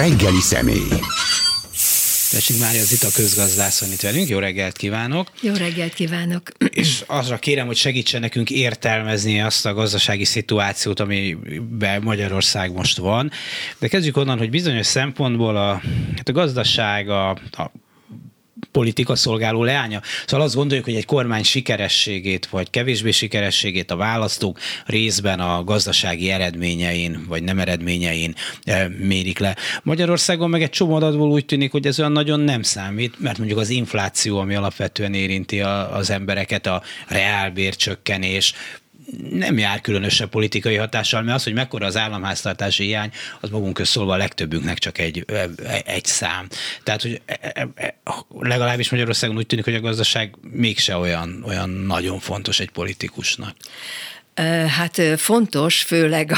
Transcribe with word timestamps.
reggeli 0.00 0.40
személy. 0.40 0.88
Tessék 2.30 2.58
Mária 2.58 2.82
Zita 2.82 3.08
közgazdász 3.14 3.80
van 3.80 3.90
itt 3.92 4.00
velünk. 4.00 4.28
Jó 4.28 4.38
reggelt 4.38 4.76
kívánok! 4.76 5.28
Jó 5.42 5.54
reggelt 5.54 5.94
kívánok! 5.94 6.42
És 6.70 7.02
azra 7.06 7.38
kérem, 7.38 7.66
hogy 7.66 7.76
segítsen 7.76 8.20
nekünk 8.20 8.50
értelmezni 8.50 9.40
azt 9.40 9.66
a 9.66 9.74
gazdasági 9.74 10.24
szituációt, 10.24 11.00
amiben 11.00 12.02
Magyarország 12.02 12.72
most 12.72 12.96
van. 12.96 13.30
De 13.78 13.88
kezdjük 13.88 14.16
onnan, 14.16 14.38
hogy 14.38 14.50
bizonyos 14.50 14.86
szempontból 14.86 15.56
a, 15.56 15.80
hát 16.16 16.28
a 16.28 16.32
gazdaság, 16.32 17.08
a, 17.08 17.30
a 17.30 17.72
politika 18.72 19.16
szolgáló 19.16 19.64
leánya. 19.64 20.00
Szóval 20.26 20.46
azt 20.46 20.54
gondoljuk, 20.54 20.84
hogy 20.84 20.94
egy 20.94 21.04
kormány 21.04 21.42
sikerességét 21.42 22.46
vagy 22.46 22.70
kevésbé 22.70 23.10
sikerességét 23.10 23.90
a 23.90 23.96
választók 23.96 24.58
részben 24.86 25.40
a 25.40 25.64
gazdasági 25.64 26.30
eredményein 26.30 27.24
vagy 27.28 27.42
nem 27.42 27.58
eredményein 27.58 28.34
eh, 28.64 28.88
mérik 28.88 29.38
le. 29.38 29.56
Magyarországon 29.82 30.50
meg 30.50 30.62
egy 30.62 30.70
csomó 30.70 30.94
adatból 30.94 31.30
úgy 31.30 31.44
tűnik, 31.44 31.70
hogy 31.70 31.86
ez 31.86 31.98
olyan 31.98 32.12
nagyon 32.12 32.40
nem 32.40 32.62
számít, 32.62 33.20
mert 33.20 33.38
mondjuk 33.38 33.58
az 33.58 33.68
infláció, 33.70 34.38
ami 34.38 34.54
alapvetően 34.54 35.14
érinti 35.14 35.60
az 35.60 36.10
embereket, 36.10 36.66
a 36.66 36.82
reálbércsökkenés, 37.08 38.54
nem 39.30 39.58
jár 39.58 39.80
különösebb 39.80 40.28
politikai 40.28 40.76
hatással, 40.76 41.22
mert 41.22 41.36
az, 41.36 41.44
hogy 41.44 41.52
mekkora 41.52 41.86
az 41.86 41.96
államháztartási 41.96 42.84
hiány, 42.84 43.10
az 43.40 43.50
magunk 43.50 43.74
közszólva 43.74 44.12
a 44.12 44.16
legtöbbünknek 44.16 44.78
csak 44.78 44.98
egy, 44.98 45.24
egy 45.84 46.04
szám. 46.04 46.48
Tehát, 46.82 47.02
hogy 47.02 47.20
e, 47.26 47.68
e, 47.74 47.94
legalábbis 48.38 48.90
Magyarországon 48.90 49.36
úgy 49.36 49.46
tűnik, 49.46 49.64
hogy 49.64 49.74
a 49.74 49.80
gazdaság 49.80 50.34
mégse 50.50 50.96
olyan, 50.96 51.44
olyan 51.46 51.70
nagyon 51.70 52.18
fontos 52.18 52.60
egy 52.60 52.70
politikusnak. 52.70 53.56
Hát 54.78 55.02
fontos, 55.16 55.82
főleg 55.82 56.32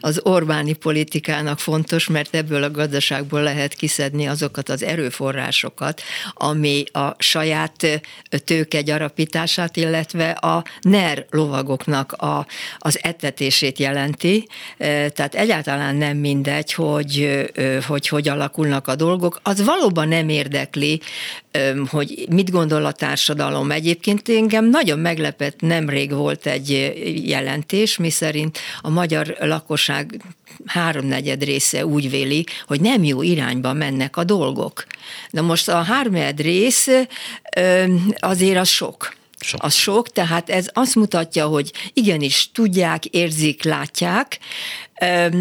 az 0.00 0.20
Orbáni 0.22 0.72
politikának 0.72 1.58
fontos, 1.58 2.06
mert 2.06 2.34
ebből 2.34 2.62
a 2.62 2.70
gazdaságból 2.70 3.42
lehet 3.42 3.74
kiszedni 3.74 4.26
azokat 4.26 4.68
az 4.68 4.82
erőforrásokat, 4.82 6.02
ami 6.34 6.84
a 6.92 7.14
saját 7.18 8.02
tőke 8.44 8.80
gyarapítását, 8.80 9.76
illetve 9.76 10.30
a 10.30 10.64
NER 10.80 11.26
lovagoknak 11.30 12.12
a, 12.12 12.46
az 12.78 12.98
etetését 13.02 13.78
jelenti. 13.78 14.48
Tehát 14.78 15.34
egyáltalán 15.34 15.96
nem 15.96 16.16
mindegy, 16.16 16.72
hogy, 16.72 17.44
hogy 17.86 18.08
hogy 18.08 18.28
alakulnak 18.28 18.88
a 18.88 18.94
dolgok. 18.94 19.40
Az 19.42 19.64
valóban 19.64 20.08
nem 20.08 20.28
érdekli, 20.28 21.00
hogy 21.88 22.26
mit 22.30 22.50
gondol 22.50 22.84
a 22.84 22.92
társadalom. 22.92 23.70
Egyébként 23.70 24.28
engem 24.28 24.64
nagyon 24.64 24.98
meglepett, 24.98 25.60
nemrég 25.60 26.12
volt 26.12 26.46
egy 26.46 26.92
jelentés, 27.24 27.96
miszerint 27.96 28.58
a 28.80 28.90
magyar 28.90 29.36
lakosság 29.40 30.22
háromnegyed 30.66 31.44
része 31.44 31.86
úgy 31.86 32.10
véli, 32.10 32.44
hogy 32.66 32.80
nem 32.80 33.04
jó 33.04 33.22
irányba 33.22 33.72
mennek 33.72 34.16
a 34.16 34.24
dolgok. 34.24 34.86
Na 35.30 35.42
most 35.42 35.68
a 35.68 35.82
háromnegyed 35.82 36.40
rész 36.40 36.88
azért 38.18 38.58
az 38.58 38.68
sok. 38.68 39.16
Sok. 39.40 39.62
Az 39.62 39.74
sok, 39.74 40.08
tehát 40.08 40.50
ez 40.50 40.66
azt 40.72 40.94
mutatja, 40.94 41.46
hogy 41.46 41.72
igenis 41.92 42.50
tudják, 42.52 43.04
érzik, 43.04 43.64
látják, 43.64 44.38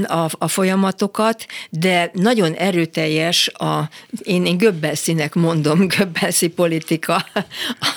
a, 0.03 0.29
a 0.37 0.47
folyamatokat, 0.47 1.45
de 1.69 2.11
nagyon 2.13 2.53
erőteljes 2.53 3.47
a, 3.47 3.89
én, 4.23 4.45
én 4.45 4.57
Göbbelszinek 4.57 5.33
mondom, 5.33 5.87
Göbbelszi 5.97 6.47
politika, 6.47 7.25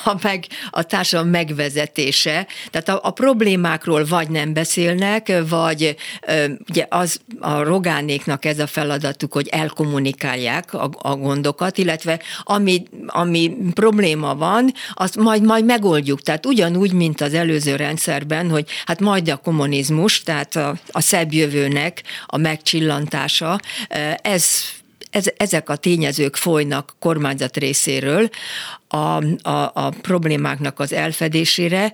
a, 0.05 0.15
meg, 0.23 0.47
a 0.71 0.83
társadalom 0.83 1.31
megvezetése. 1.31 2.47
Tehát 2.71 2.89
a, 2.89 3.01
a 3.03 3.11
problémákról 3.11 4.05
vagy 4.05 4.31
nem 4.31 4.53
beszélnek, 4.53 5.33
vagy 5.48 5.97
ugye 6.69 6.87
az 6.89 7.21
a 7.41 7.62
rogánéknak 7.62 8.45
ez 8.45 8.59
a 8.59 8.67
feladatuk, 8.67 9.33
hogy 9.33 9.48
elkommunikálják 9.48 10.75
a, 10.75 10.91
a 10.98 11.17
gondokat, 11.17 11.78
illetve 11.78 12.21
ami, 12.43 12.83
ami 13.06 13.56
probléma 13.75 14.34
van, 14.34 14.73
azt 14.95 15.16
majd, 15.16 15.43
majd 15.43 15.65
megoldjuk. 15.91 16.23
Tehát 16.23 16.47
ugyanúgy, 16.47 16.93
mint 16.93 17.21
az 17.21 17.34
előző 17.34 17.77
rendszerben, 17.77 18.51
hogy 18.51 18.69
hát 18.87 19.01
majd 19.01 19.28
a 19.28 19.37
kommunizmus, 19.37 20.23
tehát 20.23 20.56
a, 20.56 20.77
a 20.91 21.01
szebb 21.01 21.33
jövő 21.33 21.51
jövőnek 21.51 22.03
a 22.27 22.37
megcsillantása, 22.37 23.61
ez 24.23 24.45
ez, 25.11 25.25
ezek 25.37 25.69
a 25.69 25.77
tényezők 25.77 26.37
folynak 26.37 26.95
kormányzat 26.99 27.56
részéről 27.56 28.31
a, 28.89 28.97
a, 29.49 29.71
a 29.75 29.91
problémáknak 30.01 30.78
az 30.78 30.93
elfedésére, 30.93 31.93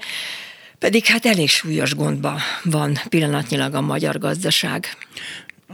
pedig 0.78 1.04
hát 1.04 1.26
elég 1.26 1.48
súlyos 1.48 1.94
gondban 1.94 2.38
van 2.62 2.98
pillanatnyilag 3.08 3.74
a 3.74 3.80
magyar 3.80 4.18
gazdaság 4.18 4.96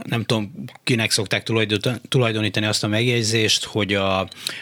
nem 0.03 0.23
tudom, 0.23 0.65
kinek 0.83 1.11
szokták 1.11 1.43
tulajdonítani 2.09 2.65
azt 2.65 2.83
a 2.83 2.87
megjegyzést, 2.87 3.63
hogy 3.63 3.93
a, 3.93 4.19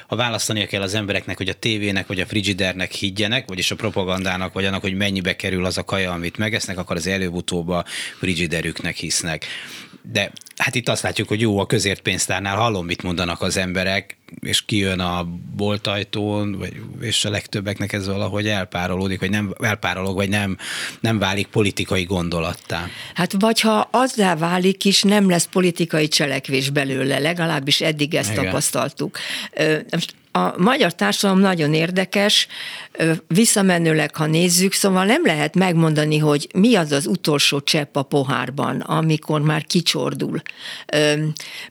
a 0.08 0.16
választania 0.16 0.68
kell 0.68 0.82
az 0.82 0.94
embereknek, 0.94 1.38
hogy 1.38 1.50
a 1.50 1.54
tévének 1.54 2.08
vagy 2.08 2.20
a 2.20 2.26
frigidernek 2.26 2.92
higgyenek, 2.92 3.48
vagyis 3.48 3.72
a 3.72 3.76
propagandának, 3.76 4.54
vagy 4.54 4.66
annak, 4.66 4.82
hogy 4.82 4.94
mennyibe 4.94 5.36
kerül 5.36 5.66
az 5.66 5.78
a 5.78 5.84
kaja, 5.84 6.12
amit 6.12 6.38
megesznek, 6.38 6.78
akkor 6.78 6.96
az 6.96 7.08
előbb-utóbb 7.08 7.70
a 7.70 7.86
frigiderüknek 8.18 8.96
hisznek 8.96 9.46
de 10.02 10.32
hát 10.58 10.76
itt 10.76 10.90
azt 10.90 11.04
látjuk, 11.04 11.28
hogy 11.28 11.42
jó, 11.42 11.60
a 11.60 11.66
közért 11.66 12.02
pénztárnál 12.02 12.56
hallom, 12.56 12.86
mit 12.86 13.04
mondanak 13.04 13.42
az 13.42 13.58
emberek, 13.58 14.18
és 14.40 14.66
kijön 14.66 15.00
a 15.00 15.28
boltajtón, 15.56 16.58
vagy, 16.58 16.74
és 17.02 17.26
a 17.26 17.30
legtöbbeknek 17.30 17.94
ez 17.94 18.08
valahogy 18.08 18.48
elpárolódik, 18.48 19.20
vagy 19.20 19.30
nem 19.30 19.56
elpárolog, 19.62 20.16
vagy 20.16 20.30
nem, 20.30 20.58
nem 21.00 21.20
válik 21.20 21.48
politikai 21.48 22.04
gondolattá. 22.04 22.88
Hát 23.14 23.36
vagy 23.40 23.60
ha 23.60 23.88
azzá 23.92 24.36
válik 24.36 24.86
is, 24.86 25.02
nem 25.02 25.30
lesz 25.30 25.48
politikai 25.52 26.08
cselekvés 26.08 26.70
belőle, 26.70 27.20
legalábbis 27.20 27.82
eddig 27.82 28.16
ezt 28.16 28.32
Igen. 28.32 28.44
tapasztaltuk. 28.44 29.18
Most 29.92 30.14
a 30.32 30.62
magyar 30.62 30.96
társadalom 30.96 31.42
nagyon 31.42 31.74
érdekes, 31.74 32.48
visszamenőleg, 33.28 34.16
ha 34.16 34.26
nézzük, 34.26 34.74
szóval 34.74 35.06
nem 35.06 35.26
lehet 35.26 35.56
megmondani, 35.56 36.18
hogy 36.18 36.48
mi 36.54 36.76
az 36.76 36.92
az 36.92 37.06
utolsó 37.06 37.62
csepp 37.62 37.96
a 37.96 38.04
pohárban, 38.04 38.80
amikor 38.80 39.42
már 39.42 39.66
kicsordul. 39.66 40.42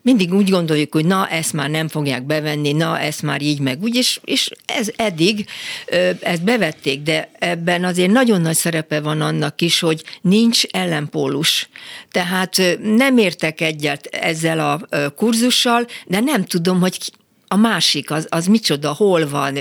Mindig 0.02 0.34
úgy 0.34 0.50
gondoljuk, 0.50 0.92
hogy 0.92 1.04
na, 1.04 1.28
ezt 1.28 1.52
már 1.52 1.70
nem 1.70 1.88
fogják 1.88 2.26
bevenni, 2.26 2.72
na, 2.72 2.98
ezt 2.98 3.22
már 3.22 3.42
így 3.42 3.60
meg 3.60 3.82
úgy, 3.82 3.94
és, 3.94 4.20
és 4.24 4.50
ez 4.66 4.90
eddig, 4.96 5.46
ezt 6.20 6.44
bevették, 6.44 7.02
de 7.02 7.30
ebben 7.38 7.84
azért 7.84 8.10
nagyon 8.10 8.40
nagy 8.40 8.56
szerepe 8.56 9.00
van 9.00 9.20
annak 9.20 9.60
is, 9.60 9.80
hogy 9.80 10.04
nincs 10.20 10.64
ellenpólus. 10.64 11.68
Tehát 12.10 12.62
nem 12.82 13.18
értek 13.18 13.60
egyet 13.60 14.06
ezzel 14.06 14.60
a 14.60 15.10
kurzussal, 15.16 15.86
de 16.06 16.20
nem 16.20 16.44
tudom, 16.44 16.80
hogy 16.80 16.98
a 17.52 17.56
másik, 17.56 18.10
az, 18.10 18.26
az 18.28 18.46
micsoda, 18.46 18.92
hol 18.92 19.28
van, 19.28 19.58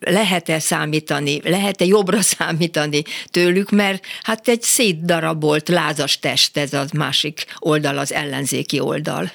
lehet-e 0.00 0.58
számítani, 0.58 1.40
lehet-e 1.44 1.84
jobbra 1.84 2.22
számítani 2.36 3.02
tőlük, 3.30 3.70
mert 3.70 4.04
hát 4.22 4.48
egy 4.48 4.62
szétdarabolt 4.62 5.68
lázas 5.68 6.18
test 6.18 6.56
ez 6.56 6.72
az 6.72 6.90
másik 6.90 7.44
oldal, 7.58 7.98
az 7.98 8.12
ellenzéki 8.12 8.80
oldal. 8.80 9.32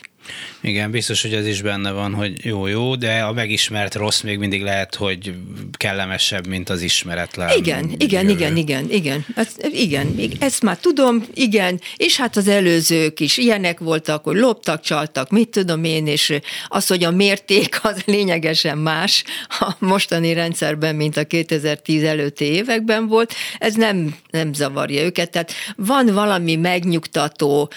Igen, 0.61 0.91
biztos, 0.91 1.21
hogy 1.21 1.33
ez 1.33 1.47
is 1.47 1.61
benne 1.61 1.91
van, 1.91 2.13
hogy 2.13 2.45
jó-jó, 2.45 2.95
de 2.95 3.19
a 3.19 3.33
megismert 3.33 3.95
rossz 3.95 4.21
még 4.21 4.37
mindig 4.37 4.61
lehet, 4.61 4.95
hogy 4.95 5.33
kellemesebb, 5.77 6.47
mint 6.47 6.69
az 6.69 6.81
ismeretlen. 6.81 7.57
Igen, 7.57 7.95
igen, 7.97 8.21
jövő. 8.21 8.33
igen, 8.33 8.57
igen, 8.57 8.89
igen, 8.89 9.25
ezt, 9.35 9.69
igen, 9.73 10.15
ezt 10.39 10.61
már 10.61 10.77
tudom, 10.77 11.23
igen, 11.33 11.81
és 11.95 12.17
hát 12.17 12.37
az 12.37 12.47
előzők 12.47 13.19
is 13.19 13.37
ilyenek 13.37 13.79
voltak, 13.79 14.23
hogy 14.23 14.35
loptak, 14.35 14.81
csaltak, 14.81 15.29
mit 15.29 15.49
tudom 15.49 15.83
én, 15.83 16.07
és 16.07 16.33
az, 16.67 16.87
hogy 16.87 17.03
a 17.03 17.11
mérték 17.11 17.79
az 17.81 18.01
lényegesen 18.15 18.77
más 18.77 19.23
a 19.59 19.75
mostani 19.79 20.33
rendszerben, 20.33 20.95
mint 20.95 21.17
a 21.17 21.23
2010 21.23 22.03
előtti 22.03 22.45
években 22.45 23.07
volt, 23.07 23.33
ez 23.57 23.73
nem, 23.73 24.15
nem 24.29 24.53
zavarja 24.53 25.03
őket, 25.03 25.31
tehát 25.31 25.51
van 25.75 26.13
valami 26.13 26.55
megnyugtató, 26.55 27.71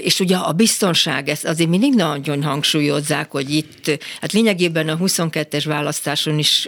és 0.00 0.20
ugye 0.20 0.36
a 0.36 0.52
biztonság, 0.52 1.08
ezt 1.18 1.44
azért 1.44 1.68
mindig 1.68 1.94
nagyon 1.94 2.42
hangsúlyozzák, 2.42 3.30
hogy 3.30 3.50
itt, 3.50 3.98
hát 4.20 4.32
lényegében 4.32 4.88
a 4.88 4.96
22-es 4.96 5.62
választáson 5.66 6.38
is 6.38 6.66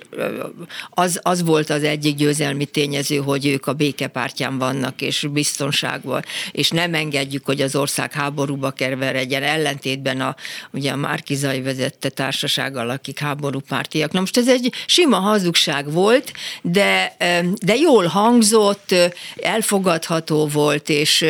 az, 0.91 1.21
az 1.23 1.43
volt 1.43 1.71
az 1.71 1.83
egyik 1.83 2.15
győzelmi 2.15 2.65
tényező, 2.65 3.17
hogy 3.17 3.47
ők 3.47 3.67
a 3.67 3.73
békepártyán 3.73 4.59
vannak, 4.59 5.01
és 5.01 5.27
biztonságban, 5.33 6.25
és 6.53 6.71
nem 6.71 6.95
engedjük, 6.95 7.45
hogy 7.45 7.61
az 7.61 7.77
ország 7.77 8.13
háborúba 8.13 8.71
kerveredjen, 8.71 9.43
ellentétben 9.43 10.21
a, 10.21 10.37
ugye 10.73 10.93
a 10.93 10.97
Márkizai 10.97 11.61
vezette 11.61 12.09
társasággal, 12.09 12.91
akik 12.91 13.19
háborúpártiak. 13.19 14.13
Na 14.13 14.21
most 14.21 14.37
ez 14.37 14.49
egy 14.49 14.73
sima 14.87 15.17
hazugság 15.17 15.93
volt, 15.93 16.33
de, 16.63 17.17
de 17.65 17.77
jól 17.77 18.07
hangzott, 18.07 18.95
elfogadható 19.37 20.47
volt, 20.47 20.89
és 20.89 21.27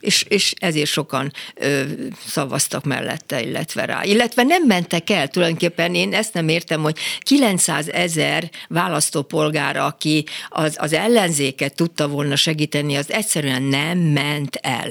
és, 0.00 0.24
és 0.28 0.54
ezért 0.58 0.90
sokan 0.90 1.32
ö, 1.54 1.82
szavaztak 2.26 2.84
mellette, 2.84 3.42
illetve 3.42 3.84
rá. 3.84 4.04
Illetve 4.04 4.42
nem 4.42 4.62
mentek 4.66 5.10
el, 5.10 5.28
tulajdonképpen 5.28 5.94
én 5.94 6.14
ezt 6.14 6.34
nem 6.34 6.48
értem, 6.48 6.82
hogy 6.82 6.96
900 7.18 7.88
ezer 7.88 8.50
választópolgár, 8.68 9.76
aki 9.76 10.24
az, 10.48 10.76
az 10.78 10.92
ellenzéket 10.92 11.74
tudta 11.74 12.08
volna 12.08 12.36
segíteni, 12.36 12.96
az 12.96 13.12
egyszerűen 13.12 13.62
nem 13.62 13.98
ment 13.98 14.56
el. 14.56 14.88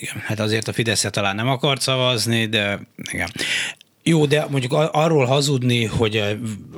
Igen, 0.00 0.22
hát 0.24 0.40
azért 0.40 0.68
a 0.68 0.72
fidesz 0.72 1.06
talán 1.10 1.34
nem 1.34 1.48
akart 1.48 1.80
szavazni, 1.80 2.46
de 2.46 2.80
igen. 3.12 3.30
Jó, 4.02 4.26
de 4.26 4.46
mondjuk 4.50 4.72
arról 4.72 5.24
hazudni, 5.24 5.84
hogy 5.84 6.16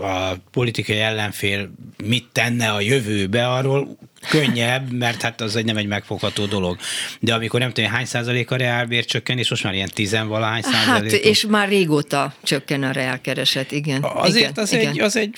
a 0.00 0.34
politikai 0.50 0.98
ellenfél 0.98 1.70
mit 2.04 2.26
tenne 2.32 2.72
a 2.72 2.80
jövőbe, 2.80 3.48
arról 3.48 3.98
könnyebb, 4.28 4.92
mert 4.92 5.22
hát 5.22 5.40
az 5.40 5.56
egy 5.56 5.64
nem 5.64 5.76
egy 5.76 5.86
megfogható 5.86 6.46
dolog. 6.46 6.76
De 7.20 7.34
amikor 7.34 7.60
nem 7.60 7.72
tudom, 7.72 7.90
hány 7.90 8.04
százalék 8.04 8.50
a 8.50 8.56
reálbér 8.56 9.04
csökken, 9.04 9.38
és 9.38 9.50
most 9.50 9.64
már 9.64 9.74
ilyen 9.74 9.90
tizenvalahány 9.94 10.62
százalék. 10.62 11.10
Hát, 11.10 11.20
és 11.20 11.46
már 11.46 11.68
régóta 11.68 12.34
csökken 12.42 12.82
a 12.82 12.90
reálkereset, 12.90 13.72
igen. 13.72 14.02
Azért 14.02 14.50
igen, 14.50 14.64
az, 14.64 14.72
igen. 14.72 14.88
Egy, 14.88 15.00
az 15.00 15.16
egy 15.16 15.36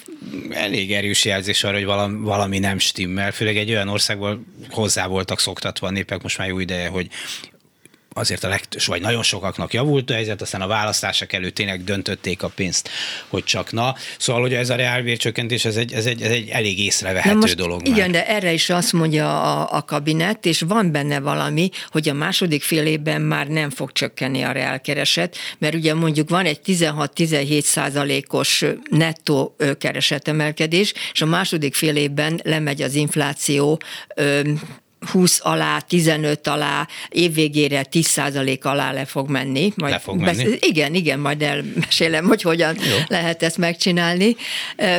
elég 0.51 0.93
erős 0.93 1.25
jelzés 1.25 1.65
arra, 1.65 1.77
hogy 1.77 1.85
valami, 1.85 2.19
valami 2.21 2.59
nem 2.59 2.79
stimmel, 2.79 3.33
főleg 3.33 3.57
egy 3.57 3.71
olyan 3.71 3.89
országból 3.89 4.45
hozzá 4.71 5.07
voltak 5.07 5.41
szoktatva 5.41 5.87
a 5.87 5.91
népek 5.91 6.23
most 6.23 6.39
már 6.39 6.49
jó 6.49 6.59
ideje, 6.59 6.89
hogy 6.89 7.07
azért 8.21 8.45
a 8.45 8.49
legtöbb, 8.49 8.81
vagy 8.87 9.01
nagyon 9.01 9.23
sokaknak 9.23 9.73
javult 9.73 10.11
a 10.11 10.15
helyzet, 10.15 10.43
aztán 10.43 10.61
a 10.61 10.67
választások 10.67 11.33
előtt 11.33 11.55
tényleg 11.55 11.85
döntötték 11.85 12.43
a 12.43 12.49
pénzt, 12.49 12.89
hogy 13.29 13.45
csak 13.45 13.73
na. 13.73 13.95
Szóval, 14.19 14.43
hogy 14.43 14.55
ez 14.55 14.71
a 14.71 14.75
reálbércsökkentés, 14.75 15.65
ez 15.65 15.77
egy, 15.77 15.93
ez 15.93 16.07
egy, 16.07 16.23
ez 16.23 16.31
egy 16.31 16.49
elég 16.49 16.79
észrevehető 16.81 17.37
most 17.37 17.57
dolog. 17.57 17.87
Igen, 17.87 18.11
már. 18.11 18.11
de 18.11 18.27
erre 18.27 18.53
is 18.53 18.71
azt 18.71 18.93
mondja 18.93 19.43
a, 19.43 19.77
a 19.77 19.83
kabinet, 19.83 20.47
és 20.47 20.61
van 20.61 20.93
benne 20.93 21.21
valami, 21.21 21.71
hogy 21.89 22.09
a 22.09 22.13
második 22.13 22.63
fél 22.63 22.87
évben 22.87 23.23
már 23.23 23.47
nem 23.47 23.71
fog 23.71 23.93
csökkenni 23.93 24.43
a 24.43 24.53
reálkereset, 24.53 25.37
mert 25.59 25.75
ugye 25.75 25.95
mondjuk 25.95 26.29
van 26.29 26.45
egy 26.45 26.61
16-17 26.67 27.63
százalékos 27.63 28.65
nettó 28.91 29.57
keresetemelkedés, 29.79 30.93
és 31.13 31.23
a 31.23 31.27
második 31.27 31.75
fél 31.75 31.97
évben 31.97 32.41
lemegy 32.45 32.83
az 32.83 32.95
infláció 32.95 33.81
20 35.07 35.41
alá, 35.43 35.81
15 35.81 36.47
alá, 36.47 36.89
évvégére 37.09 37.85
10% 37.91 38.61
alá 38.63 38.93
le 38.93 39.05
fog 39.05 39.29
menni. 39.29 39.73
Majd 39.77 39.93
le 39.93 39.99
fog 39.99 40.21
menni? 40.21 40.45
Besz- 40.45 40.65
igen, 40.65 40.95
igen, 40.95 41.19
majd 41.19 41.43
elmesélem, 41.43 42.25
hogy 42.25 42.43
hogyan 42.43 42.75
Jó. 42.75 42.97
lehet 43.07 43.43
ezt 43.43 43.59
megcsinálni. 43.59 44.37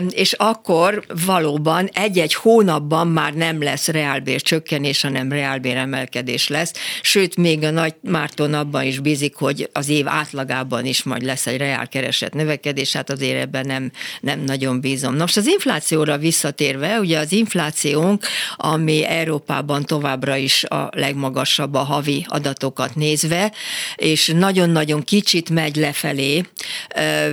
És 0.09 0.33
akkor 0.33 1.03
valóban 1.25 1.89
egy-egy 1.94 2.33
hónapban 2.33 3.07
már 3.07 3.33
nem 3.33 3.62
lesz 3.63 3.88
reálbér 3.88 4.42
csökkenés, 4.42 5.01
hanem 5.01 5.31
reálbér 5.31 5.77
emelkedés 5.77 6.47
lesz. 6.47 6.74
Sőt, 7.01 7.38
még 7.38 7.63
a 7.63 7.71
Nagy 7.71 7.95
Márton 8.01 8.54
abban 8.54 8.83
is 8.83 9.00
bízik, 9.00 9.36
hogy 9.36 9.69
az 9.74 9.89
év 9.89 10.07
átlagában 10.07 10.86
is 10.86 11.04
majd 11.04 11.24
lesz 11.24 11.47
egy 11.47 11.57
reál 11.57 11.88
kereset 11.88 12.33
növekedés, 12.33 12.94
hát 12.94 13.09
azért 13.09 13.42
ebben 13.42 13.65
nem, 13.65 13.92
nem 14.21 14.39
nagyon 14.39 14.81
bízom. 14.81 15.15
Nos, 15.15 15.38
az 15.38 15.47
inflációra 15.47 16.18
visszatérve, 16.18 17.00
ugye 17.00 17.19
az 17.19 17.31
inflációnk, 17.31 18.25
ami 18.56 19.06
Európában 19.06 19.86
továbbra 19.91 20.35
is 20.35 20.63
a 20.63 20.89
legmagasabb 20.95 21.73
a 21.73 21.83
havi 21.83 22.25
adatokat 22.29 22.95
nézve, 22.95 23.51
és 23.95 24.31
nagyon-nagyon 24.35 25.03
kicsit 25.03 25.49
megy 25.49 25.75
lefelé, 25.75 26.43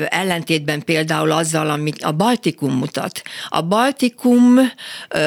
ellentétben 0.08 0.84
például 0.84 1.30
azzal, 1.30 1.70
amit 1.70 2.02
a 2.02 2.12
Baltikum 2.12 2.74
mutat. 2.74 3.22
A 3.48 3.62
Baltikum 3.62 4.58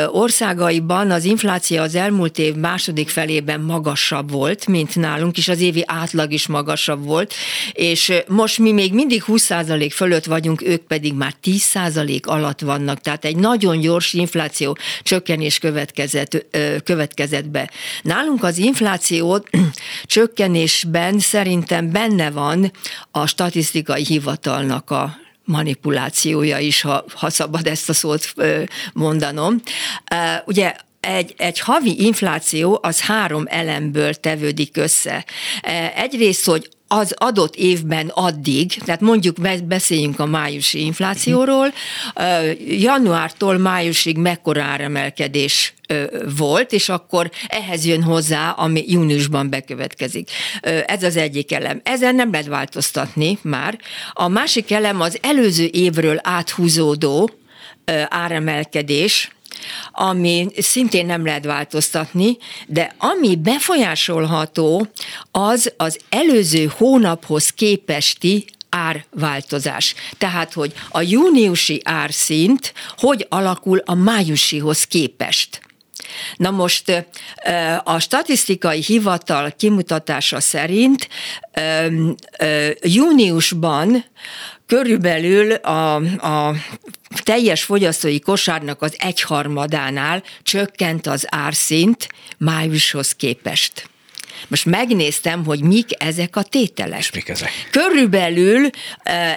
országaiban 0.08 1.12
az 1.12 1.24
infláció 1.24 1.82
az 1.82 1.96
elmúlt 1.96 2.38
év 2.38 2.56
második 2.56 3.10
felében 3.10 3.62
magasabb 3.62 4.32
volt, 4.32 4.68
mint 4.68 4.96
nálunk, 4.96 5.38
és 5.38 5.48
az 5.48 5.62
évi 5.62 5.84
átlag 5.86 6.32
is 6.32 6.48
magasabb 6.48 7.06
volt, 7.06 7.34
és 7.74 8.14
most 8.28 8.58
mi 8.58 8.72
még 8.72 8.94
mindig 8.94 9.24
20% 9.28 9.90
fölött 9.94 10.26
vagyunk, 10.26 10.62
ők 10.62 10.82
pedig 10.82 11.14
már 11.14 11.34
10% 11.44 12.22
alatt 12.22 12.60
vannak, 12.60 13.02
tehát 13.02 13.26
egy 13.26 13.38
nagyon 13.38 13.80
gyors 13.80 14.14
infláció 14.14 14.78
csökkenés 15.04 15.60
következett, 15.60 16.46
következett 16.84 17.20
következett. 17.30 17.72
Nálunk 18.02 18.44
az 18.44 18.58
infláció 18.58 19.46
csökkenésben 20.04 21.20
szerintem 21.20 21.92
benne 21.92 22.32
van 22.32 22.72
a 23.12 23.28
statisztikai 23.28 24.04
hivatalnak 24.04 24.90
a 24.90 25.18
manipulációja 25.44 26.58
is, 26.58 26.82
ha, 26.82 27.06
ha 27.16 27.30
szabad 27.30 27.68
ezt 27.68 27.90
a 27.90 27.94
szót 27.94 28.34
mondanom. 28.94 29.62
Ugye 30.46 30.76
egy, 31.02 31.34
egy 31.38 31.60
havi 31.60 32.04
infláció 32.04 32.80
az 32.82 33.02
három 33.02 33.44
elemből 33.48 34.14
tevődik 34.14 34.78
össze. 34.78 35.26
Egyrészt, 35.96 36.46
hogy 36.46 36.70
az 36.88 37.14
adott 37.18 37.56
évben 37.56 38.08
addig, 38.08 38.74
tehát 38.74 39.02
mondjuk 39.02 39.36
beszéljünk 39.64 40.20
a 40.20 40.26
májusi 40.26 40.86
inflációról, 40.86 41.74
januártól 42.68 43.58
májusig 43.58 44.18
mekkora 44.18 44.64
áremelkedés 44.64 45.74
volt, 46.38 46.72
és 46.72 46.90
akkor 46.90 47.32
ehhez 47.48 47.86
jön 47.86 48.04
hozzá, 48.04 48.50
ami 48.50 48.84
júniusban 48.88 49.50
bekövetkezik. 49.50 50.30
Ez 50.86 51.04
az 51.04 51.18
egyik 51.18 51.52
elem. 51.52 51.82
Ezen 51.84 52.16
nem 52.16 52.32
lehet 52.32 52.48
változtatni 52.48 53.38
már. 53.42 53.80
A 54.14 54.28
másik 54.28 54.72
elem 54.72 55.02
az 55.02 55.18
előző 55.22 55.70
évről 55.72 56.20
áthúzódó 56.24 57.30
áremelkedés, 58.08 59.32
ami 59.92 60.48
szintén 60.58 61.06
nem 61.06 61.26
lehet 61.26 61.46
változtatni, 61.46 62.38
de 62.68 62.96
ami 62.98 63.36
befolyásolható, 63.36 64.88
az 65.32 65.74
az 65.78 66.00
előző 66.10 66.72
hónaphoz 66.78 67.50
képesti 67.50 68.46
árváltozás. 68.70 69.96
Tehát, 70.18 70.54
hogy 70.54 70.74
a 70.90 71.02
júniusi 71.02 71.82
árszint 71.84 72.74
hogy 72.98 73.26
alakul 73.30 73.82
a 73.86 73.94
májusihoz 73.94 74.84
képest. 74.84 75.62
Na 76.36 76.52
most 76.52 77.06
a 77.84 78.00
statisztikai 78.00 78.82
hivatal 78.82 79.52
kimutatása 79.58 80.40
szerint 80.40 81.08
júniusban 82.82 84.06
körülbelül 84.66 85.54
a, 85.54 85.96
a 85.96 86.56
teljes 87.24 87.64
fogyasztói 87.64 87.64
kosárnak 88.20 88.82
az 88.82 88.96
egyharmadánál 88.98 90.24
csökkent 90.44 91.08
az 91.08 91.26
árszint 91.30 92.08
májushoz 92.38 93.12
képest. 93.16 93.91
Most 94.48 94.66
megnéztem, 94.66 95.46
hogy 95.46 95.62
mik 95.64 95.90
ezek 95.98 96.36
a 96.36 96.44
tételek. 96.44 97.00
És 97.00 97.12
mik 97.12 97.30
ezek? 97.30 97.50
Körülbelül 97.72 98.70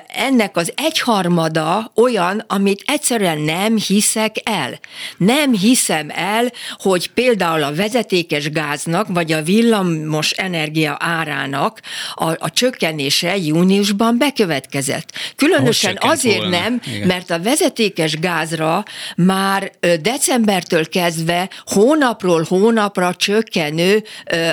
ennek 0.07 0.57
az 0.57 0.73
egyharmada 0.77 1.93
olyan, 1.95 2.45
amit 2.47 2.83
egyszerűen 2.87 3.39
nem 3.39 3.77
hiszek 3.77 4.37
el. 4.43 4.79
Nem 5.17 5.53
hiszem 5.53 6.11
el, 6.15 6.53
hogy 6.79 7.11
például 7.11 7.63
a 7.63 7.75
vezetékes 7.75 8.51
gáznak, 8.51 9.07
vagy 9.09 9.33
a 9.33 9.43
villamos 9.43 10.31
energia 10.31 10.97
árának 11.01 11.81
a, 12.15 12.31
a 12.31 12.51
csökkenése 12.51 13.37
júniusban 13.37 14.19
bekövetkezett. 14.19 15.13
Különösen 15.37 15.99
azért 16.01 16.37
volna. 16.37 16.59
nem, 16.59 16.81
Igen. 16.95 17.07
mert 17.07 17.31
a 17.31 17.41
vezetékes 17.41 18.19
gázra 18.19 18.83
már 19.17 19.73
decembertől 20.01 20.89
kezdve 20.89 21.51
hónapról 21.65 22.45
hónapra 22.49 23.15
csökkenő 23.15 24.03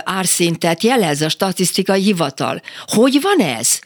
árszint 0.04 0.41
szintet 0.42 0.84
jelez 0.84 1.22
a 1.22 1.30
statisztikai 1.30 2.02
hivatal. 2.02 2.62
Hogy 2.86 3.22
van 3.22 3.40
ez? 3.40 3.80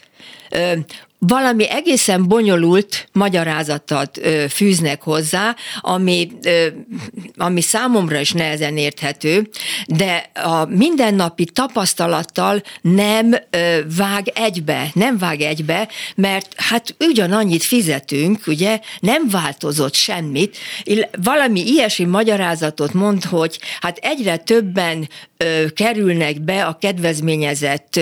Valami 1.28 1.70
egészen 1.70 2.28
bonyolult 2.28 3.08
magyarázatot 3.12 4.20
fűznek 4.50 5.02
hozzá, 5.02 5.56
ami, 5.80 6.32
ami 7.38 7.62
számomra 7.62 8.20
is 8.20 8.32
nehezen 8.32 8.78
érthető, 8.78 9.50
de 9.86 10.30
a 10.34 10.66
mindennapi 10.66 11.46
tapasztalattal 11.46 12.62
nem 12.82 13.36
vág 13.98 14.28
egybe, 14.34 14.90
nem 14.94 15.18
vág 15.18 15.42
egybe, 15.42 15.88
mert 16.16 16.54
hát 16.56 16.96
ugyanannyit 17.00 17.64
fizetünk, 17.64 18.48
ugye, 18.48 18.80
nem 19.00 19.30
változott 19.30 19.94
semmit. 19.94 20.58
Valami 21.24 21.68
ilyesmi 21.68 22.06
magyarázatot 22.06 22.94
mond, 22.94 23.24
hogy 23.24 23.60
hát 23.80 23.98
egyre 23.98 24.38
többen 24.38 25.10
kerülnek 25.74 26.42
be 26.42 26.66
a 26.66 26.78
kedvezményezett 26.82 28.00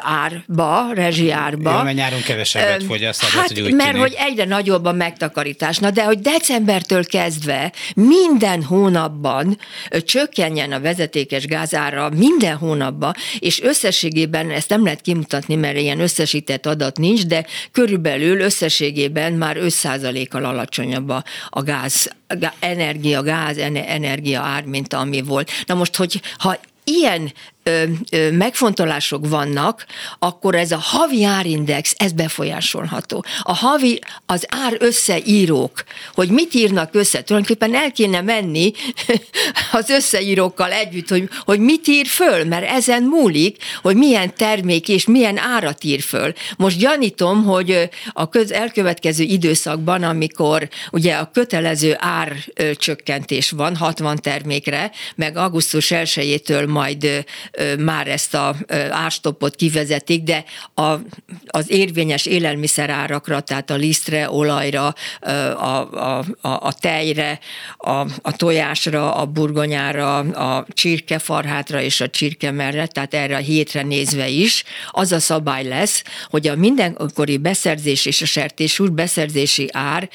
árba, 0.00 0.92
rezsiárba. 0.94 1.70
Jó, 1.70 1.82
mert 1.82 1.96
nyáron 1.96 2.22
kevesebbet 2.22 2.84
fogyaszt. 2.84 3.24
Hát, 3.24 3.48
hogy 3.48 3.60
úgy 3.60 3.72
mert 3.74 3.90
tűnik. 3.90 4.02
hogy 4.02 4.16
egyre 4.18 4.44
nagyobb 4.44 4.84
a 4.84 4.92
megtakarítás. 4.92 5.78
Na, 5.78 5.90
de 5.90 6.04
hogy 6.04 6.20
decembertől 6.20 7.04
kezdve 7.04 7.72
minden 7.94 8.62
hónapban 8.62 9.58
csökkenjen 9.90 10.72
a 10.72 10.80
vezetékes 10.80 11.46
gázára, 11.46 12.10
minden 12.16 12.56
hónapban, 12.56 13.14
és 13.38 13.62
összességében 13.62 14.50
ezt 14.50 14.68
nem 14.68 14.84
lehet 14.84 15.00
kimutatni, 15.00 15.54
mert 15.54 15.78
ilyen 15.78 16.00
összesített 16.00 16.66
adat 16.66 16.98
nincs, 16.98 17.26
de 17.26 17.46
körülbelül 17.72 18.40
összességében 18.40 19.32
már 19.32 19.56
5%-kal 19.60 20.44
alacsonyabb 20.44 21.08
a, 21.08 21.24
a 21.48 21.62
gáz, 21.62 22.10
energia, 22.58 23.22
gáz, 23.22 23.56
energia 23.86 24.40
ár, 24.40 24.64
mint 24.64 24.92
ami 24.92 25.22
volt. 25.22 25.50
Na 25.66 25.74
most, 25.74 25.96
hogy 25.96 26.20
ha 26.38 26.58
ilyen 26.84 27.32
ö, 27.62 27.82
ö, 28.10 28.30
megfontolások 28.30 29.28
vannak, 29.28 29.86
akkor 30.18 30.54
ez 30.54 30.70
a 30.70 30.78
havi 30.78 31.24
árindex, 31.24 31.94
ez 31.96 32.12
befolyásolható. 32.12 33.24
A 33.42 33.54
havi, 33.54 34.00
az 34.26 34.46
ár 34.48 34.76
összeírók, 34.78 35.84
hogy 36.14 36.28
mit 36.28 36.54
írnak 36.54 36.94
össze, 36.94 37.22
tulajdonképpen 37.22 37.74
el 37.74 37.92
kéne 37.92 38.20
menni 38.20 38.72
az 39.72 39.90
összeírókkal 39.90 40.72
együtt, 40.72 41.08
hogy, 41.08 41.28
hogy 41.44 41.60
mit 41.60 41.86
ír 41.86 42.06
föl, 42.06 42.44
mert 42.44 42.70
ezen 42.70 43.02
múlik, 43.02 43.56
hogy 43.82 43.96
milyen 43.96 44.34
termék 44.34 44.88
és 44.88 45.06
milyen 45.06 45.38
árat 45.38 45.84
ír 45.84 46.00
föl. 46.00 46.32
Most 46.56 46.78
gyanítom, 46.78 47.44
hogy 47.44 47.88
a 48.12 48.28
köz, 48.28 48.50
elkövetkező 48.52 49.24
időszakban, 49.24 50.02
amikor 50.02 50.68
ugye 50.90 51.14
a 51.14 51.30
kötelező 51.32 51.96
árcsökkentés 51.98 53.50
van 53.50 53.76
60 53.76 54.16
termékre, 54.16 54.90
meg 55.14 55.36
augusztus 55.36 55.90
1 55.90 56.64
majd 56.66 57.24
már 57.78 58.08
ezt 58.08 58.34
a 58.34 58.56
árstoppot 58.90 59.56
kivezetik, 59.56 60.22
de 60.22 60.44
a, 60.74 60.94
az 61.46 61.70
érvényes 61.70 62.26
élelmiszerárakra, 62.26 63.40
tehát 63.40 63.70
a 63.70 63.74
lisztre, 63.74 64.30
olajra, 64.30 64.94
a, 65.20 65.30
a, 65.30 66.18
a, 66.18 66.24
a 66.40 66.72
tejre, 66.72 67.38
a, 67.76 67.90
a 68.22 68.36
tojásra, 68.36 69.14
a 69.14 69.26
burgonyára, 69.26 70.18
a 70.18 70.66
csirkefarhátra 70.68 71.80
és 71.80 72.00
a 72.00 72.10
csirkemerre, 72.10 72.86
tehát 72.86 73.14
erre 73.14 73.36
a 73.36 73.40
hétre 73.40 73.82
nézve 73.82 74.28
is, 74.28 74.64
az 74.90 75.12
a 75.12 75.20
szabály 75.20 75.64
lesz, 75.64 76.02
hogy 76.30 76.48
a 76.48 76.56
mindenkori 76.56 77.36
beszerzés 77.36 78.06
és 78.06 78.22
a 78.22 78.26
sertésúr 78.26 78.92
beszerzési 78.92 79.68
ár 79.72 80.08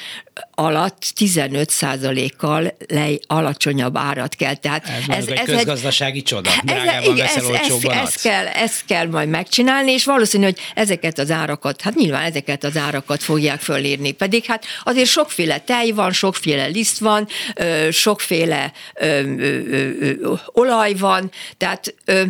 alatt 0.52 1.04
15% 1.16 2.32
kal 2.38 2.78
lej, 2.88 3.20
alacsonyabb 3.28 3.98
árat 3.98 4.36
kell. 4.36 4.56
Tehát 4.56 4.88
ez, 4.88 5.18
ez, 5.18 5.28
egy 5.28 5.38
ez 5.46 5.46
közgazdasági 5.46 6.18
egy, 6.18 6.24
csoda. 6.24 6.50
Ez, 6.66 7.27
veszel, 7.36 7.56
ez, 7.56 7.72
ez, 7.72 7.84
ezt, 7.84 8.22
kell, 8.22 8.46
ezt 8.46 8.86
kell 8.86 9.08
majd 9.08 9.30
megcsinálni, 9.30 9.92
és 9.92 10.06
valószínű, 10.06 10.44
hogy 10.44 10.60
ezeket 10.74 11.20
az 11.20 11.32
árakat, 11.32 11.82
hát 11.82 11.96
nyilván 11.96 12.24
ezeket 12.24 12.64
az 12.64 12.78
árakat 12.78 13.24
fogják 13.24 13.60
fölírni. 13.60 14.12
Pedig 14.12 14.46
hát 14.46 14.66
azért 14.84 15.08
sokféle 15.08 15.60
tej 15.60 15.92
van, 15.92 16.12
sokféle 16.12 16.66
liszt 16.66 17.00
van, 17.00 17.28
sokféle 17.92 18.72
ö, 18.94 19.06
ö, 19.38 19.60
ö, 20.00 20.34
olaj 20.46 20.94
van, 20.94 21.32
tehát 21.58 21.96
ö, 22.06 22.22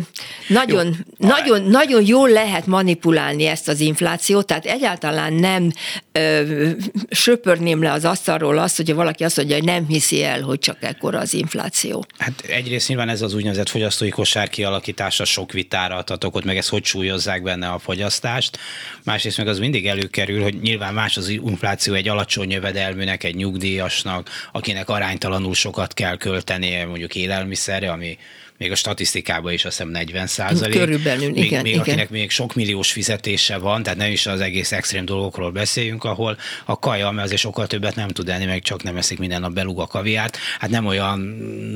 nagyon, 0.48 0.86
Jó. 0.86 1.28
nagyon, 1.28 1.62
nagyon 1.62 2.06
jól 2.06 2.30
lehet 2.30 2.66
manipulálni 2.66 3.46
ezt 3.46 3.68
az 3.68 3.80
inflációt, 3.80 4.46
tehát 4.46 4.64
egyáltalán 4.64 5.32
nem 5.32 5.72
ö, 6.12 6.70
söpörném 7.10 7.82
le 7.82 7.92
az 7.92 8.04
asztalról 8.04 8.58
azt, 8.58 8.76
hogyha 8.76 8.94
valaki 8.94 9.24
azt 9.24 9.36
mondja, 9.36 9.56
hogy 9.56 9.64
nem 9.64 9.86
hiszi 9.86 10.24
el, 10.24 10.40
hogy 10.40 10.58
csak 10.58 10.76
ekkora 10.80 11.18
az 11.18 11.34
infláció. 11.34 12.04
Hát 12.18 12.40
egyrészt 12.48 12.88
nyilván 12.88 13.08
ez 13.08 13.22
az 13.22 13.34
úgynevezett 13.34 13.68
fogyasztói 13.68 14.08
kosár 14.08 14.48
kialakítása 14.48 14.87
sok 15.24 15.52
vitára 15.52 15.96
adhatok 15.96 16.34
ott, 16.34 16.44
meg 16.44 16.56
ezt 16.56 16.68
hogy 16.68 16.84
súlyozzák 16.84 17.42
benne 17.42 17.68
a 17.68 17.78
fogyasztást. 17.78 18.58
Másrészt 19.04 19.38
meg 19.38 19.48
az 19.48 19.58
mindig 19.58 19.86
előkerül, 19.86 20.42
hogy 20.42 20.60
nyilván 20.60 20.94
más 20.94 21.16
az 21.16 21.28
infláció 21.28 21.94
egy 21.94 22.08
alacsony 22.08 22.50
jövedelműnek, 22.50 23.24
egy 23.24 23.34
nyugdíjasnak, 23.34 24.30
akinek 24.52 24.88
aránytalanul 24.88 25.54
sokat 25.54 25.94
kell 25.94 26.16
költenie 26.16 26.86
mondjuk 26.86 27.14
élelmiszerre, 27.14 27.90
ami 27.90 28.18
még 28.58 28.70
a 28.70 28.74
statisztikában 28.74 29.52
is 29.52 29.64
azt 29.64 29.76
hiszem 29.76 29.90
40 29.92 30.26
százalék. 30.26 30.78
Körülbelül, 30.78 31.30
még, 31.30 31.44
igen. 31.44 31.62
Még 31.62 31.72
igen. 31.72 31.82
akinek 31.82 32.10
még 32.10 32.30
sok 32.30 32.54
milliós 32.54 32.92
fizetése 32.92 33.58
van, 33.58 33.82
tehát 33.82 33.98
nem 33.98 34.10
is 34.10 34.26
az 34.26 34.40
egész 34.40 34.72
extrém 34.72 35.04
dolgokról 35.04 35.50
beszéljünk, 35.50 36.04
ahol 36.04 36.38
a 36.64 36.78
kaja, 36.78 37.10
mert 37.10 37.26
azért 37.26 37.40
sokkal 37.40 37.66
többet 37.66 37.94
nem 37.94 38.08
tud 38.08 38.28
enni, 38.28 38.44
meg 38.44 38.62
csak 38.62 38.82
nem 38.82 38.96
eszik 38.96 39.18
minden 39.18 39.40
nap 39.40 39.52
belug 39.52 39.80
a 39.80 39.86
kaviárt, 39.86 40.36
hát 40.58 40.70
nem 40.70 40.86
olyan 40.86 41.18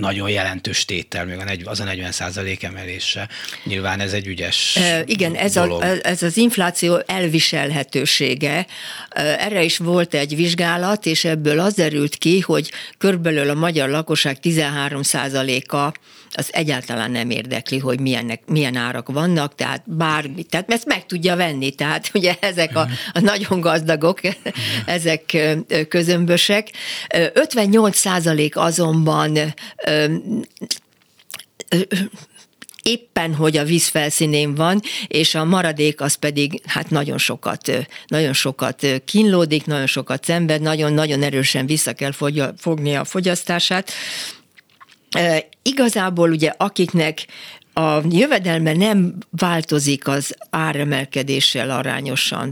nagyon 0.01 0.31
jelentős 0.31 0.85
tétel, 0.85 1.25
még 1.25 1.39
az 1.65 1.81
a 1.81 1.85
40 1.85 2.13
százalék 2.13 2.63
emelése. 2.63 3.29
Nyilván 3.65 4.01
ez 4.01 4.13
egy 4.13 4.27
ügyes 4.27 4.77
e, 4.77 5.03
Igen, 5.07 5.35
ez, 5.35 5.53
dolog. 5.53 5.83
a, 5.83 6.07
ez 6.07 6.23
az 6.23 6.37
infláció 6.37 7.03
elviselhetősége. 7.07 8.67
Erre 9.39 9.63
is 9.63 9.79
volt 9.79 10.15
egy 10.15 10.37
vizsgálat, 10.37 11.07
és 11.07 11.25
ebből 11.25 11.61
az 11.61 11.75
derült 11.75 12.17
ki, 12.17 12.41
hogy 12.41 12.73
körülbelül 12.99 13.51
a 13.51 13.55
magyar 13.55 13.89
lakosság 13.89 14.41
13 14.41 15.03
százaléka 15.03 15.93
az 16.35 16.49
egyáltalán 16.53 17.11
nem 17.11 17.31
érdekli, 17.31 17.79
hogy 17.79 18.01
milyennek, 18.01 18.43
milyen 18.47 18.77
árak 18.77 19.09
vannak, 19.09 19.55
tehát 19.55 19.83
bármi, 19.87 20.43
tehát 20.43 20.73
ezt 20.73 20.87
meg 20.87 21.07
tudja 21.07 21.37
venni, 21.37 21.75
tehát 21.75 22.11
ugye 22.15 22.37
ezek 22.41 22.77
a, 22.77 22.89
a 23.13 23.21
nagyon 23.21 23.61
gazdagok, 23.61 24.21
ezek 24.87 25.37
közömbösek. 25.89 26.71
58 27.33 27.97
százalék 27.97 28.57
azonban 28.57 29.39
éppen, 32.83 33.35
hogy 33.35 33.57
a 33.57 33.65
víz 33.65 33.87
felszínén 33.87 34.55
van, 34.55 34.81
és 35.07 35.35
a 35.35 35.45
maradék 35.45 36.01
az 36.01 36.15
pedig 36.15 36.63
hát 36.67 36.91
nagyon 36.91 37.19
sokat, 37.19 37.87
nagyon 38.07 38.33
sokat 38.33 38.87
kínlódik, 39.05 39.67
nagyon 39.67 39.87
sokat 39.87 40.25
szenved, 40.25 40.61
nagyon-nagyon 40.61 41.23
erősen 41.23 41.67
vissza 41.67 41.93
kell 41.93 42.13
fogni 42.57 42.95
a 42.95 43.05
fogyasztását. 43.05 43.93
Igazából 45.63 46.31
ugye 46.31 46.53
akiknek 46.57 47.27
a 47.75 48.01
jövedelme 48.11 48.73
nem 48.73 49.15
változik 49.31 50.09
az 50.09 50.37
áremelkedéssel 50.51 51.71
arányosan, 51.71 52.51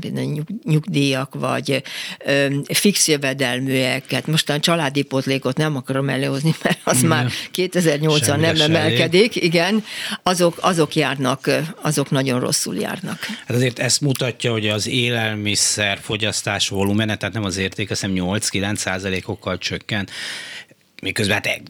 nyugdíjak 0.64 1.34
vagy 1.34 1.82
ö, 2.24 2.46
fix 2.72 3.08
jövedelműeket. 3.08 4.26
Mostan 4.26 4.60
családi 4.60 5.02
potlékot 5.02 5.56
nem 5.56 5.76
akarom 5.76 6.08
előhozni, 6.08 6.54
mert 6.62 6.78
az 6.84 7.02
már 7.02 7.30
2008-an 7.54 8.40
nem 8.40 8.60
emelkedik, 8.60 9.36
igen, 9.36 9.84
azok, 10.22 10.58
azok 10.60 10.94
járnak, 10.94 11.50
azok 11.82 12.10
nagyon 12.10 12.40
rosszul 12.40 12.76
járnak. 12.76 13.18
Hát 13.46 13.56
azért 13.56 13.78
ezt 13.78 14.00
mutatja, 14.00 14.52
hogy 14.52 14.68
az 14.68 14.86
élelmiszer 14.86 15.98
fogyasztás 16.02 16.68
volumene, 16.68 17.16
tehát 17.16 17.34
nem 17.34 17.44
az 17.44 17.56
érték, 17.56 17.90
azt 17.90 18.00
hiszem 18.00 18.16
8-9 18.18 18.76
százalékokkal 18.76 19.58
csökkent 19.58 20.10
miközben 21.02 21.34
hát 21.34 21.62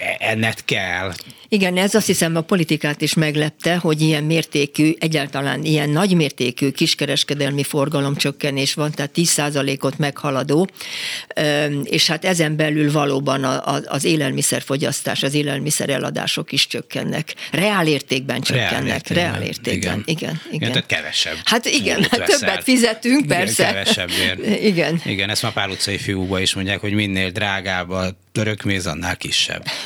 e- 0.00 0.16
ennek 0.18 0.58
kell. 0.64 1.12
Igen, 1.52 1.76
ez 1.76 1.94
azt 1.94 2.06
hiszem 2.06 2.36
a 2.36 2.40
politikát 2.40 3.00
is 3.00 3.14
meglepte, 3.14 3.76
hogy 3.76 4.00
ilyen 4.00 4.24
mértékű, 4.24 4.92
egyáltalán 4.98 5.64
ilyen 5.64 5.90
nagy 5.90 6.14
mértékű 6.14 6.70
kiskereskedelmi 6.70 7.62
forgalomcsökkenés 7.62 8.74
van, 8.74 8.90
tehát 8.90 9.10
10%-ot 9.16 9.98
meghaladó, 9.98 10.68
és 11.82 12.06
hát 12.06 12.24
ezen 12.24 12.56
belül 12.56 12.92
valóban 12.92 13.44
az 13.84 14.04
élelmiszerfogyasztás, 14.04 15.22
az 15.22 15.34
élelmiszer 15.34 15.90
eladások 15.90 16.52
is 16.52 16.66
csökkennek. 16.66 17.34
Reál 17.50 17.86
értékben 17.86 18.40
csökkennek. 18.40 19.08
Reál 19.08 19.42
értékben, 19.42 20.02
igen. 20.04 20.04
igen, 20.04 20.04
igen. 20.06 20.40
igen 20.50 20.72
tehát 20.72 20.86
kevesebb. 20.86 21.36
Hát 21.44 21.66
igen, 21.66 22.06
hát 22.10 22.24
többet 22.24 22.62
fizetünk, 22.62 23.24
igen, 23.24 23.38
persze. 23.38 23.64
Kevesebbért. 23.64 24.46
igen. 24.70 25.00
Igen, 25.04 25.30
ezt 25.30 25.42
már 25.42 25.52
pár 25.52 25.68
utcai 25.68 25.98
fiúba 25.98 26.40
is 26.40 26.54
mondják, 26.54 26.80
hogy 26.80 26.92
minél 26.92 27.30
drágább 27.30 27.90
a 27.90 28.16
törökméz, 28.32 28.86
annál 28.86 29.16
kisebb. 29.16 29.64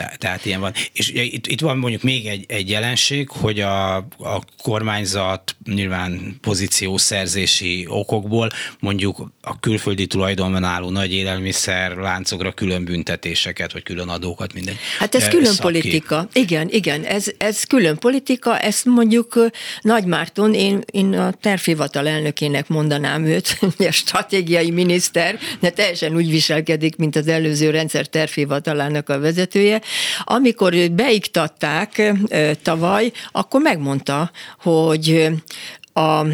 De, 0.00 0.16
tehát 0.18 0.44
ilyen 0.44 0.60
van. 0.60 0.72
És 0.92 1.08
itt, 1.08 1.46
itt 1.46 1.60
van 1.60 1.78
mondjuk 1.78 2.02
még 2.02 2.26
egy, 2.26 2.44
egy 2.48 2.70
jelenség, 2.70 3.28
hogy 3.28 3.60
a, 3.60 3.96
a 3.96 4.42
kormányzat 4.62 5.56
nyilván 5.64 6.38
pozíciószerzési 6.40 7.86
okokból 7.88 8.50
mondjuk 8.78 9.32
a 9.42 9.60
külföldi 9.60 10.06
tulajdonban 10.06 10.64
álló 10.64 10.90
nagy 10.90 11.12
élelmiszer 11.12 11.96
láncokra 11.96 12.52
külön 12.52 12.84
büntetéseket, 12.84 13.72
vagy 13.72 13.82
külön 13.82 14.08
adókat, 14.08 14.52
minden. 14.52 14.74
Hát 14.98 15.14
ez 15.14 15.28
külön 15.28 15.52
szaki. 15.52 15.60
politika. 15.60 16.28
Igen, 16.32 16.68
igen, 16.70 17.04
ez, 17.04 17.26
ez 17.38 17.64
külön 17.64 17.98
politika, 17.98 18.58
ezt 18.58 18.84
mondjuk 18.84 19.50
Nagy 19.80 20.04
Márton, 20.04 20.54
én, 20.54 20.80
én 20.92 21.14
a 21.14 21.32
tervhivatal 21.40 22.08
elnökének 22.08 22.68
mondanám 22.68 23.24
őt, 23.24 23.58
a 23.78 23.90
stratégiai 23.90 24.70
miniszter, 24.70 25.38
de 25.60 25.70
teljesen 25.70 26.14
úgy 26.14 26.30
viselkedik, 26.30 26.96
mint 26.96 27.16
az 27.16 27.28
előző 27.28 27.70
rendszer 27.70 28.06
tervhivatalának 28.06 29.08
a 29.08 29.18
vezetője. 29.18 29.80
Amikor 30.24 30.74
beiktatták 30.92 32.12
tavaly, 32.62 33.12
akkor 33.32 33.60
megmondta, 33.60 34.30
hogy 34.60 35.28
a, 35.92 36.24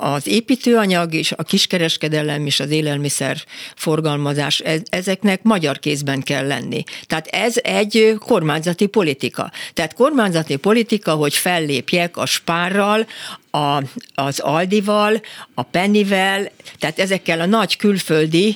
az 0.00 0.26
építőanyag 0.26 1.14
és 1.14 1.32
a 1.32 1.42
kiskereskedelem 1.42 2.46
és 2.46 2.60
az 2.60 2.70
élelmiszer 2.70 3.44
forgalmazás, 3.74 4.62
ezeknek 4.88 5.42
magyar 5.42 5.78
kézben 5.78 6.22
kell 6.22 6.46
lenni. 6.46 6.82
Tehát 7.06 7.26
ez 7.26 7.54
egy 7.62 8.14
kormányzati 8.18 8.86
politika. 8.86 9.50
Tehát 9.74 9.94
kormányzati 9.94 10.56
politika, 10.56 11.14
hogy 11.14 11.34
fellépjek 11.34 12.16
a 12.16 12.26
spárral, 12.26 13.06
a, 13.50 13.82
az 14.14 14.38
Aldival, 14.38 15.20
a 15.54 15.62
Pennivel, 15.62 16.50
tehát 16.78 16.98
ezekkel 16.98 17.40
a 17.40 17.46
nagy 17.46 17.76
külföldi, 17.76 18.54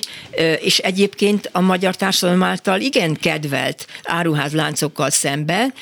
és 0.61 0.77
egyébként 0.77 1.49
a 1.51 1.61
magyar 1.61 1.95
társadalom 1.95 2.43
által 2.43 2.79
igen 2.79 3.13
kedvelt 3.13 3.87
áruházláncokkal 4.03 5.09
szemben, 5.09 5.73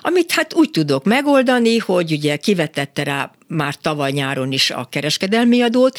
amit 0.00 0.32
hát 0.32 0.54
úgy 0.54 0.70
tudok 0.70 1.04
megoldani, 1.04 1.78
hogy 1.78 2.12
ugye 2.12 2.36
kivetette 2.36 3.02
rá 3.02 3.30
már 3.46 3.74
tavaly 3.74 4.10
nyáron 4.12 4.52
is 4.52 4.70
a 4.70 4.86
kereskedelmi 4.90 5.62
adót, 5.62 5.98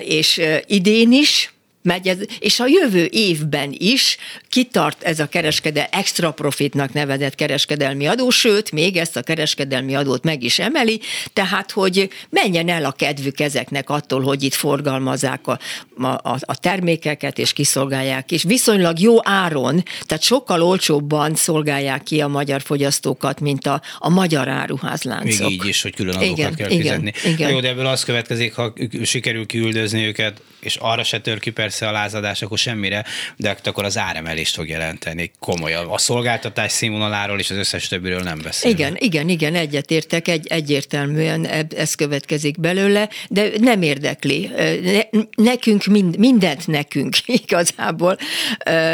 és 0.00 0.40
idén 0.66 1.12
is, 1.12 1.53
megy 1.84 2.08
ez, 2.08 2.18
és 2.38 2.60
a 2.60 2.66
jövő 2.66 3.08
évben 3.12 3.74
is 3.78 4.16
kitart 4.48 5.02
ez 5.02 5.20
a 5.20 5.26
kereskedel, 5.26 5.88
extra 5.90 6.30
profitnak 6.30 6.92
nevezett 6.92 7.34
kereskedelmi 7.34 8.06
adó, 8.06 8.30
sőt, 8.30 8.72
még 8.72 8.96
ezt 8.96 9.16
a 9.16 9.22
kereskedelmi 9.22 9.94
adót 9.94 10.24
meg 10.24 10.42
is 10.42 10.58
emeli, 10.58 11.00
tehát, 11.32 11.70
hogy 11.70 12.08
menjen 12.30 12.68
el 12.68 12.84
a 12.84 12.92
kedvük 12.92 13.40
ezeknek 13.40 13.90
attól, 13.90 14.22
hogy 14.22 14.42
itt 14.42 14.54
forgalmazzák 14.54 15.46
a, 15.46 15.58
a, 16.02 16.38
a 16.40 16.58
termékeket, 16.60 17.38
és 17.38 17.52
kiszolgálják, 17.52 18.32
és 18.32 18.42
viszonylag 18.42 18.98
jó 18.98 19.16
áron, 19.28 19.82
tehát 20.02 20.22
sokkal 20.22 20.62
olcsóbban 20.62 21.34
szolgálják 21.34 22.02
ki 22.02 22.20
a 22.20 22.28
magyar 22.28 22.62
fogyasztókat, 22.62 23.40
mint 23.40 23.66
a, 23.66 23.82
a 23.98 24.08
magyar 24.08 24.48
áruházláncok. 24.48 25.48
Még 25.48 25.50
így 25.50 25.66
is, 25.66 25.82
hogy 25.82 25.94
külön 25.94 26.14
adókat 26.14 26.38
igen, 26.38 26.54
kell 26.54 26.70
igen, 26.70 27.02
fizetni. 27.02 27.30
Igen. 27.30 27.50
Jó, 27.50 27.60
de 27.60 27.68
ebből 27.68 27.86
az 27.86 28.04
következik, 28.04 28.54
ha 28.54 28.72
sikerül 29.02 29.46
kiüldözni 29.46 30.06
őket, 30.06 30.40
és 30.60 30.76
arra 30.76 31.04
se 31.04 31.20
tör 31.20 31.38
ki 31.38 31.50
persze 31.50 31.73
a 31.80 31.90
lázadás, 31.90 32.42
akkor 32.42 32.58
semmire, 32.58 33.04
de 33.36 33.56
akkor 33.64 33.84
az 33.84 33.98
áremelést 33.98 34.54
fog 34.54 34.68
jelenteni 34.68 35.30
komolyan. 35.38 35.86
A 35.86 35.98
szolgáltatás 35.98 36.72
színvonaláról 36.72 37.38
és 37.38 37.50
az 37.50 37.56
összes 37.56 37.88
többiről 37.88 38.20
nem 38.20 38.38
beszél. 38.42 38.70
Igen, 38.70 38.96
igen, 38.98 39.28
igen, 39.28 39.54
egyetértek, 39.54 40.28
egy, 40.28 40.46
egyértelműen 40.46 41.46
ez 41.76 41.94
következik 41.94 42.60
belőle, 42.60 43.08
de 43.28 43.48
nem 43.58 43.82
érdekli. 43.82 44.50
Ne, 44.82 45.00
nekünk, 45.36 45.84
mind, 45.84 46.18
mindent 46.18 46.66
nekünk 46.66 47.16
igazából. 47.44 48.16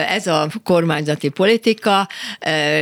Ez 0.09 0.27
a 0.27 0.51
kormányzati 0.65 1.29
politika, 1.29 2.09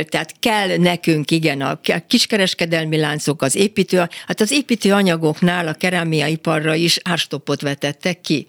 tehát 0.09 0.33
kell 0.39 0.77
nekünk, 0.77 1.31
igen, 1.31 1.61
a 1.61 1.79
kiskereskedelmi 2.07 2.97
láncok, 2.97 3.41
az 3.41 3.55
építő, 3.55 3.97
hát 4.27 4.41
az 4.41 4.51
építőanyagoknál 4.51 5.67
a 5.67 5.73
kerámiaiparra 5.73 6.75
is 6.75 6.99
árstoppot 7.03 7.61
vetettek 7.61 8.21
ki. 8.21 8.47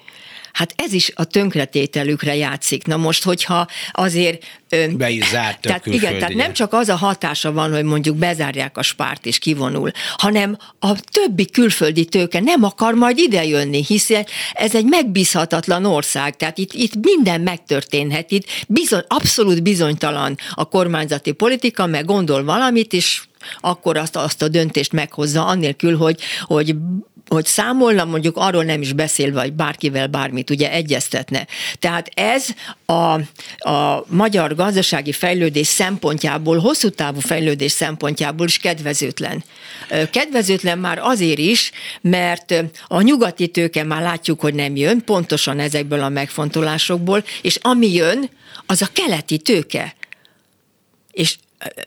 Hát 0.52 0.74
ez 0.76 0.92
is 0.92 1.12
a 1.14 1.24
tönkretételükre 1.24 2.36
játszik. 2.36 2.86
Na 2.86 2.96
most, 2.96 3.24
hogyha 3.24 3.66
azért... 3.92 4.44
Be 4.90 5.10
is 5.10 5.28
zárt 5.28 5.60
tehát, 5.60 5.86
igen, 5.86 6.18
tehát 6.18 6.34
nem 6.34 6.52
csak 6.52 6.72
az 6.72 6.88
a 6.88 6.96
hatása 6.96 7.52
van, 7.52 7.72
hogy 7.72 7.84
mondjuk 7.84 8.16
bezárják 8.16 8.76
a 8.78 8.82
spárt 8.82 9.26
és 9.26 9.38
kivonul, 9.38 9.90
hanem 10.16 10.56
a 10.78 11.00
többi 11.00 11.46
külföldi 11.46 12.04
tőke 12.04 12.40
nem 12.40 12.64
akar 12.64 12.94
majd 12.94 13.18
idejönni, 13.18 13.84
hiszen 13.84 14.26
ez 14.52 14.74
egy 14.74 14.84
megbízhatatlan 14.84 15.84
ország, 15.84 16.36
tehát 16.36 16.58
itt, 16.58 16.72
itt 16.72 16.94
minden 17.00 17.40
megtörténhet, 17.40 18.30
itt 18.30 18.46
bizony, 18.68 19.04
abszolút 19.08 19.62
bizonytalan 19.62 20.36
a 20.54 20.64
kormányzati 20.64 21.32
politika, 21.32 21.86
meg 21.86 22.04
gondol 22.04 22.44
valamit, 22.44 22.92
és 22.92 23.22
akkor 23.60 23.96
azt, 23.96 24.16
azt 24.16 24.42
a 24.42 24.48
döntést 24.48 24.92
meghozza, 24.92 25.46
annélkül, 25.46 25.96
hogy, 25.96 26.20
hogy 26.42 26.74
hogy 27.34 27.46
számolna, 27.46 28.04
mondjuk 28.04 28.36
arról 28.36 28.64
nem 28.64 28.80
is 28.80 28.92
beszélve, 28.92 29.40
vagy 29.40 29.52
bárkivel 29.52 30.06
bármit 30.06 30.50
ugye 30.50 30.70
egyeztetne. 30.70 31.46
Tehát 31.78 32.10
ez 32.14 32.46
a, 32.84 33.12
a 33.70 34.04
magyar 34.06 34.54
gazdasági 34.54 35.12
fejlődés 35.12 35.66
szempontjából, 35.66 36.58
hosszú 36.58 36.88
távú 36.88 37.20
fejlődés 37.20 37.72
szempontjából 37.72 38.46
is 38.46 38.58
kedvezőtlen. 38.58 39.44
Kedvezőtlen 40.10 40.78
már 40.78 40.98
azért 40.98 41.38
is, 41.38 41.70
mert 42.00 42.54
a 42.86 43.00
nyugati 43.00 43.48
tőke 43.48 43.84
már 43.84 44.02
látjuk, 44.02 44.40
hogy 44.40 44.54
nem 44.54 44.76
jön, 44.76 45.04
pontosan 45.04 45.58
ezekből 45.58 46.00
a 46.00 46.08
megfontolásokból, 46.08 47.24
és 47.42 47.58
ami 47.62 47.92
jön, 47.92 48.30
az 48.66 48.82
a 48.82 48.88
keleti 48.92 49.38
tőke. 49.38 49.94
És 51.12 51.36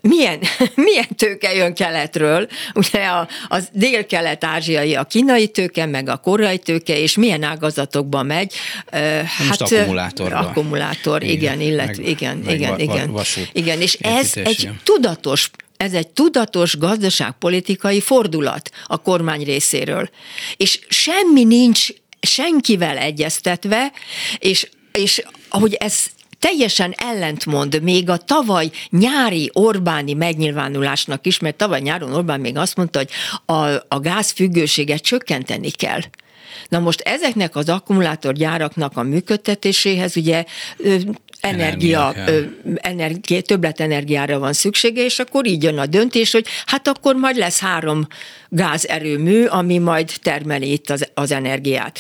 milyen, 0.02 0.40
milyen 0.76 1.08
tőke 1.16 1.54
jön 1.54 1.74
keletről, 1.74 2.48
ugye 2.74 3.06
a, 3.06 3.28
az 3.48 3.70
dél-kelet-ázsiai, 3.72 4.96
a 4.96 5.04
kínai 5.04 5.48
tőke, 5.48 5.86
meg 5.86 6.10
a 6.10 6.18
koreai 6.18 6.58
tőke, 6.58 7.00
és 7.00 7.18
milyen 7.18 7.44
ágazatokba 7.44 8.24
megy. 8.24 8.54
Hát, 9.50 9.62
akkumulátorba. 9.62 10.38
Akkumulátor, 10.38 11.24
igen, 11.24 11.36
igen 11.36 11.62
illetve, 11.62 12.02
meg, 12.02 12.10
igen, 12.10 12.38
meg 12.38 12.54
igen, 12.54 12.72
va, 12.72 12.80
igen. 12.80 13.12
Igen, 13.52 13.82
és 13.82 13.94
ez 13.94 14.32
egy 14.34 14.70
tudatos 14.84 15.50
ez 15.78 15.94
egy 15.94 16.08
tudatos 16.08 16.78
gazdaságpolitikai 16.78 18.02
fordulat 18.02 18.72
a 18.86 18.98
kormány 19.02 19.44
részéről. 19.44 20.10
És 20.58 20.80
semmi 20.88 21.44
nincs 21.44 21.88
senkivel 22.20 22.98
egyeztetve, 22.98 23.92
és 24.40 24.68
és 24.94 25.24
ahogy 25.50 25.74
ez 25.74 26.06
teljesen 26.44 26.94
ellentmond 26.98 27.82
még 27.82 28.10
a 28.10 28.18
tavaly 28.18 28.70
nyári 28.90 29.50
Orbáni 29.54 30.14
megnyilvánulásnak 30.14 31.26
is, 31.26 31.40
mert 31.40 31.56
tavaly 31.56 31.80
nyáron 31.80 32.14
Orbán 32.14 32.40
még 32.40 32.58
azt 32.58 32.76
mondta, 32.76 33.00
hogy 33.00 33.10
a, 33.46 33.56
a 33.88 34.00
gázfüggőséget 34.00 35.02
csökkenteni 35.02 35.70
kell. 35.70 36.00
Na 36.70 36.80
most 36.80 37.02
ezeknek 37.02 37.56
az 37.56 37.70
akkumulátorgyáraknak 37.70 38.98
a 38.98 39.04
működtetéséhez 39.04 40.18
ugye 40.18 40.46
energia, 41.40 42.14
energia, 42.76 43.42
többletenergiára 43.42 44.40
van 44.40 44.54
szüksége, 44.54 45.04
és 45.04 45.20
akkor 45.20 45.48
így 45.48 45.64
jön 45.64 45.78
a 45.78 45.86
döntés, 45.86 46.32
hogy 46.32 46.46
hát 46.66 46.88
akkor 46.88 47.16
majd 47.16 47.36
lesz 47.36 47.60
három 47.60 48.08
gázerőmű, 48.54 49.46
ami 49.46 49.78
majd 49.78 50.12
termeli 50.22 50.72
itt 50.72 50.90
az, 50.90 51.10
az 51.14 51.32
energiát. 51.32 52.00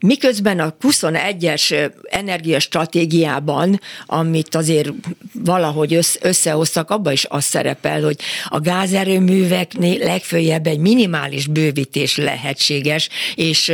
Miközben 0.00 0.60
a 0.60 0.76
21-es 0.80 1.90
energiastratégiában, 2.10 3.80
amit 4.06 4.54
azért 4.54 4.90
valahogy 5.32 5.98
összehoztak, 6.20 6.90
abban 6.90 7.12
is 7.12 7.24
az 7.28 7.44
szerepel, 7.44 8.02
hogy 8.02 8.16
a 8.48 8.60
gázerőműveknél 8.60 9.98
legfőjebb 9.98 10.66
egy 10.66 10.78
minimális 10.78 11.46
bővítés 11.46 12.16
lehetséges, 12.16 13.08
és 13.34 13.72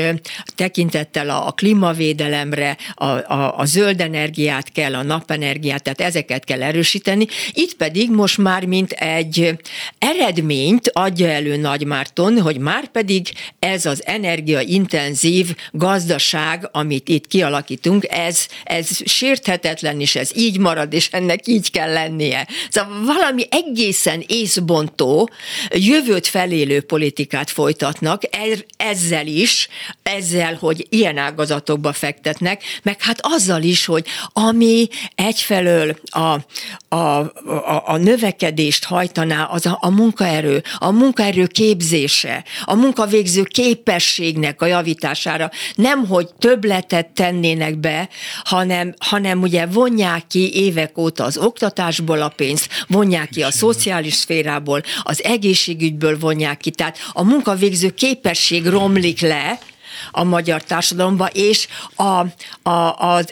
tekintettel 0.55 1.31
a, 1.31 1.47
a 1.47 1.51
klímavédelemre, 1.51 2.77
a, 2.95 3.05
a, 3.05 3.59
a 3.59 3.65
zöld 3.65 4.01
energiát 4.01 4.73
kell, 4.73 4.95
a 4.95 5.03
napenergiát, 5.03 5.83
tehát 5.83 6.01
ezeket 6.01 6.45
kell 6.45 6.63
erősíteni. 6.63 7.27
Itt 7.53 7.75
pedig 7.75 8.11
most 8.11 8.39
már 8.39 8.65
mint 8.65 8.91
egy 8.93 9.59
eredményt 9.99 10.91
adja 10.93 11.29
elő 11.29 11.57
Nagy 11.57 11.82
Márton, 11.85 12.41
hogy 12.41 12.59
már 12.59 12.89
pedig 12.89 13.29
ez 13.59 13.87
az 13.87 14.03
energiaintenzív 14.07 15.57
gazdaság, 15.73 16.69
amit 16.73 17.09
itt 17.09 17.27
kialakítunk, 17.27 18.07
ez, 18.09 18.47
ez 18.65 18.89
sérthetetlen, 19.05 20.01
és 20.01 20.17
ez 20.17 20.31
így 20.37 20.59
marad, 20.59 20.93
és 20.93 21.09
ennek 21.11 21.47
így 21.47 21.71
kell 21.71 21.93
lennie. 21.93 22.49
Szóval 22.71 23.05
valami 23.05 23.47
egészen 23.51 24.25
észbontó, 24.27 25.31
jövőt 25.71 26.27
felélő 26.27 26.81
politikát 26.81 27.51
folytatnak, 27.51 28.23
ezzel 28.77 29.27
is, 29.27 29.69
ezzel, 30.03 30.57
hogy 30.61 30.87
ilyen 30.89 31.19
ágazatokba 31.19 31.93
fektetnek, 31.93 32.63
meg 32.83 33.03
hát 33.03 33.19
azzal 33.21 33.63
is, 33.63 33.85
hogy 33.85 34.07
ami 34.33 34.89
egyfelől 35.15 35.97
a, 36.05 36.39
a, 36.89 36.97
a, 36.97 37.83
a 37.87 37.97
növekedést 37.97 38.85
hajtaná, 38.85 39.45
az 39.45 39.67
a, 39.67 39.79
a 39.81 39.91
munkaerő, 39.91 40.63
a 40.79 40.91
munkaerő 40.91 41.47
képzése, 41.73 42.45
a 42.65 42.75
munkavégző 42.75 43.43
képességnek 43.43 44.63
a 44.63 44.67
javítására, 44.67 45.51
nem 45.75 46.07
hogy 46.07 46.29
többletet 46.39 47.07
tennének 47.07 47.79
be, 47.79 48.09
hanem, 48.45 48.95
hanem 48.99 49.41
ugye 49.41 49.67
vonják 49.67 50.27
ki 50.27 50.55
évek 50.55 50.99
óta 50.99 51.25
az 51.25 51.37
oktatásból 51.37 52.23
a 52.23 52.29
pénzt, 52.29 52.69
vonják 52.89 53.29
ki 53.29 53.43
a 53.43 53.51
szociális 53.51 54.15
szférából, 54.15 54.83
az 55.03 55.25
egészségügyből 55.25 56.19
vonják 56.19 56.57
ki, 56.57 56.71
tehát 56.71 56.99
a 57.13 57.23
munkavégző 57.23 57.91
képesség 57.91 58.67
romlik 58.67 59.21
le, 59.21 59.59
a 60.11 60.25
magyar 60.25 60.63
társadalomba, 60.63 61.27
és 61.27 61.69
a, 61.97 62.03
a, 62.71 63.25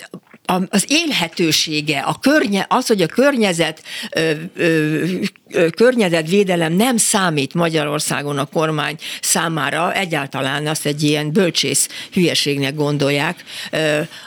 az 0.68 0.80
az 0.80 0.84
élhetősége, 0.88 1.98
a 1.98 2.18
környe, 2.20 2.66
az, 2.68 2.86
hogy 2.86 3.02
a 3.02 3.06
környezet, 3.06 3.82
ö, 4.10 4.32
ö, 4.56 5.04
környezetvédelem 5.76 6.72
nem 6.72 6.96
számít 6.96 7.54
Magyarországon 7.54 8.38
a 8.38 8.44
kormány 8.44 8.96
számára, 9.20 9.94
egyáltalán 9.94 10.66
azt 10.66 10.86
egy 10.86 11.02
ilyen 11.02 11.32
bölcsész 11.32 11.88
hülyeségnek 12.12 12.74
gondolják. 12.74 13.44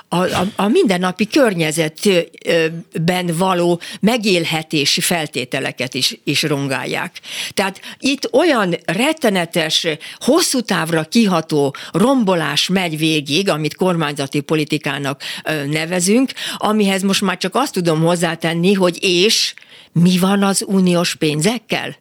A, 0.10 0.16
a, 0.16 0.48
a 0.56 0.68
mindennapi 0.68 1.28
környezetben 1.28 3.26
való 3.38 3.82
megélhetési 4.00 5.02
feltételeket 5.02 5.94
is, 5.94 6.18
is 6.24 6.44
rongálják. 6.44 7.20
Tehát 7.54 7.82
itt 8.00 8.34
olyan 8.34 8.76
rettenetes, 8.86 9.88
hosszú 10.16 10.62
távra 10.62 11.04
kiható 11.04 11.76
rombolás 11.92 12.68
megy 12.68 12.98
végig, 12.98 13.50
amit 13.50 13.76
kormányzati 13.76 14.40
politikának 14.40 15.22
nevezünk, 15.70 16.13
beszélünk, 16.14 16.32
amihez 16.58 17.02
most 17.02 17.22
már 17.22 17.38
csak 17.38 17.56
azt 17.56 17.74
tudom 17.74 18.02
hozzátenni, 18.02 18.74
hogy 18.74 18.98
és 19.02 19.54
mi 19.92 20.18
van 20.18 20.44
az 20.44 20.64
uniós 20.68 21.16
pénzekkel? 21.16 21.96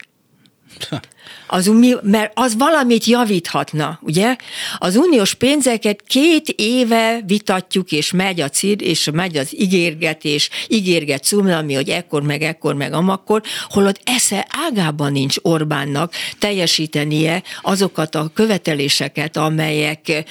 Az, 1.46 1.70
mert 2.02 2.32
az 2.34 2.56
valamit 2.56 3.04
javíthatna, 3.04 3.98
ugye? 4.02 4.36
Az 4.78 4.96
uniós 4.96 5.34
pénzeket 5.34 6.02
két 6.06 6.48
éve 6.48 7.20
vitatjuk, 7.26 7.92
és 7.92 8.12
megy 8.12 8.40
a 8.40 8.48
cír, 8.48 8.82
és 8.82 9.08
megy 9.12 9.36
az 9.36 9.60
ígérgetés, 9.60 10.50
ígérget 10.68 11.24
cumlami, 11.24 11.74
hogy 11.74 11.88
ekkor, 11.88 12.22
meg 12.22 12.42
ekkor, 12.42 12.74
meg 12.74 12.92
amakkor, 12.92 13.42
holott 13.68 14.00
esze 14.04 14.46
ágában 14.68 15.12
nincs 15.12 15.36
Orbánnak 15.42 16.12
teljesítenie 16.38 17.42
azokat 17.62 18.14
a 18.14 18.30
követeléseket, 18.34 19.36
amelyek 19.36 20.24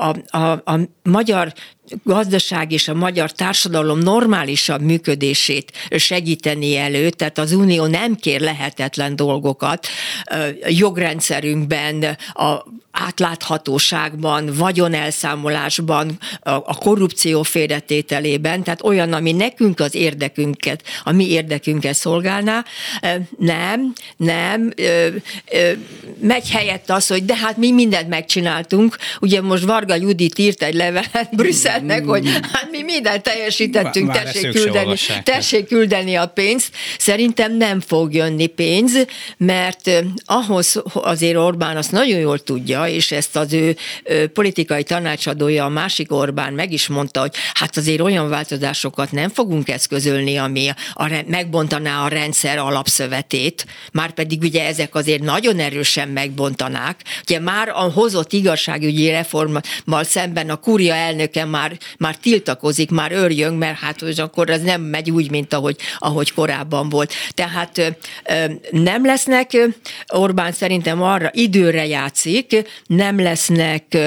a, 0.00 0.36
a, 0.36 0.50
a 0.50 0.80
magyar 1.02 1.52
gazdaság 2.04 2.72
és 2.72 2.88
a 2.88 2.94
magyar 2.94 3.32
társadalom 3.32 3.98
normálisabb 3.98 4.80
működését 4.80 5.72
segíteni 5.96 6.76
elő, 6.76 7.10
tehát 7.10 7.38
az 7.38 7.52
Unió 7.52 7.86
nem 7.86 8.14
kér 8.14 8.40
lehetetlen 8.40 9.16
dolgokat 9.16 9.86
jogrendszerünkben, 10.68 12.16
a 12.32 12.64
átláthatóságban, 12.98 14.50
vagyonelszámolásban, 14.54 16.18
a 16.42 16.74
korrupció 16.74 17.42
félretételében, 17.42 18.62
tehát 18.62 18.82
olyan, 18.82 19.12
ami 19.12 19.32
nekünk 19.32 19.80
az 19.80 19.94
érdekünket, 19.94 20.82
a 21.04 21.12
mi 21.12 21.28
érdekünket 21.28 21.94
szolgálná. 21.94 22.64
Nem, 23.38 23.92
nem, 24.16 24.72
megy 26.20 26.50
helyett 26.50 26.90
az, 26.90 27.06
hogy 27.06 27.24
de 27.24 27.36
hát 27.36 27.56
mi 27.56 27.72
mindent 27.72 28.08
megcsináltunk. 28.08 28.96
Ugye 29.20 29.40
most 29.40 29.64
Varga 29.64 29.94
Judit 29.94 30.38
írt 30.38 30.62
egy 30.62 30.74
levelet 30.74 31.28
Brüsszelnek, 31.30 32.04
hogy 32.04 32.28
hát 32.28 32.68
mi 32.70 32.82
mindent 32.82 33.22
teljesítettünk, 33.22 34.06
Már 34.06 34.22
tessék 34.22 34.50
küldeni, 34.50 34.94
tessék 35.22 35.66
küldeni 35.66 36.14
a 36.14 36.26
pénzt. 36.26 36.70
Szerintem 36.98 37.56
nem 37.56 37.80
fog 37.80 38.14
jönni 38.14 38.46
pénz, 38.46 39.06
mert 39.36 39.90
ahhoz 40.24 40.82
azért 40.92 41.36
Orbán 41.36 41.76
azt 41.76 41.92
nagyon 41.92 42.18
jól 42.18 42.38
tudja, 42.38 42.85
és 42.88 43.12
ezt 43.12 43.36
az 43.36 43.52
ő 43.52 43.76
politikai 44.32 44.82
tanácsadója, 44.82 45.64
a 45.64 45.68
másik 45.68 46.12
Orbán 46.12 46.52
meg 46.52 46.72
is 46.72 46.86
mondta, 46.86 47.20
hogy 47.20 47.34
hát 47.54 47.76
azért 47.76 48.00
olyan 48.00 48.28
változásokat 48.28 49.12
nem 49.12 49.28
fogunk 49.28 49.68
eszközölni, 49.68 50.36
ami 50.36 50.68
a, 50.92 51.24
megbontaná 51.26 52.04
a 52.04 52.08
rendszer 52.08 52.58
alapszövetét, 52.58 53.66
már 53.92 54.10
pedig 54.10 54.42
ugye 54.42 54.66
ezek 54.66 54.94
azért 54.94 55.22
nagyon 55.22 55.58
erősen 55.58 56.08
megbontanák. 56.08 57.00
Ugye 57.22 57.38
már 57.38 57.68
a 57.68 57.90
hozott 57.92 58.32
igazságügyi 58.32 59.10
reformmal 59.10 59.62
szemben 60.02 60.50
a 60.50 60.56
kúria 60.56 60.94
elnöke 60.94 61.44
már, 61.44 61.78
már 61.98 62.16
tiltakozik, 62.16 62.90
már 62.90 63.12
örjön, 63.12 63.54
mert 63.54 63.78
hát 63.78 64.00
hogy 64.00 64.20
akkor 64.20 64.50
ez 64.50 64.62
nem 64.62 64.80
megy 64.82 65.10
úgy, 65.10 65.30
mint 65.30 65.52
ahogy, 65.52 65.76
ahogy 65.98 66.32
korábban 66.32 66.88
volt. 66.88 67.12
Tehát 67.30 67.96
nem 68.70 69.04
lesznek, 69.04 69.50
Orbán 70.08 70.52
szerintem 70.52 71.02
arra 71.02 71.30
időre 71.32 71.86
játszik, 71.86 72.64
nem 72.86 73.20
lesznek 73.20 73.98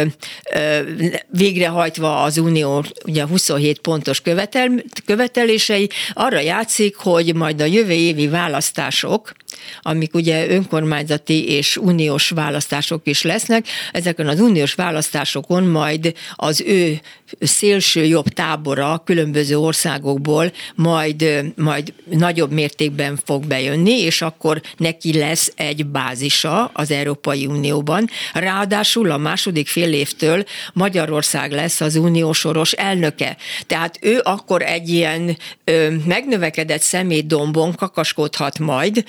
végrehajtva 1.27 2.21
az 2.23 2.37
Unió 2.37 2.83
ugye 3.05 3.25
27 3.25 3.79
pontos 3.79 4.21
követel, 4.21 4.71
követelései, 5.05 5.89
arra 6.13 6.39
játszik, 6.39 6.95
hogy 6.95 7.35
majd 7.35 7.61
a 7.61 7.65
jövő 7.65 7.93
évi 7.93 8.27
választások, 8.27 9.31
amik 9.81 10.13
ugye 10.13 10.49
önkormányzati 10.49 11.47
és 11.47 11.77
uniós 11.77 12.29
választások 12.29 13.01
is 13.03 13.21
lesznek, 13.21 13.67
ezeken 13.91 14.27
az 14.27 14.39
uniós 14.39 14.73
választásokon 14.73 15.63
majd 15.63 16.13
az 16.35 16.61
ő 16.61 16.99
szélső 17.39 18.03
jobb 18.03 18.27
tábora 18.27 19.01
különböző 19.05 19.57
országokból 19.57 20.51
majd, 20.75 21.51
majd 21.55 21.93
nagyobb 22.09 22.51
mértékben 22.51 23.19
fog 23.25 23.45
bejönni, 23.45 23.99
és 23.99 24.21
akkor 24.21 24.61
neki 24.77 25.17
lesz 25.17 25.51
egy 25.55 25.85
bázisa 25.85 26.65
az 26.73 26.91
Európai 26.91 27.45
Unióban. 27.45 28.09
Ráadásul 28.33 29.11
a 29.11 29.17
második 29.17 29.67
fél 29.67 29.93
évtől 29.93 30.43
Magyarország 30.73 31.51
lesz 31.51 31.81
az 31.81 31.95
unió 31.95 32.31
soros 32.31 32.71
elnöke. 32.71 33.37
Tehát 33.67 33.97
ő 34.01 34.21
akkor 34.23 34.61
egy 34.61 34.89
ilyen 34.89 35.37
ö, 35.63 35.89
megnövekedett 36.05 36.81
szemétdombon 36.81 37.75
kakaskodhat 37.75 38.59
majd, 38.59 39.03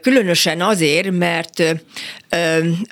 különösen 0.00 0.60
azért, 0.60 1.10
mert 1.10 1.62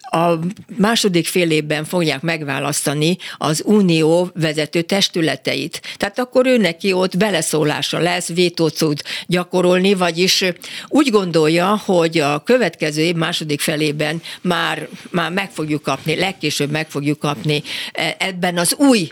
a 0.00 0.38
második 0.76 1.26
fél 1.26 1.50
évben 1.50 1.84
fogják 1.84 2.20
megválasztani 2.20 3.16
az 3.36 3.62
unió 3.64 4.30
vezető 4.34 4.82
testületeit. 4.82 5.80
Tehát 5.96 6.18
akkor 6.18 6.46
ő 6.46 6.56
neki 6.56 6.92
ott 6.92 7.16
beleszólása 7.16 7.98
lesz, 7.98 8.28
vétót 8.28 8.78
tud 8.78 9.00
gyakorolni, 9.26 9.94
vagyis 9.94 10.44
úgy 10.88 11.10
gondolja, 11.10 11.80
hogy 11.84 12.18
a 12.18 12.38
következő 12.38 13.02
év 13.02 13.14
második 13.14 13.60
felében 13.60 14.22
már, 14.40 14.88
már 15.10 15.30
meg 15.30 15.50
fogjuk 15.50 15.82
kapni, 15.82 16.16
legkésőbb 16.16 16.70
meg 16.70 16.90
fogjuk 16.90 17.18
kapni 17.18 17.62
e, 17.92 18.16
ebben 18.18 18.58
az 18.58 18.74
új 18.74 19.08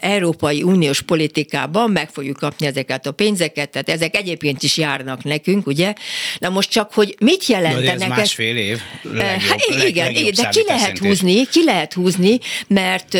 Európai 0.00 0.62
Uniós 0.62 1.02
politikában 1.02 1.90
meg 1.90 2.10
fogjuk 2.10 2.36
kapni 2.36 2.66
ezeket 2.66 3.06
a 3.06 3.12
pénzeket, 3.12 3.70
tehát 3.70 3.88
ezek 3.88 4.16
egyébként 4.16 4.62
is 4.62 4.76
járnak 4.76 5.24
nekünk, 5.24 5.66
ugye? 5.66 5.92
Na 6.38 6.48
most 6.48 6.70
csak, 6.70 6.92
hogy 6.92 7.14
mit 7.20 7.46
jelentenek? 7.46 7.98
De 7.98 8.04
ez 8.04 8.10
másfél 8.10 8.56
év. 8.56 8.80
Legjobb, 9.02 9.40
hát 9.40 9.60
igen, 9.86 10.12
legjobb 10.12 10.34
de 10.34 10.48
ki 10.48 10.62
lehet 10.66 10.98
húzni, 10.98 11.46
ki 11.46 11.64
lehet 11.64 11.92
húzni, 11.92 12.38
mert 12.66 13.18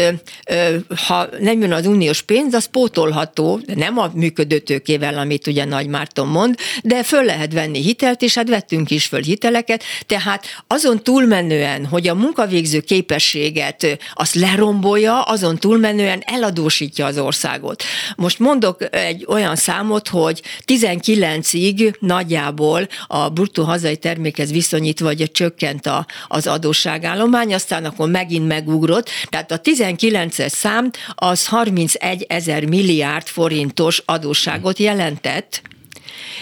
ha 1.06 1.28
nem 1.40 1.60
jön 1.60 1.72
az 1.72 1.86
uniós 1.86 2.22
pénz, 2.22 2.54
az 2.54 2.64
pótolható, 2.64 3.60
nem 3.74 3.98
a 3.98 4.10
működőtőkével, 4.14 5.18
amit 5.18 5.46
ugye 5.46 5.64
Nagy 5.64 5.86
Márton 5.86 6.28
mond, 6.28 6.54
de 6.82 7.02
föl 7.02 7.24
lehet 7.24 7.52
venni 7.52 7.82
hitelt, 7.82 8.22
és 8.22 8.34
hát 8.34 8.48
vettünk 8.48 8.90
is 8.90 9.06
föl 9.06 9.22
hiteleket, 9.22 9.82
tehát 10.06 10.44
azon 10.66 11.02
túlmenően, 11.02 11.86
hogy 11.86 12.08
a 12.08 12.14
munkavégző 12.14 12.80
képességet 12.80 13.98
azt 14.14 14.34
lerombolja, 14.34 15.22
azon 15.22 15.58
túlmenően 15.58 16.22
el 16.26 16.42
eladósítja 16.44 17.06
az 17.06 17.18
országot. 17.18 17.82
Most 18.16 18.38
mondok 18.38 18.94
egy 18.94 19.24
olyan 19.28 19.56
számot, 19.56 20.08
hogy 20.08 20.42
19-ig 20.66 21.98
nagyjából 21.98 22.88
a 23.06 23.28
bruttó 23.28 23.62
hazai 23.62 23.96
termékhez 23.96 24.50
viszonyítva, 24.52 25.06
hogy 25.06 25.30
csökkent 25.32 25.86
a, 25.86 26.06
az 26.28 26.46
adósságállomány, 26.46 27.54
aztán 27.54 27.84
akkor 27.84 28.08
megint 28.08 28.46
megugrott, 28.46 29.10
tehát 29.28 29.50
a 29.50 29.60
19-es 29.60 30.48
szám 30.48 30.90
az 31.14 31.46
31 31.46 32.24
ezer 32.28 32.64
milliárd 32.64 33.26
forintos 33.26 34.02
adósságot 34.04 34.78
jelentett, 34.78 35.62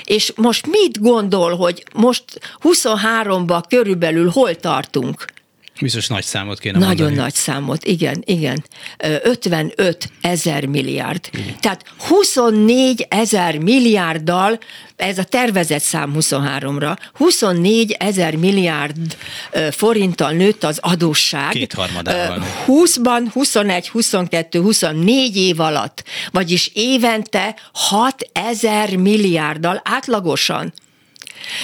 és 0.04 0.32
most 0.36 0.66
mit 0.66 1.00
gondol, 1.00 1.56
hogy 1.56 1.84
most 1.94 2.24
23-ba 2.62 3.62
körülbelül 3.68 4.30
hol 4.30 4.54
tartunk? 4.56 5.24
Biztos 5.80 6.06
nagy 6.06 6.24
számot 6.24 6.58
kéne 6.58 6.78
Nagyon 6.78 6.96
mondani. 6.96 7.16
nagy 7.16 7.34
számot, 7.34 7.84
igen, 7.84 8.22
igen. 8.26 8.64
55 9.22 10.10
ezer 10.20 10.66
milliárd. 10.66 11.30
Uh. 11.34 11.40
Tehát 11.60 11.84
24 11.98 13.06
ezer 13.08 13.58
milliárddal, 13.58 14.58
ez 14.96 15.18
a 15.18 15.24
tervezett 15.24 15.82
szám 15.82 16.14
23-ra, 16.18 16.96
24 17.12 17.92
ezer 17.98 18.36
milliárd 18.36 19.16
forinttal 19.70 20.32
nőtt 20.32 20.64
az 20.64 20.78
adósság. 20.82 21.50
Kétharmadával. 21.50 22.46
20-ban, 22.66 23.28
21, 23.32 23.88
22, 23.88 24.60
24 24.60 25.36
év 25.36 25.60
alatt, 25.60 26.04
vagyis 26.30 26.70
évente 26.74 27.56
6 27.72 28.30
ezer 28.32 28.96
milliárddal 28.96 29.80
átlagosan. 29.84 30.72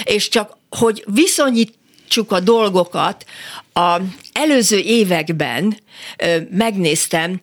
És 0.05 0.29
csak 0.29 0.57
hogy 0.71 1.05
viszonyít 1.07 1.77
csak 2.09 2.33
a 2.33 2.40
dolgokat, 2.40 3.25
a 3.73 4.01
előző 4.33 4.79
években 4.79 5.77
megnéztem, 6.51 7.40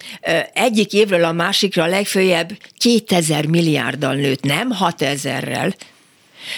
egyik 0.54 0.94
évről 0.94 1.24
a 1.24 1.32
másikra 1.32 1.86
legfőjebb 1.86 2.58
2000 2.78 3.46
milliárddal 3.46 4.14
nőtt, 4.14 4.44
nem 4.44 4.76
6000-rel. 4.80 5.74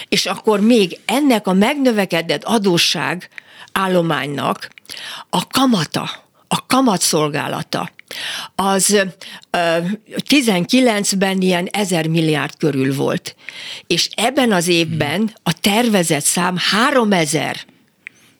És 0.08 0.26
akkor 0.26 0.60
még 0.60 0.98
ennek 1.04 1.46
a 1.46 1.52
megnövekedett 1.52 2.44
adósság 2.44 3.28
állománynak 3.72 4.68
a 5.30 5.46
kamata, 5.46 6.10
a 6.48 6.66
kamatszolgálata, 6.66 7.90
az 8.54 9.06
19-ben 10.28 11.40
ilyen 11.40 11.66
1000 11.66 12.06
milliárd 12.06 12.56
körül 12.58 12.94
volt. 12.94 13.36
És 13.86 14.08
ebben 14.14 14.52
az 14.52 14.68
évben 14.68 15.34
a 15.42 15.52
tervezett 15.60 16.24
szám 16.24 16.56
3000 16.56 17.56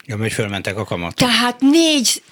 Ja, 0.09 0.16
hogy 0.16 0.33
fölmentek 0.33 0.79
a 0.79 0.85
kamat. 0.85 1.14
Tehát 1.14 1.61
négy, 1.61 2.23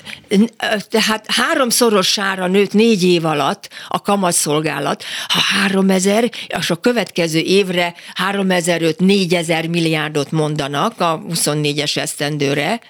tehát 0.89 1.25
háromszorosára 1.29 2.47
nőtt 2.47 2.73
négy 2.73 3.03
év 3.03 3.25
alatt 3.25 3.69
a 3.89 4.03
kamatszolgálat. 4.03 5.05
Ha 5.29 5.41
három 5.41 5.91
ezer, 5.91 6.31
és 6.59 6.71
a 6.71 6.77
következő 6.77 7.39
évre 7.39 7.95
három 8.15 8.51
ezer 8.51 8.83
négyezer 8.99 9.67
milliárdot 9.67 10.31
mondanak 10.31 11.01
a 11.01 11.23
24-es 11.29 11.97
esztendőre, 11.97 12.81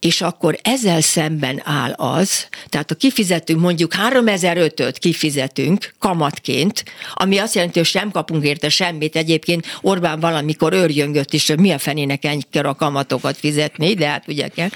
és 0.00 0.20
akkor 0.20 0.58
ezzel 0.62 1.00
szemben 1.00 1.60
áll 1.64 1.92
az, 1.92 2.48
tehát 2.68 2.90
a 2.90 2.94
kifizetünk 2.94 3.60
mondjuk 3.60 3.92
3005-öt 4.08 4.98
kifizetünk 4.98 5.94
kamatként, 5.98 6.84
ami 7.14 7.38
azt 7.38 7.54
jelenti, 7.54 7.78
hogy 7.78 7.90
nem 7.92 8.10
kapunk 8.10 8.44
érte 8.44 8.68
semmit. 8.68 9.16
Egyébként 9.16 9.78
Orbán 9.80 10.20
valamikor 10.20 10.72
őrjöngött 10.72 11.32
is, 11.32 11.48
hogy 11.48 11.58
mi 11.58 11.70
a 11.70 11.78
fenének 11.78 12.24
ennyi 12.24 12.42
kell 12.50 12.64
a 12.64 12.74
kamatokat 12.74 13.36
fizetni, 13.36 13.94
de 13.94 14.08
hát 14.08 14.28
ugye 14.28 14.48
kell. 14.48 14.68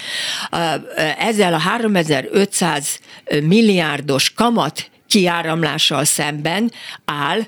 Ezzel 1.19 1.55
a 1.55 1.59
3500 1.59 2.99
milliárdos 3.43 4.33
kamat 4.33 4.91
kiáramlással 5.07 6.05
szemben 6.05 6.73
áll 7.05 7.41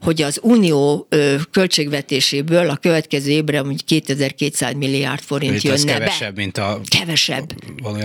hogy 0.00 0.22
az 0.22 0.38
unió 0.42 1.08
költségvetéséből 1.50 2.68
a 2.70 2.76
következő 2.76 3.30
évre 3.30 3.62
mondjuk 3.62 3.86
2200 3.86 4.74
milliárd 4.74 5.20
forint 5.20 5.54
Itt 5.54 5.62
jönne 5.62 5.92
kevesebb, 5.92 6.34
be. 6.34 6.40
mint 6.42 6.58
a... 6.58 6.80
Kevesebb. 6.98 7.52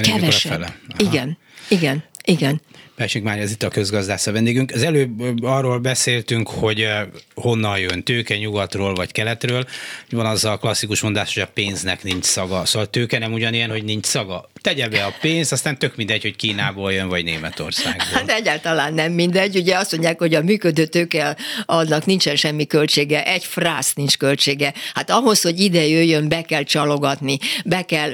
Kevesebb. 0.02 0.52
Fele. 0.52 0.80
Igen. 0.98 1.38
Igen. 1.70 2.04
Igen. 2.26 2.62
Pelsik 2.96 3.24
már 3.24 3.40
ez 3.40 3.52
itt 3.52 3.64
a 3.64 3.68
közgazdász 3.68 4.28
a 4.28 4.32
vendégünk. 4.32 4.72
Az 4.72 4.84
előbb 4.84 5.44
arról 5.44 5.80
beszéltünk, 5.80 6.50
hogy 6.50 6.88
honnan 7.36 7.80
jön 7.80 8.04
tőke, 8.04 8.38
nyugatról 8.38 8.94
vagy 8.94 9.12
keletről. 9.12 9.66
Van 10.10 10.26
az 10.26 10.46
a 10.46 10.58
klasszikus 10.58 11.02
mondás, 11.02 11.34
hogy 11.34 11.44
a 11.44 11.52
pénznek 11.54 12.04
nincs 12.04 12.24
szaga. 12.24 12.66
Szóval 12.66 12.88
a 12.88 12.90
tőke 12.90 13.20
nem 13.20 13.34
ugyanilyen, 13.34 13.70
hogy 13.70 13.84
nincs 13.84 14.06
szaga. 14.06 14.50
Tegye 14.62 14.90
be 14.90 15.04
a 15.04 15.14
pénzt, 15.22 15.52
aztán 15.52 15.78
tök 15.78 15.96
mindegy, 15.96 16.22
hogy 16.22 16.36
Kínából 16.36 16.94
jön, 16.94 17.08
vagy 17.08 17.24
Németországból. 17.24 18.06
Hát 18.14 18.30
egyáltalán 18.30 18.94
nem 18.94 19.12
mindegy. 19.12 19.56
Ugye 19.56 19.78
azt 19.78 19.92
mondják, 19.92 20.20
hogy 20.20 20.36
a 20.36 20.42
működő 20.42 20.86
tőke 20.86 21.38
annak 21.66 22.06
nincsen 22.06 22.36
semmi 22.36 22.66
költsége, 22.66 23.26
egy 23.26 23.44
frász 23.44 23.94
nincs 23.94 24.18
költsége. 24.18 24.74
Hát 24.94 25.10
ahhoz, 25.10 25.42
hogy 25.42 25.60
ide 25.60 25.88
jöjjön, 25.88 26.28
be 26.28 26.42
kell 26.42 26.64
csalogatni, 26.64 27.38
be 27.66 27.82
kell 27.82 28.14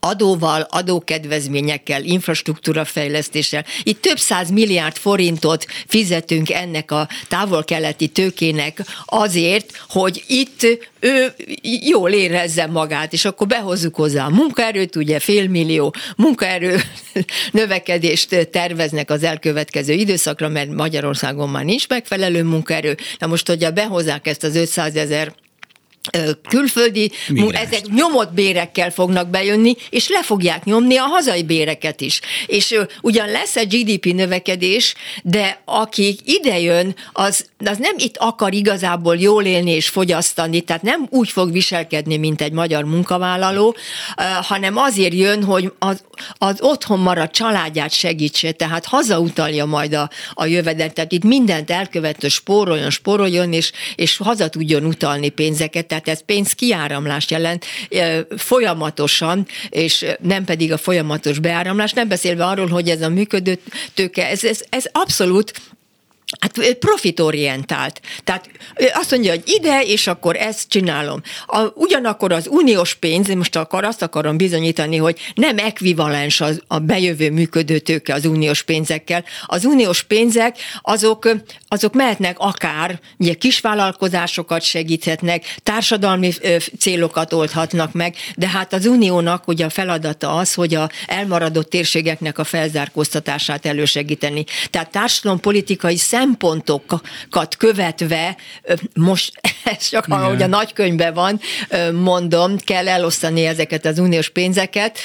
adóval, 0.00 0.66
adókedvezményekkel, 0.70 2.04
infrastruktúra 2.04 2.84
fejlesztéssel. 2.84 3.64
Itt 3.82 4.00
több 4.00 4.18
száz 4.18 4.50
milliárd 4.50 4.96
forintot 4.96 5.66
fizetünk 5.86 6.50
ennek 6.50 6.90
a 6.90 7.08
távol-keleti 7.28 8.08
tőkének 8.08 8.82
azért, 9.04 9.84
hogy 9.88 10.24
itt 10.26 10.66
ő 11.00 11.34
jól 11.80 12.10
érezze 12.10 12.66
magát, 12.66 13.12
és 13.12 13.24
akkor 13.24 13.46
behozzuk 13.46 13.94
hozzá 13.94 14.24
a 14.24 14.30
munkaerőt, 14.30 14.96
ugye 14.96 15.18
félmillió 15.18 15.94
munkaerő 16.16 16.80
növekedést 17.52 18.48
terveznek 18.50 19.10
az 19.10 19.22
elkövetkező 19.22 19.92
időszakra, 19.92 20.48
mert 20.48 20.70
Magyarországon 20.70 21.48
már 21.48 21.64
nincs 21.64 21.88
megfelelő 21.88 22.42
munkaerő. 22.42 22.96
Na 23.18 23.26
most, 23.26 23.46
hogyha 23.46 23.70
behozzák 23.70 24.26
ezt 24.26 24.44
az 24.44 24.56
500 24.56 24.96
ezer 24.96 25.32
külföldi, 26.48 27.10
Migráns. 27.28 27.66
ezek 27.66 27.86
nyomott 27.86 28.32
bérekkel 28.32 28.90
fognak 28.90 29.28
bejönni, 29.28 29.76
és 29.90 30.08
le 30.08 30.22
fogják 30.22 30.64
nyomni 30.64 30.96
a 30.96 31.02
hazai 31.02 31.42
béreket 31.42 32.00
is. 32.00 32.20
És 32.46 32.78
ugyan 33.00 33.30
lesz 33.30 33.56
egy 33.56 33.68
GDP 33.68 34.04
növekedés, 34.04 34.94
de 35.22 35.62
aki 35.64 36.18
idejön, 36.24 36.94
az, 37.12 37.46
az 37.64 37.78
nem 37.78 37.94
itt 37.96 38.16
akar 38.16 38.52
igazából 38.52 39.16
jól 39.16 39.44
élni 39.44 39.70
és 39.70 39.88
fogyasztani, 39.88 40.60
tehát 40.60 40.82
nem 40.82 41.06
úgy 41.10 41.28
fog 41.28 41.52
viselkedni, 41.52 42.16
mint 42.16 42.42
egy 42.42 42.52
magyar 42.52 42.84
munkavállaló, 42.84 43.76
hanem 44.42 44.76
azért 44.76 45.14
jön, 45.14 45.44
hogy 45.44 45.72
az, 45.78 46.02
az 46.38 46.56
otthon 46.60 46.98
maradt 46.98 47.32
családját 47.32 47.92
segítse, 47.92 48.52
tehát 48.52 48.84
hazautalja 48.84 49.64
majd 49.64 49.92
a, 49.92 50.10
a 50.32 50.46
jövedeletet. 50.46 51.12
Itt 51.12 51.24
mindent 51.24 51.70
elkövető 51.70 52.28
spóroljon, 52.28 52.90
spóroljon, 52.90 53.52
és, 53.52 53.72
és 53.94 54.16
haza 54.16 54.48
tudjon 54.48 54.84
utalni 54.84 55.28
pénzeket 55.28 55.89
tehát 55.90 56.08
ez 56.08 56.24
pénz 56.24 56.52
kiáramlás 56.52 57.30
jelent 57.30 57.64
folyamatosan, 58.36 59.46
és 59.68 60.06
nem 60.20 60.44
pedig 60.44 60.72
a 60.72 60.76
folyamatos 60.76 61.38
beáramlás, 61.38 61.92
nem 61.92 62.08
beszélve 62.08 62.44
arról, 62.44 62.68
hogy 62.68 62.88
ez 62.88 63.02
a 63.02 63.08
működő 63.08 63.58
tőke, 63.94 64.28
ez, 64.28 64.44
ez, 64.44 64.64
ez 64.68 64.84
abszolút 64.92 65.52
Hát 66.38 66.74
profitorientált. 66.74 68.00
Tehát 68.24 68.50
azt 68.92 69.10
mondja, 69.10 69.30
hogy 69.30 69.42
ide, 69.46 69.82
és 69.82 70.06
akkor 70.06 70.36
ezt 70.36 70.68
csinálom. 70.68 71.22
A, 71.46 71.66
ugyanakkor 71.74 72.32
az 72.32 72.46
uniós 72.50 72.94
pénz, 72.94 73.28
most 73.28 73.56
akar, 73.56 73.84
azt 73.84 74.02
akarom 74.02 74.36
bizonyítani, 74.36 74.96
hogy 74.96 75.18
nem 75.34 75.58
ekvivalens 75.58 76.40
az, 76.40 76.62
a 76.66 76.78
bejövő 76.78 77.30
működő 77.30 77.78
tőke 77.78 78.14
az 78.14 78.24
uniós 78.24 78.62
pénzekkel. 78.62 79.24
Az 79.46 79.64
uniós 79.64 80.02
pénzek 80.02 80.56
azok, 80.82 81.28
azok 81.68 81.94
mehetnek 81.94 82.38
akár, 82.38 83.00
ugye 83.18 83.34
kisvállalkozásokat 83.34 84.62
segíthetnek, 84.62 85.54
társadalmi 85.62 86.32
célokat 86.78 87.32
oldhatnak 87.32 87.92
meg, 87.92 88.14
de 88.36 88.48
hát 88.48 88.72
az 88.72 88.86
uniónak 88.86 89.48
ugye 89.48 89.64
a 89.64 89.70
feladata 89.70 90.34
az, 90.34 90.54
hogy 90.54 90.74
a 90.74 90.90
elmaradott 91.06 91.70
térségeknek 91.70 92.38
a 92.38 92.44
felzárkóztatását 92.44 93.66
elősegíteni. 93.66 94.44
Tehát 94.70 94.90
társadalompolitikai 94.90 95.96
szem 95.96 96.19
szempontokat 96.20 97.56
követve, 97.58 98.36
most 98.94 99.32
ez 99.64 99.88
csak 99.90 100.06
Igen. 100.06 100.18
ahogy 100.18 100.42
a 100.42 100.46
nagykönyvben 100.46 101.14
van, 101.14 101.40
mondom, 101.92 102.58
kell 102.58 102.88
elosztani 102.88 103.46
ezeket 103.46 103.86
az 103.86 103.98
uniós 103.98 104.28
pénzeket, 104.28 104.98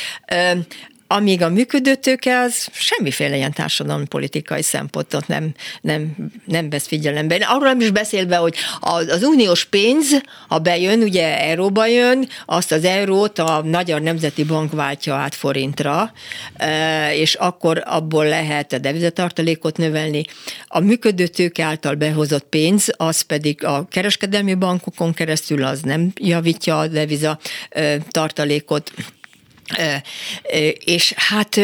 amíg 1.08 1.42
a 1.42 1.50
működőtőke 1.50 2.40
az 2.40 2.68
semmiféle 2.72 3.36
ilyen 3.36 3.54
társadalmi 3.54 4.06
politikai 4.06 4.62
szempontot 4.62 5.28
nem, 5.28 5.54
nem, 5.82 6.16
nem 6.46 6.70
vesz 6.70 6.88
figyelembe. 6.88 7.36
Arról 7.36 7.68
nem 7.68 7.80
is 7.80 7.92
beszélve, 7.92 8.36
hogy 8.36 8.56
az, 8.80 9.08
az 9.08 9.24
uniós 9.24 9.66
pénz, 9.66 10.22
ha 10.48 10.60
bejön, 10.60 11.02
ugye 11.02 11.40
euróba 11.40 11.86
jön, 11.86 12.28
azt 12.46 12.72
az 12.72 12.84
eurót 12.84 13.40
a 13.40 13.64
Magyar 13.72 14.02
Nemzeti 14.02 14.44
Bank 14.44 14.72
váltja 14.72 15.16
át 15.16 15.36
forintra, 15.36 16.12
e, 16.58 17.16
és 17.16 17.34
akkor 17.34 17.84
abból 17.86 18.26
lehet 18.26 18.74
a 18.74 18.78
devizatartalékot 18.78 19.78
növelni. 19.78 20.24
A 20.68 20.80
működőtőke 20.80 21.64
által 21.64 21.96
behozott 21.96 22.46
pénz, 22.50 22.94
az 22.98 23.22
pedig 23.22 23.64
a 23.64 23.88
kereskedelmi 23.90 24.54
bankokon 24.54 25.14
keresztül 25.14 25.64
az 25.64 25.82
nem 25.82 26.12
javítja 26.16 26.80
a 26.80 26.88
deviza 26.88 27.40
e, 27.70 27.98
tartalékot, 27.98 28.92
és 30.86 31.14
hát 31.16 31.60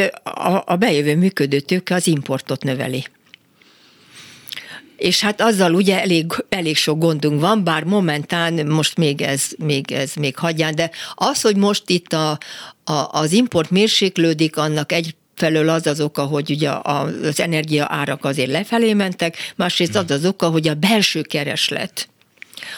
a, 0.65 0.75
bejövő 0.75 1.15
működő 1.15 1.59
tőke 1.59 1.95
az 1.95 2.07
importot 2.07 2.63
növeli. 2.63 3.05
És 4.97 5.19
hát 5.19 5.41
azzal 5.41 5.73
ugye 5.73 6.01
elég, 6.01 6.25
elég 6.49 6.75
sok 6.75 6.99
gondunk 6.99 7.41
van, 7.41 7.63
bár 7.63 7.83
momentán 7.83 8.67
most 8.67 8.97
még 8.97 9.21
ez, 9.21 9.45
még 9.57 9.91
ez 9.91 10.13
még 10.13 10.37
hagyján, 10.37 10.75
de 10.75 10.91
az, 11.15 11.41
hogy 11.41 11.55
most 11.55 11.89
itt 11.89 12.13
a, 12.13 12.29
a, 12.83 13.07
az 13.11 13.31
import 13.31 13.69
mérséklődik, 13.69 14.57
annak 14.57 14.91
egy 14.91 15.15
felől 15.35 15.69
az 15.69 15.87
az 15.87 16.01
oka, 16.01 16.23
hogy 16.23 16.49
ugye 16.49 16.69
az 16.69 17.39
energia 17.39 17.85
árak 17.89 18.25
azért 18.25 18.51
lefelé 18.51 18.93
mentek, 18.93 19.37
másrészt 19.55 19.95
az 19.95 20.11
az 20.11 20.25
oka, 20.25 20.49
hogy 20.49 20.67
a 20.67 20.73
belső 20.73 21.21
kereslet 21.21 22.09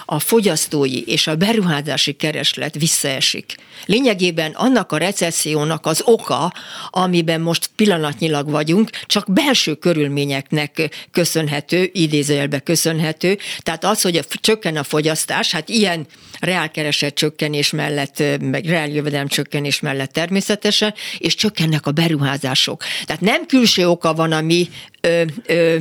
a 0.05 0.19
fogyasztói 0.19 1.01
és 1.01 1.27
a 1.27 1.35
beruházási 1.35 2.13
kereslet 2.13 2.75
visszaesik. 2.75 3.55
Lényegében 3.85 4.51
annak 4.51 4.91
a 4.91 4.97
recessziónak 4.97 5.85
az 5.85 6.01
oka, 6.05 6.53
amiben 6.89 7.41
most 7.41 7.69
pillanatnyilag 7.75 8.49
vagyunk, 8.49 8.89
csak 9.05 9.33
belső 9.33 9.75
körülményeknek 9.75 10.89
köszönhető, 11.11 11.89
idézőjelbe 11.93 12.59
köszönhető. 12.59 13.37
Tehát 13.59 13.83
az, 13.83 14.01
hogy 14.01 14.17
a, 14.17 14.21
csökken 14.41 14.77
a 14.77 14.83
fogyasztás, 14.83 15.51
hát 15.51 15.69
ilyen 15.69 16.07
reálkereset 16.39 17.13
csökkenés 17.13 17.71
mellett, 17.71 18.23
meg 18.41 18.65
reáljövedelem 18.65 19.27
csökkenés 19.27 19.79
mellett 19.79 20.11
természetesen, 20.11 20.93
és 21.17 21.35
csökkennek 21.35 21.85
a 21.85 21.91
beruházások. 21.91 22.83
Tehát 23.05 23.21
nem 23.21 23.45
külső 23.45 23.87
oka 23.87 24.13
van, 24.13 24.31
ami 24.31 24.69
ö, 25.01 25.23
ö, 25.45 25.77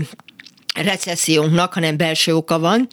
recessziónknak, 0.75 1.73
hanem 1.73 1.97
belső 1.97 2.37
oka 2.37 2.59
van, 2.59 2.89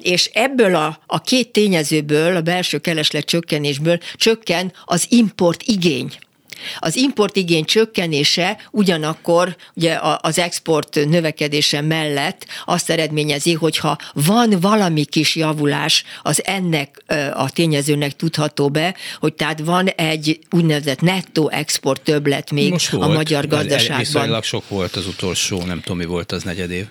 és 0.00 0.30
ebből 0.32 0.74
a, 0.74 0.98
a 1.06 1.20
két 1.20 1.52
tényezőből, 1.52 2.36
a 2.36 2.40
belső 2.40 2.78
kereslet 2.78 3.24
csökkenésből 3.24 3.98
csökken 4.14 4.72
az 4.84 5.06
import 5.08 5.62
igény. 5.62 6.18
Az 6.78 6.96
importigény 6.96 7.64
csökkenése 7.64 8.58
ugyanakkor 8.70 9.56
ugye 9.74 9.98
az 10.20 10.38
export 10.38 10.94
növekedése 11.08 11.80
mellett 11.80 12.46
azt 12.64 12.90
eredményezi, 12.90 13.52
hogyha 13.52 13.98
van 14.12 14.56
valami 14.60 15.04
kis 15.04 15.36
javulás, 15.36 16.04
az 16.22 16.44
ennek 16.44 17.04
a 17.34 17.50
tényezőnek 17.50 18.16
tudható 18.16 18.68
be, 18.68 18.94
hogy 19.20 19.34
tehát 19.34 19.60
van 19.60 19.88
egy 19.88 20.38
úgynevezett 20.50 21.00
nettó 21.00 21.48
export 21.50 22.02
többlet 22.02 22.50
még 22.50 22.70
Most 22.70 22.92
a 22.92 23.08
magyar 23.08 23.46
gazdaságban. 23.46 23.98
Viszonylag 23.98 24.44
sok 24.44 24.68
volt 24.68 24.96
az 24.96 25.06
utolsó, 25.06 25.62
nem 25.62 25.80
tudom 25.80 25.98
mi 25.98 26.04
volt 26.04 26.32
az 26.32 26.42
negyedév. 26.42 26.86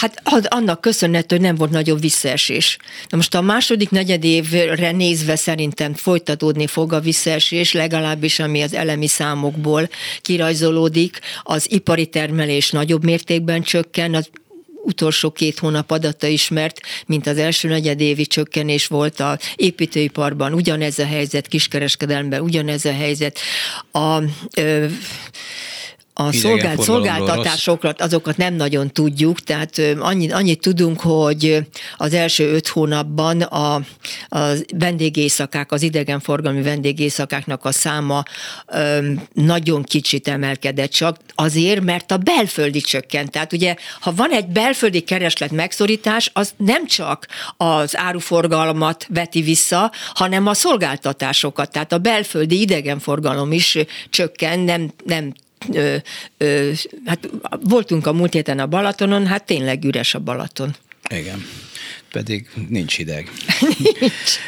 Hát 0.00 0.22
annak 0.48 0.80
köszönhető, 0.80 1.36
hogy 1.36 1.44
nem 1.44 1.54
volt 1.54 1.70
nagyobb 1.70 2.00
visszaesés. 2.00 2.76
Na 3.08 3.16
most 3.16 3.34
a 3.34 3.40
második 3.40 3.90
negyedévre 3.90 4.90
nézve 4.90 5.36
szerintem 5.36 5.94
folytatódni 5.94 6.66
fog 6.66 6.92
a 6.92 7.00
visszaesés, 7.00 7.72
legalábbis 7.72 8.38
ami 8.38 8.62
az 8.62 8.74
elemi 8.74 9.06
számokból 9.06 9.88
kirajzolódik. 10.20 11.18
Az 11.42 11.72
ipari 11.72 12.06
termelés 12.06 12.70
nagyobb 12.70 13.04
mértékben 13.04 13.62
csökken, 13.62 14.14
az 14.14 14.28
utolsó 14.84 15.30
két 15.30 15.58
hónap 15.58 15.90
adata 15.90 16.26
ismert, 16.26 16.80
mint 17.06 17.26
az 17.26 17.38
első 17.38 17.68
negyedévi 17.68 18.26
csökkenés 18.26 18.86
volt 18.86 19.20
a 19.20 19.38
építőiparban, 19.56 20.52
ugyanez 20.52 20.98
a 20.98 21.06
helyzet, 21.06 21.46
kiskereskedelemben 21.46 22.40
ugyanez 22.40 22.84
a 22.84 22.92
helyzet. 22.92 23.38
A, 23.92 24.18
ö, 24.56 24.86
a 26.16 26.32
szolgált, 26.32 26.80
szolgáltatásokat, 26.80 28.00
azokat 28.00 28.36
nem 28.36 28.54
nagyon 28.54 28.92
tudjuk, 28.92 29.40
tehát 29.40 29.80
annyit, 29.98 30.32
annyit 30.32 30.60
tudunk, 30.60 31.00
hogy 31.00 31.66
az 31.96 32.12
első 32.12 32.52
öt 32.52 32.68
hónapban 32.68 33.40
a, 33.40 33.74
a 34.28 34.48
vendégészakák, 34.76 35.72
az 35.72 35.82
idegenforgalmi 35.82 36.62
vendégészakáknak 36.62 37.64
a 37.64 37.72
száma 37.72 38.22
ö, 38.66 39.12
nagyon 39.32 39.82
kicsit 39.82 40.28
emelkedett, 40.28 40.90
csak 40.90 41.16
azért, 41.34 41.84
mert 41.84 42.10
a 42.10 42.16
belföldi 42.16 42.80
csökkent. 42.80 43.30
Tehát 43.30 43.52
ugye, 43.52 43.74
ha 44.00 44.12
van 44.14 44.30
egy 44.30 44.46
belföldi 44.46 45.00
kereslet 45.00 45.50
megszorítás, 45.50 46.30
az 46.32 46.54
nem 46.56 46.86
csak 46.86 47.26
az 47.56 47.96
áruforgalmat 47.96 49.06
veti 49.08 49.42
vissza, 49.42 49.92
hanem 50.14 50.46
a 50.46 50.54
szolgáltatásokat. 50.54 51.70
Tehát 51.70 51.92
a 51.92 51.98
belföldi 51.98 52.60
idegenforgalom 52.60 53.52
is 53.52 53.78
csökken, 54.10 54.60
nem, 54.60 54.90
nem 55.04 55.32
ö, 55.72 55.96
ö, 56.36 56.72
hát 57.06 57.30
voltunk 57.60 58.06
a 58.06 58.12
múlt 58.12 58.32
héten 58.32 58.58
a 58.58 58.66
Balatonon, 58.66 59.26
hát 59.26 59.44
tényleg 59.44 59.84
üres 59.84 60.14
a 60.14 60.18
Balaton. 60.18 60.74
Igen, 61.10 61.44
pedig 62.10 62.48
nincs 62.68 62.96
hideg. 62.96 63.30
nincs. 63.78 64.38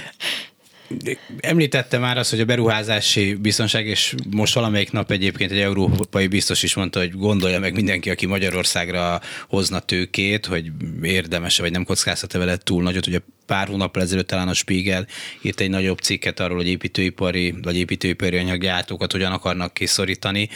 Említette 1.40 1.98
már 1.98 2.18
azt, 2.18 2.31
hogy 2.31 2.40
a 2.40 2.44
beruházási 2.44 3.35
biztonság, 3.35 3.87
és 3.87 4.14
most 4.31 4.55
valamelyik 4.55 4.92
nap 4.92 5.11
egyébként 5.11 5.50
egy 5.50 5.59
európai 5.59 6.26
biztos 6.26 6.62
is 6.62 6.74
mondta, 6.74 6.98
hogy 6.98 7.12
gondolja 7.12 7.61
meg 7.61 7.74
mindenki, 7.74 8.11
aki 8.11 8.26
Magyarországra 8.26 9.20
hozna 9.48 9.79
tőkét, 9.79 10.46
hogy 10.46 10.70
érdemes 11.02 11.59
vagy 11.59 11.70
nem 11.70 11.85
kockáztat-e 11.85 12.38
vele 12.38 12.57
túl 12.57 12.83
nagyot. 12.83 13.07
Ugye 13.07 13.18
pár 13.46 13.68
hónap 13.68 13.96
ezelőtt 13.96 14.26
talán 14.26 14.48
a 14.48 14.54
Spiegel 14.54 15.06
írt 15.42 15.61
egy 15.61 15.70
nagyobb 15.70 15.98
cikket 15.98 16.40
arról, 16.40 16.56
hogy 16.56 16.68
építőipari 16.68 17.54
vagy 17.62 17.76
építőipari 17.76 18.37
anyaggyártókat 18.37 19.12
hogyan 19.12 19.32
akarnak 19.32 19.74
kiszorítani, 19.74 20.48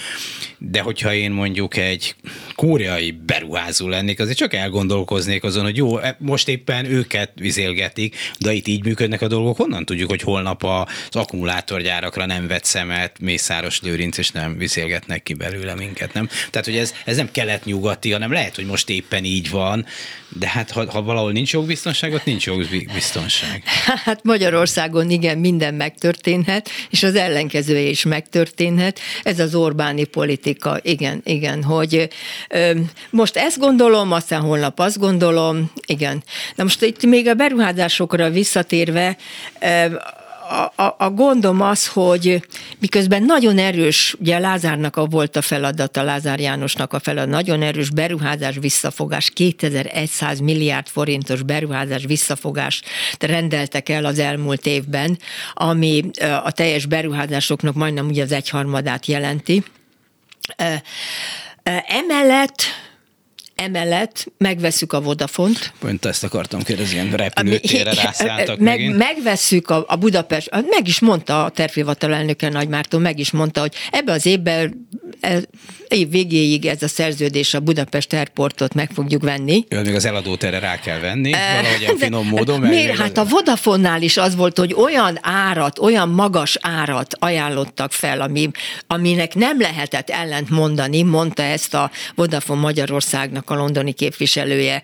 de 0.58 0.80
hogyha 0.80 1.14
én 1.14 1.30
mondjuk 1.30 1.76
egy 1.76 2.14
koreai 2.54 3.10
beruházó 3.10 3.88
lennék, 3.88 4.20
azért 4.20 4.38
csak 4.38 4.54
elgondolkoznék 4.54 5.44
azon, 5.44 5.64
hogy 5.64 5.76
jó, 5.76 5.98
e, 5.98 6.16
most 6.18 6.48
éppen 6.48 6.84
őket 6.84 7.32
vizélgetik, 7.34 8.16
de 8.38 8.52
itt 8.52 8.66
így 8.66 8.84
működnek 8.84 9.22
a 9.22 9.28
dolgok, 9.28 9.56
honnan 9.56 9.84
tudjuk, 9.84 10.10
hogy 10.10 10.22
holnap 10.22 10.64
az 10.64 10.86
akkumulátorgyárakra 11.16 12.26
nem 12.26 12.46
vett 12.46 12.64
szemet 12.64 13.18
Mészáros 13.20 13.80
Lőrinc, 13.80 14.18
és 14.18 14.30
nem 14.30 14.58
vizélgetnek 14.58 15.22
ki 15.22 15.34
belőle 15.34 15.74
minket, 15.74 16.12
nem? 16.12 16.28
Tehát, 16.50 16.66
hogy 16.66 16.76
ez, 16.76 16.94
ez 17.04 17.16
nem 17.16 17.30
kelet-nyugati, 17.30 18.12
hanem 18.12 18.32
lehet, 18.32 18.54
hogy 18.54 18.66
most 18.66 18.90
éppen 18.90 19.24
így 19.24 19.50
van, 19.50 19.86
de 20.38 20.48
hát 20.48 20.70
ha, 20.70 20.90
ha 20.90 21.02
valahol 21.02 21.32
nincs 21.32 21.52
jogbiztonság, 21.52 22.12
ott 22.12 22.24
nincs 22.24 22.46
jogbiztonság. 22.80 23.62
Hát 24.04 24.24
Magyarországon 24.24 25.10
igen, 25.10 25.38
minden 25.38 25.74
megtörténhet, 25.74 26.68
és 26.90 27.02
az 27.02 27.14
ellenkezője 27.14 27.88
is 27.88 28.04
megtörténhet. 28.04 29.00
Ez 29.22 29.38
az 29.38 29.54
Orbáni 29.54 30.04
politika, 30.04 30.78
igen, 30.82 31.20
igen, 31.24 31.62
hogy 31.62 32.08
ö, 32.48 32.72
most 33.10 33.36
ezt 33.36 33.58
gondolom, 33.58 34.12
aztán 34.12 34.40
holnap 34.40 34.78
azt 34.78 34.98
gondolom, 34.98 35.70
igen. 35.86 36.22
Na 36.54 36.62
most 36.62 36.82
itt 36.82 37.04
még 37.04 37.28
a 37.28 37.34
beruházásokra 37.34 38.30
visszatérve, 38.30 39.16
ö, 39.60 39.86
a, 40.50 40.94
a, 40.98 41.10
gondom 41.10 41.60
az, 41.60 41.86
hogy 41.86 42.46
miközben 42.78 43.22
nagyon 43.22 43.58
erős, 43.58 44.16
ugye 44.18 44.38
Lázárnak 44.38 44.96
a 44.96 45.04
volt 45.04 45.36
a 45.36 45.42
feladata, 45.42 46.02
Lázár 46.02 46.40
Jánosnak 46.40 46.92
a 46.92 46.98
feladata, 46.98 47.30
nagyon 47.30 47.62
erős 47.62 47.90
beruházás 47.90 48.56
visszafogás, 48.60 49.30
2100 49.30 50.40
milliárd 50.40 50.88
forintos 50.88 51.42
beruházás 51.42 52.04
visszafogás 52.04 52.82
rendeltek 53.18 53.88
el 53.88 54.04
az 54.04 54.18
elmúlt 54.18 54.66
évben, 54.66 55.18
ami 55.54 56.10
a 56.44 56.50
teljes 56.50 56.86
beruházásoknak 56.86 57.74
majdnem 57.74 58.06
ugye 58.06 58.22
az 58.22 58.32
egyharmadát 58.32 59.06
jelenti. 59.06 59.64
Emellett 61.86 62.62
emellett 63.60 64.32
megveszük 64.38 64.92
a 64.92 65.00
Vodafont. 65.00 65.72
Pont 65.78 66.04
ezt 66.04 66.24
akartam 66.24 66.62
kérdezni, 66.62 66.94
ilyen 66.94 67.10
repülőtérre 67.10 67.94
rászálltak 68.02 68.58
meg, 68.58 68.78
megint. 68.78 68.96
Megvesszük 68.96 69.70
a, 69.70 69.84
a 69.88 69.96
Budapest, 69.96 70.50
meg 70.50 70.88
is 70.88 71.00
mondta 71.00 71.44
a 71.44 71.50
tervhivatal 71.50 72.14
elnöke 72.14 72.48
Nagy 72.48 72.68
Márton, 72.68 73.00
meg 73.00 73.18
is 73.18 73.30
mondta, 73.30 73.60
hogy 73.60 73.74
ebbe 73.90 74.12
az 74.12 74.26
évben 74.26 74.88
e, 75.20 75.40
év 75.88 76.10
végéig 76.10 76.66
ez 76.66 76.82
a 76.82 76.88
szerződés 76.88 77.54
a 77.54 77.60
Budapest 77.60 78.12
Airportot 78.12 78.74
meg 78.74 78.90
fogjuk 78.94 79.22
venni. 79.22 79.64
Jó, 79.68 79.80
még 79.80 79.94
az 79.94 80.04
eladót 80.04 80.42
rá 80.42 80.78
kell 80.78 80.98
venni, 80.98 81.30
valahogy 81.30 81.84
a 81.84 81.96
finom 81.98 82.26
módon. 82.26 82.60
Miért? 82.60 82.96
Hát 82.96 83.18
a 83.18 83.24
Vodafonnál 83.24 84.02
is 84.02 84.16
az 84.16 84.36
volt, 84.36 84.58
hogy 84.58 84.74
olyan 84.74 85.18
árat, 85.22 85.78
olyan 85.78 86.08
magas 86.08 86.56
árat 86.60 87.16
ajánlottak 87.18 87.92
fel, 87.92 88.20
ami, 88.20 88.50
aminek 88.86 89.34
nem 89.34 89.60
lehetett 89.60 90.10
ellent 90.10 90.50
mondani, 90.50 91.02
mondta 91.02 91.42
ezt 91.42 91.74
a 91.74 91.90
Vodafone 92.14 92.60
Magyarországnak 92.60 93.49
a 93.50 93.54
londoni 93.54 93.92
képviselője. 93.92 94.82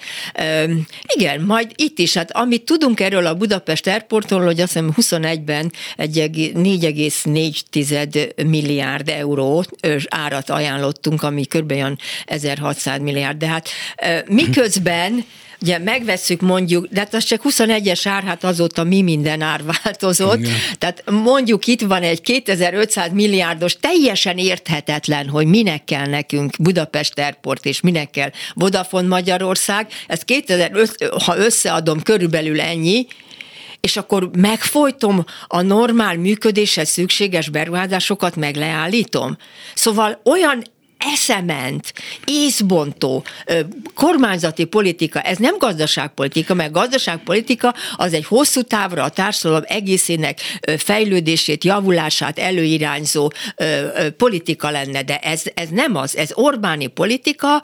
Üm, 0.64 0.86
igen, 1.14 1.40
majd 1.40 1.70
itt 1.74 1.98
is, 1.98 2.14
hát 2.14 2.32
amit 2.32 2.64
tudunk 2.64 3.00
erről 3.00 3.26
a 3.26 3.34
Budapest 3.34 3.86
Airportról, 3.86 4.44
hogy 4.44 4.60
azt 4.60 4.72
hiszem 4.72 4.92
21-ben 4.96 5.72
egy 5.96 6.30
4,4 6.34 8.46
milliárd 8.46 9.08
euró 9.08 9.64
árat 10.08 10.50
ajánlottunk, 10.50 11.22
ami 11.22 11.44
kb. 11.44 11.74
1600 12.26 13.00
milliárd, 13.00 13.38
de 13.38 13.46
hát 13.46 13.68
miközben 14.26 15.24
ugye 15.60 15.78
megveszük 15.78 16.40
mondjuk, 16.40 16.86
de 16.86 17.00
hát 17.00 17.14
az 17.14 17.24
csak 17.24 17.40
21-es 17.44 18.00
ár, 18.04 18.22
hát 18.22 18.44
azóta 18.44 18.84
mi 18.84 19.02
minden 19.02 19.40
ár 19.40 19.60
változott. 19.82 20.38
Igen. 20.38 20.54
Tehát 20.78 21.10
mondjuk 21.10 21.66
itt 21.66 21.80
van 21.80 22.02
egy 22.02 22.20
2500 22.20 23.12
milliárdos, 23.12 23.76
teljesen 23.80 24.38
érthetetlen, 24.38 25.28
hogy 25.28 25.46
minek 25.46 25.84
kell 25.84 26.06
nekünk 26.06 26.54
Budapest 26.58 27.18
Airport, 27.18 27.64
és 27.66 27.80
minek 27.80 28.10
kell 28.10 28.30
Vodafone 28.54 29.08
Magyarország. 29.08 29.86
Ez 30.06 30.20
2005, 30.20 31.12
ha 31.24 31.36
összeadom, 31.36 32.02
körülbelül 32.02 32.60
ennyi, 32.60 33.06
és 33.80 33.96
akkor 33.96 34.30
megfojtom 34.38 35.24
a 35.46 35.60
normál 35.62 36.16
működéshez 36.16 36.88
szükséges 36.88 37.48
beruházásokat, 37.48 38.36
meg 38.36 38.56
leállítom. 38.56 39.36
Szóval 39.74 40.20
olyan 40.24 40.62
eszement, 41.12 41.92
észbontó 42.24 43.24
kormányzati 43.94 44.64
politika, 44.64 45.20
ez 45.20 45.36
nem 45.36 45.58
gazdaságpolitika, 45.58 46.54
mert 46.54 46.72
gazdaságpolitika 46.72 47.74
az 47.96 48.12
egy 48.12 48.24
hosszú 48.24 48.62
távra 48.62 49.02
a 49.02 49.08
társadalom 49.08 49.62
egészének 49.66 50.40
fejlődését, 50.78 51.64
javulását 51.64 52.38
előirányzó 52.38 53.30
politika 54.16 54.70
lenne, 54.70 55.02
de 55.02 55.18
ez, 55.18 55.42
ez 55.54 55.68
nem 55.70 55.96
az, 55.96 56.16
ez 56.16 56.30
Orbáni 56.34 56.86
politika, 56.86 57.62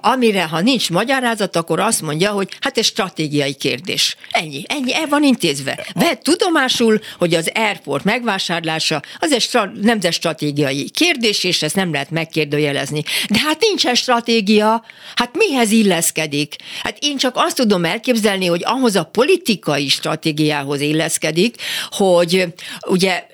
amire 0.00 0.42
ha 0.42 0.60
nincs 0.60 0.90
magyarázat, 0.90 1.56
akkor 1.56 1.80
azt 1.80 2.02
mondja, 2.02 2.30
hogy 2.30 2.48
hát 2.60 2.78
ez 2.78 2.86
stratégiai 2.86 3.54
kérdés. 3.54 4.16
Ennyi, 4.30 4.62
ennyi, 4.66 4.94
el 4.94 5.06
van 5.06 5.22
intézve. 5.22 5.86
Vedd 5.94 6.16
tudomásul, 6.22 7.00
hogy 7.18 7.34
az 7.34 7.50
airport 7.54 8.04
megvásárlása 8.04 9.02
az 9.18 9.32
egy 9.32 9.40
stra- 9.40 9.80
nemzetstratégiai 9.80 10.90
kérdés, 10.90 11.44
és 11.44 11.62
ezt 11.62 11.74
nem 11.74 11.92
lehet 11.92 12.10
megkérdezni 12.10 12.57
megkérdőjelezni. 12.58 13.02
De 13.28 13.38
hát 13.38 13.60
nincsen 13.60 13.94
stratégia, 13.94 14.84
hát 15.14 15.36
mihez 15.36 15.70
illeszkedik? 15.70 16.56
Hát 16.82 16.96
én 17.00 17.16
csak 17.16 17.32
azt 17.36 17.56
tudom 17.56 17.84
elképzelni, 17.84 18.46
hogy 18.46 18.62
ahhoz 18.64 18.96
a 18.96 19.04
politikai 19.04 19.88
stratégiához 19.88 20.80
illeszkedik, 20.80 21.56
hogy 21.90 22.46
ugye 22.86 23.26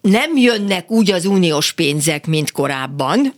nem 0.00 0.36
jönnek 0.36 0.90
úgy 0.90 1.10
az 1.10 1.26
uniós 1.26 1.72
pénzek, 1.72 2.26
mint 2.26 2.50
korábban, 2.50 3.34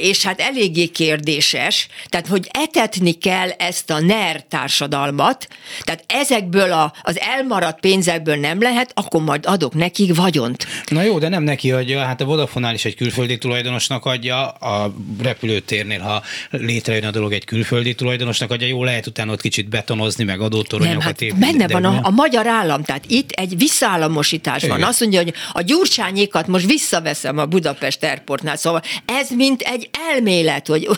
és 0.00 0.22
hát 0.22 0.40
eléggé 0.40 0.86
kérdéses, 0.86 1.88
tehát 2.06 2.26
hogy 2.26 2.48
etetni 2.50 3.12
kell 3.12 3.48
ezt 3.50 3.90
a 3.90 4.00
NER 4.00 4.44
társadalmat, 4.48 5.48
tehát 5.80 6.04
ezekből 6.06 6.72
a, 6.72 6.92
az 7.02 7.20
elmaradt 7.20 7.80
pénzekből 7.80 8.36
nem 8.36 8.62
lehet, 8.62 8.90
akkor 8.94 9.22
majd 9.22 9.46
adok 9.46 9.74
nekik 9.74 10.14
vagyont. 10.14 10.66
Na 10.86 11.02
jó, 11.02 11.18
de 11.18 11.28
nem 11.28 11.42
neki 11.42 11.72
adja, 11.72 12.04
hát 12.04 12.20
a 12.20 12.24
Vodafone 12.24 12.72
is 12.72 12.84
egy 12.84 12.94
külföldi 12.94 13.38
tulajdonosnak 13.38 14.04
adja, 14.04 14.48
a 14.48 14.94
repülőtérnél, 15.22 16.00
ha 16.00 16.22
létrejön 16.50 17.04
a 17.04 17.10
dolog, 17.10 17.32
egy 17.32 17.44
külföldi 17.44 17.94
tulajdonosnak 17.94 18.50
adja, 18.50 18.66
jó 18.66 18.84
lehet 18.84 19.06
utána 19.06 19.32
ott 19.32 19.40
kicsit 19.40 19.68
betonozni, 19.68 20.24
meg 20.24 20.40
adótoronyokat 20.40 21.02
hát 21.02 21.20
építeni. 21.20 21.52
Benne 21.52 21.72
van 21.72 21.84
a, 21.84 22.00
a 22.02 22.10
magyar 22.10 22.46
állam, 22.46 22.82
tehát 22.82 23.04
itt 23.06 23.30
egy 23.30 23.58
visszaállamosítás 23.58 24.66
van. 24.66 24.82
Azt 24.82 25.00
mondja, 25.00 25.22
hogy 25.22 25.34
a 25.52 25.62
gyurcsányékat 25.62 26.46
most 26.46 26.66
visszaveszem 26.66 27.38
a 27.38 27.46
Budapest 27.46 28.02
Airportnál, 28.04 28.56
szóval 28.56 28.82
ez 29.18 29.30
mint 29.30 29.62
egy 29.62 29.90
elmélet, 30.10 30.66
hogy 30.66 30.88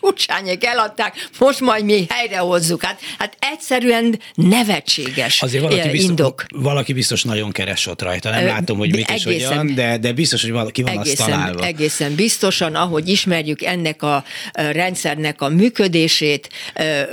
Gyurcsányék 0.00 0.64
eladták, 0.64 1.28
most 1.38 1.60
majd 1.60 1.84
mi 1.84 2.06
helyrehozzuk. 2.08 2.82
Hát, 2.82 3.00
hát 3.18 3.36
egyszerűen 3.52 4.20
nevetséges 4.34 5.42
Azért 5.42 5.62
valaki 5.62 5.88
biztos, 5.88 6.08
indok. 6.08 6.44
Valaki 6.54 6.92
biztos 6.92 7.22
nagyon 7.22 7.52
keres 7.52 7.86
ott 7.86 8.02
rajta, 8.02 8.30
nem 8.30 8.46
látom, 8.46 8.78
hogy 8.78 8.90
mit 8.94 9.10
egészen, 9.10 9.32
is 9.32 9.46
hogyan, 9.46 9.74
de, 9.74 9.98
de 9.98 10.12
biztos, 10.12 10.42
hogy 10.42 10.50
valaki 10.50 10.82
van 10.82 10.98
egészen, 10.98 11.26
azt 11.26 11.30
találva. 11.30 11.64
Egészen 11.64 12.14
biztosan, 12.14 12.74
ahogy 12.74 13.08
ismerjük 13.08 13.62
ennek 13.62 14.02
a 14.02 14.24
rendszernek 14.52 15.40
a 15.40 15.48
működését 15.48 16.48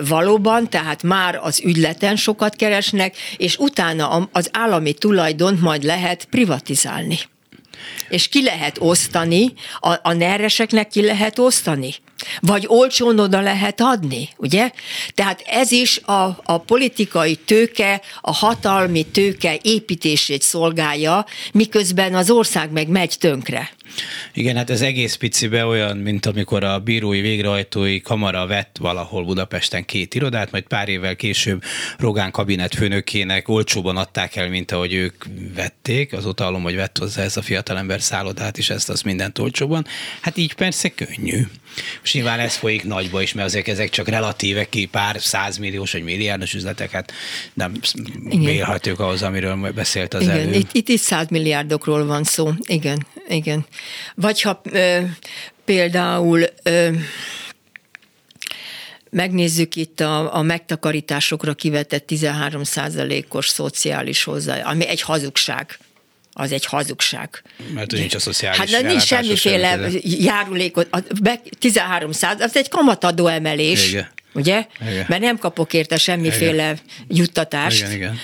valóban, 0.07 0.69
tehát 0.69 1.03
már 1.03 1.39
az 1.41 1.61
ügyleten 1.63 2.15
sokat 2.15 2.55
keresnek, 2.55 3.15
és 3.37 3.57
utána 3.57 4.29
az 4.31 4.49
állami 4.51 4.93
tulajdont 4.93 5.61
majd 5.61 5.83
lehet 5.83 6.27
privatizálni 6.29 7.19
és 8.09 8.27
ki 8.27 8.43
lehet 8.43 8.77
osztani, 8.79 9.53
a, 9.79 9.93
a 10.01 10.13
nereseknek 10.13 10.87
ki 10.87 11.01
lehet 11.01 11.39
osztani. 11.39 11.95
Vagy 12.39 12.65
olcsón 12.67 13.19
oda 13.19 13.41
lehet 13.41 13.81
adni, 13.81 14.29
ugye? 14.37 14.71
Tehát 15.13 15.43
ez 15.45 15.71
is 15.71 15.97
a, 15.97 16.39
a 16.43 16.57
politikai 16.57 17.35
tőke, 17.35 18.01
a 18.21 18.33
hatalmi 18.33 19.05
tőke 19.05 19.59
építését 19.61 20.41
szolgálja, 20.41 21.25
miközben 21.53 22.15
az 22.15 22.29
ország 22.29 22.71
meg 22.71 22.87
megy 22.87 23.15
tönkre. 23.19 23.71
Igen, 24.33 24.55
hát 24.55 24.69
ez 24.69 24.81
egész 24.81 25.15
picibe 25.15 25.65
olyan, 25.65 25.97
mint 25.97 26.25
amikor 26.25 26.63
a 26.63 26.79
bírói 26.79 27.21
végrehajtói 27.21 28.01
kamara 28.01 28.47
vett 28.47 28.77
valahol 28.79 29.23
Budapesten 29.23 29.85
két 29.85 30.15
irodát, 30.15 30.51
majd 30.51 30.63
pár 30.63 30.89
évvel 30.89 31.15
később 31.15 31.63
Rogán 31.97 32.31
kabinet 32.31 32.75
főnökének 32.75 33.47
olcsóban 33.47 33.97
adták 33.97 34.35
el, 34.35 34.49
mint 34.49 34.71
ahogy 34.71 34.93
ők 34.93 35.23
vették. 35.55 36.13
Azóta 36.13 36.43
hallom, 36.43 36.63
hogy 36.63 36.75
vett 36.75 36.97
hozzá 36.97 37.23
ez 37.23 37.37
a 37.37 37.41
fiatalember 37.41 38.01
szállodát 38.01 38.57
is, 38.57 38.69
ezt 38.69 38.89
az 38.89 39.01
mindent 39.01 39.39
olcsóban. 39.39 39.85
Hát 40.21 40.37
így 40.37 40.53
persze 40.53 40.89
könnyű. 40.89 41.41
És 42.03 42.13
nyilván 42.13 42.39
ez 42.39 42.55
folyik 42.55 42.83
nagyba 42.83 43.21
is, 43.21 43.33
mert 43.33 43.47
azért 43.47 43.67
ezek 43.67 43.89
csak 43.89 44.07
relatíve 44.07 44.69
ki 44.69 44.85
pár 44.85 45.21
százmilliós 45.21 45.91
vagy 45.91 46.03
milliárdos 46.03 46.53
üzletek, 46.53 46.91
hát 46.91 47.13
nem 47.53 47.73
mérhetők 48.23 48.99
ahhoz, 48.99 49.21
amiről 49.21 49.71
beszélt 49.71 50.13
az 50.13 50.21
Igen, 50.21 50.35
előbb. 50.35 50.53
Itt, 50.53 50.69
itt 50.71 50.87
is 50.89 50.99
százmilliárdokról 50.99 52.05
van 52.05 52.23
szó, 52.23 52.51
igen, 52.65 53.05
igen. 53.27 53.65
Vagy 54.15 54.41
ha 54.41 54.61
ö, 54.63 54.99
például 55.65 56.45
ö, 56.63 56.89
megnézzük 59.09 59.75
itt 59.75 59.99
a, 59.99 60.35
a 60.35 60.41
megtakarításokra 60.41 61.53
kivetett 61.53 62.05
13% 62.07 63.27
os 63.29 63.47
szociális 63.47 64.23
hozzá, 64.23 64.61
ami 64.61 64.87
egy 64.87 65.01
hazugság 65.01 65.77
az 66.33 66.51
egy 66.51 66.65
hazugság. 66.65 67.43
Mert 67.73 67.91
nincs 67.91 68.15
a 68.15 68.19
szociális 68.19 68.73
Hát 68.73 68.83
nincs 68.83 69.01
semmiféle 69.01 69.79
járulékot. 70.03 70.87
13 71.59 72.11
száz, 72.11 72.41
az 72.41 72.57
egy 72.57 72.69
kamatadó 72.69 73.27
emelés. 73.27 73.89
Igen. 73.89 74.07
Ugye? 74.33 74.65
Igen. 74.89 75.05
Mert 75.07 75.21
nem 75.21 75.37
kapok 75.37 75.73
érte 75.73 75.97
semmiféle 75.97 76.63
igen. 76.63 76.79
juttatást. 77.07 77.79
Igen, 77.79 77.91
igen. 77.91 78.17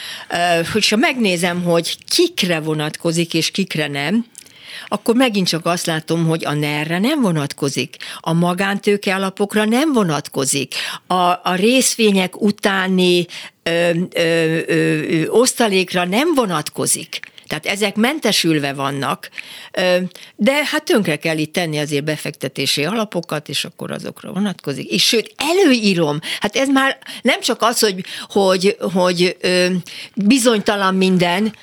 Hogyha 0.72 0.96
megnézem, 0.96 1.64
hogy 1.64 1.98
kikre 2.08 2.60
vonatkozik 2.60 3.34
és 3.34 3.52
kikre 3.52 3.88
nem, 3.88 4.26
akkor 4.90 5.16
megint 5.16 5.48
csak 5.48 5.66
azt 5.66 5.86
látom, 5.86 6.28
hogy 6.28 6.46
a 6.46 6.54
NER-re 6.54 7.00
nem 7.00 7.22
vonatkozik, 7.22 7.96
a 8.20 8.34
magántőke 8.34 9.16
alapokra 9.16 9.66
nem 9.66 9.94
vonatkozik, 9.94 10.74
a, 11.08 11.14
a 11.24 11.56
részvények 11.56 12.42
utáni 12.42 13.26
ö, 13.64 13.90
ö, 14.14 14.60
ö, 14.68 15.28
osztalékra 15.28 16.06
nem 16.06 16.34
vonatkozik. 16.36 17.20
Tehát 17.50 17.66
ezek 17.66 17.96
mentesülve 17.96 18.74
vannak, 18.74 19.30
de 20.36 20.54
hát 20.66 20.84
tönkre 20.84 21.16
kell 21.16 21.38
itt 21.38 21.54
tenni 21.54 21.78
azért 21.78 22.04
befektetési 22.04 22.86
alapokat, 22.86 23.50
és 23.50 23.66
akkor 23.66 23.92
azokra 23.92 24.32
vonatkozik. 24.32 24.92
És 24.92 25.04
sőt, 25.04 25.34
előírom, 25.38 26.20
hát 26.40 26.56
ez 26.56 26.70
már 26.70 26.98
nem 27.22 27.42
csak 27.42 27.62
az, 27.62 27.80
hogy, 27.80 28.06
hogy, 28.28 28.78
hogy 28.94 29.38
bizonytalan 30.16 30.96
minden, 30.96 31.54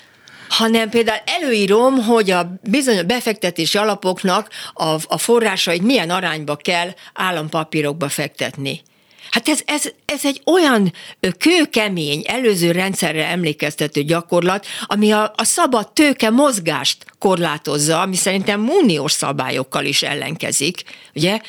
hanem 0.48 0.88
például 0.90 1.20
előírom, 1.24 2.02
hogy 2.02 2.30
a 2.30 2.58
bizonyos 2.62 3.02
befektetési 3.02 3.78
alapoknak 3.78 4.48
a, 4.74 4.84
a 5.06 5.18
forrásait 5.18 5.82
milyen 5.82 6.10
arányba 6.10 6.56
kell 6.56 6.88
állampapírokba 7.14 8.08
fektetni. 8.08 8.82
Hát 9.30 9.48
ez, 9.48 9.60
ez, 9.64 9.82
ez 10.04 10.24
egy 10.24 10.40
olyan 10.44 10.92
kőkemény, 11.38 12.22
előző 12.26 12.70
rendszerre 12.70 13.26
emlékeztető 13.26 14.02
gyakorlat, 14.02 14.66
ami 14.86 15.12
a, 15.12 15.32
a 15.36 15.44
szabad 15.44 15.92
tőke 15.92 16.30
mozgást 16.30 17.04
korlátozza, 17.18 18.00
ami 18.00 18.16
szerintem 18.16 18.68
uniós 18.68 19.12
szabályokkal 19.12 19.84
is 19.84 20.02
ellenkezik, 20.02 20.82
ugye? 21.14 21.40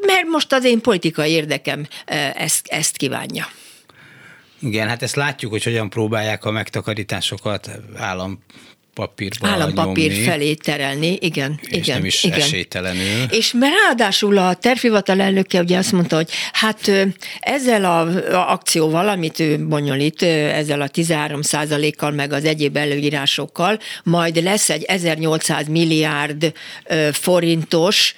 Mert 0.00 0.28
most 0.30 0.52
az 0.52 0.64
én 0.64 0.80
politikai 0.80 1.30
érdekem 1.30 1.86
ezt, 2.34 2.66
ezt 2.66 2.96
kívánja. 2.96 3.48
Igen, 4.64 4.88
hát 4.88 5.02
ezt 5.02 5.16
látjuk, 5.16 5.50
hogy 5.50 5.64
hogyan 5.64 5.90
próbálják 5.90 6.44
a 6.44 6.50
megtakarításokat 6.50 7.70
állam 7.96 8.38
papírba 8.94 9.48
Állampapír 9.48 10.10
nyomni, 10.10 10.24
felé 10.24 10.54
terelni, 10.54 11.16
igen. 11.20 11.58
És 11.62 11.76
igen, 11.76 11.96
nem 11.96 12.04
is 12.04 12.24
igen. 12.24 12.40
esélytelenül. 12.40 13.22
És 13.30 13.54
ráadásul 13.60 14.38
a 14.38 14.54
tervhivatal 14.54 15.20
elnöke 15.20 15.60
ugye 15.60 15.78
azt 15.78 15.92
mondta, 15.92 16.16
hogy 16.16 16.30
hát 16.52 16.90
ezzel 17.40 17.84
a, 17.84 18.00
a 18.36 18.52
akcióval, 18.52 19.08
amit 19.08 19.40
ő 19.40 19.66
bonyolít, 19.66 20.22
ezzel 20.22 20.80
a 20.80 20.88
13 20.88 21.40
kal 21.96 22.10
meg 22.10 22.32
az 22.32 22.44
egyéb 22.44 22.76
előírásokkal, 22.76 23.78
majd 24.04 24.42
lesz 24.42 24.70
egy 24.70 24.82
1800 24.82 25.68
milliárd 25.68 26.52
forintos 27.12 28.14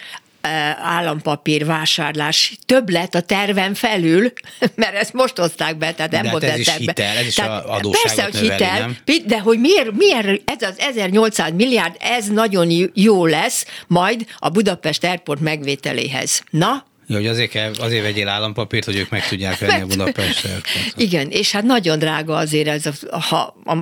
állampapír 0.83 1.67
vásárlás 1.67 2.59
többlet 2.67 3.15
a 3.15 3.21
terven 3.21 3.75
felül, 3.75 4.33
mert 4.75 4.95
ezt 4.95 5.13
most 5.13 5.37
hozták 5.37 5.77
be, 5.77 5.93
tehát 5.93 6.13
nem 6.13 6.23
de 6.23 6.31
volt 6.31 6.43
hát 6.43 6.53
ez 6.53 6.59
is 6.59 6.77
hitel, 6.77 7.17
ez 7.17 7.27
is 7.27 7.35
tehát, 7.35 7.65
a 7.65 7.81
Persze, 8.03 8.23
hogy 8.23 8.37
hitel, 8.37 8.79
nem? 8.79 8.97
de 9.27 9.41
hogy 9.41 9.59
miért, 9.61 9.93
miért 9.93 10.51
ez 10.51 10.69
az 10.69 10.79
1800 10.79 11.53
milliárd, 11.53 11.97
ez 12.01 12.27
nagyon 12.27 12.91
jó 12.95 13.27
lesz 13.27 13.67
majd 13.87 14.27
a 14.39 14.49
Budapest 14.49 15.05
Airport 15.05 15.41
megvételéhez. 15.41 16.43
Na, 16.51 16.85
Ja, 17.09 17.17
hogy 17.17 17.27
azért, 17.27 17.51
kell, 17.51 17.73
azért 17.81 18.03
vegyél 18.03 18.29
állampapírt, 18.29 18.85
hogy 18.85 18.97
ők 18.97 19.11
meg 19.11 19.29
tudják 19.29 19.59
venni 19.59 19.83
a 19.83 19.87
Budapestet. 19.87 20.61
Igen, 20.97 21.31
és 21.31 21.53
hát 21.53 21.63
nagyon 21.63 21.99
drága 21.99 22.37
azért 22.37 22.69
ez 22.69 22.87
a, 23.11 23.21
ha, 23.21 23.57
a, 23.65 23.77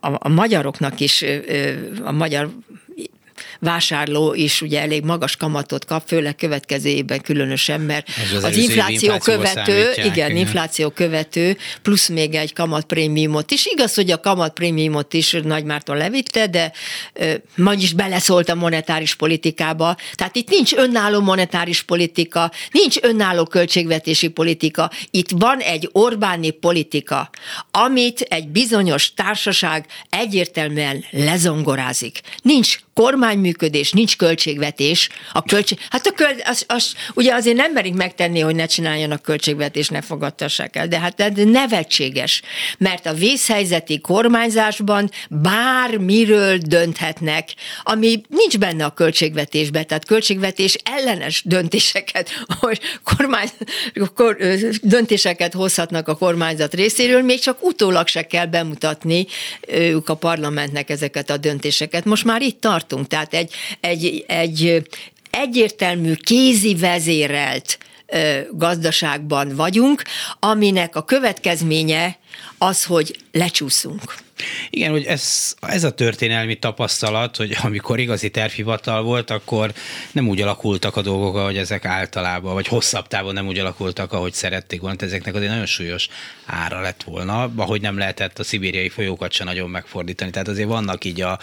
a, 0.00 0.16
a 0.18 0.28
magyaroknak 0.28 1.00
is, 1.00 1.24
a 2.04 2.12
magyar 2.12 2.50
vásárló 3.62 4.34
is 4.34 4.60
ugye 4.62 4.80
elég 4.80 5.04
magas 5.04 5.36
kamatot 5.36 5.84
kap, 5.84 6.02
főleg 6.06 6.34
következő 6.34 6.88
évben 6.88 7.20
különösen, 7.20 7.80
mert 7.80 8.08
az, 8.08 8.36
az, 8.36 8.44
az 8.44 8.56
infláció 8.56 9.18
követő, 9.18 9.90
igen, 10.04 10.36
infláció 10.36 10.90
követő, 10.90 11.56
plusz 11.82 12.08
még 12.08 12.34
egy 12.34 12.52
kamatprémiumot 12.52 13.50
is. 13.50 13.66
Igaz, 13.66 13.94
hogy 13.94 14.10
a 14.10 14.20
kamatprémiumot 14.20 15.14
is 15.14 15.36
Nagy 15.44 15.64
Márton 15.64 15.96
levitte, 15.96 16.46
de 16.46 16.72
majd 17.56 17.82
is 17.82 17.92
beleszólt 17.92 18.48
a 18.48 18.54
monetáris 18.54 19.14
politikába. 19.14 19.96
Tehát 20.14 20.36
itt 20.36 20.48
nincs 20.48 20.72
önálló 20.72 21.20
monetáris 21.20 21.82
politika, 21.82 22.50
nincs 22.70 22.96
önálló 23.00 23.44
költségvetési 23.44 24.28
politika, 24.28 24.90
itt 25.10 25.30
van 25.30 25.58
egy 25.58 25.88
Orbáni 25.92 26.50
politika, 26.50 27.30
amit 27.70 28.20
egy 28.20 28.48
bizonyos 28.48 29.14
társaság 29.14 29.86
egyértelműen 30.10 31.04
lezongorázik. 31.10 32.20
Nincs 32.42 32.78
kormányműködés, 32.94 33.92
nincs 33.92 34.16
költségvetés. 34.16 35.08
A 35.32 35.42
költség, 35.42 35.78
hát 35.90 36.06
a 36.06 36.12
köl, 36.12 36.40
az, 36.44 36.64
az, 36.68 36.94
ugye 37.14 37.34
azért 37.34 37.56
nem 37.56 37.72
merik 37.72 37.94
megtenni, 37.94 38.40
hogy 38.40 38.54
ne 38.54 38.66
csináljanak 38.66 39.22
költségvetés, 39.22 39.88
ne 39.88 40.00
fogadtassák 40.00 40.76
el, 40.76 40.88
de 40.88 40.98
hát 40.98 41.20
ez 41.20 41.32
nevetséges, 41.44 42.42
mert 42.78 43.06
a 43.06 43.12
vészhelyzeti 43.12 44.00
kormányzásban 44.00 45.10
bármiről 45.30 46.56
dönthetnek, 46.58 47.48
ami 47.82 48.20
nincs 48.28 48.58
benne 48.58 48.84
a 48.84 48.90
költségvetésben, 48.90 49.86
tehát 49.86 50.04
költségvetés 50.04 50.76
ellenes 50.84 51.42
döntéseket, 51.44 52.30
hogy 52.60 52.80
kormány, 53.02 53.48
kor, 54.14 54.36
döntéseket 54.82 55.52
hozhatnak 55.52 56.08
a 56.08 56.14
kormányzat 56.14 56.74
részéről, 56.74 57.22
még 57.22 57.40
csak 57.40 57.62
utólag 57.62 58.06
se 58.06 58.26
kell 58.26 58.46
bemutatni 58.46 59.26
ők 59.68 60.08
a 60.08 60.14
parlamentnek 60.14 60.90
ezeket 60.90 61.30
a 61.30 61.36
döntéseket. 61.36 62.04
Most 62.04 62.24
már 62.24 62.42
itt 62.42 62.60
tart 62.60 62.81
tartunk. 62.82 63.06
Tehát 63.06 63.34
egy, 63.34 63.54
egy, 63.80 64.24
egy 64.26 64.82
egyértelmű 65.30 66.14
kézi 66.14 66.74
vezérelt 66.74 67.78
gazdaságban 68.50 69.56
vagyunk, 69.56 70.02
aminek 70.38 70.96
a 70.96 71.04
következménye 71.04 72.18
az, 72.58 72.84
hogy 72.84 73.16
lecsúszunk. 73.32 74.14
Igen, 74.70 74.90
hogy 74.90 75.04
ez, 75.04 75.54
ez 75.60 75.84
a 75.84 75.90
történelmi 75.90 76.54
tapasztalat, 76.54 77.36
hogy 77.36 77.56
amikor 77.62 77.98
igazi 77.98 78.30
tervhivatal 78.30 79.02
volt, 79.02 79.30
akkor 79.30 79.72
nem 80.12 80.28
úgy 80.28 80.40
alakultak 80.40 80.96
a 80.96 81.02
dolgok, 81.02 81.36
ahogy 81.36 81.56
ezek 81.56 81.84
általában, 81.84 82.54
vagy 82.54 82.66
hosszabb 82.66 83.08
távon 83.08 83.32
nem 83.32 83.46
úgy 83.46 83.58
alakultak, 83.58 84.12
ahogy 84.12 84.32
szerették 84.32 84.80
volna. 84.80 84.96
Ezeknek 85.00 85.34
azért 85.34 85.50
nagyon 85.50 85.66
súlyos 85.66 86.08
ára 86.46 86.80
lett 86.80 87.02
volna, 87.02 87.52
ahogy 87.56 87.80
nem 87.80 87.98
lehetett 87.98 88.38
a 88.38 88.44
szibériai 88.44 88.88
folyókat 88.88 89.32
se 89.32 89.44
nagyon 89.44 89.70
megfordítani. 89.70 90.30
Tehát 90.30 90.48
azért 90.48 90.68
vannak 90.68 91.04
így 91.04 91.20
a 91.20 91.38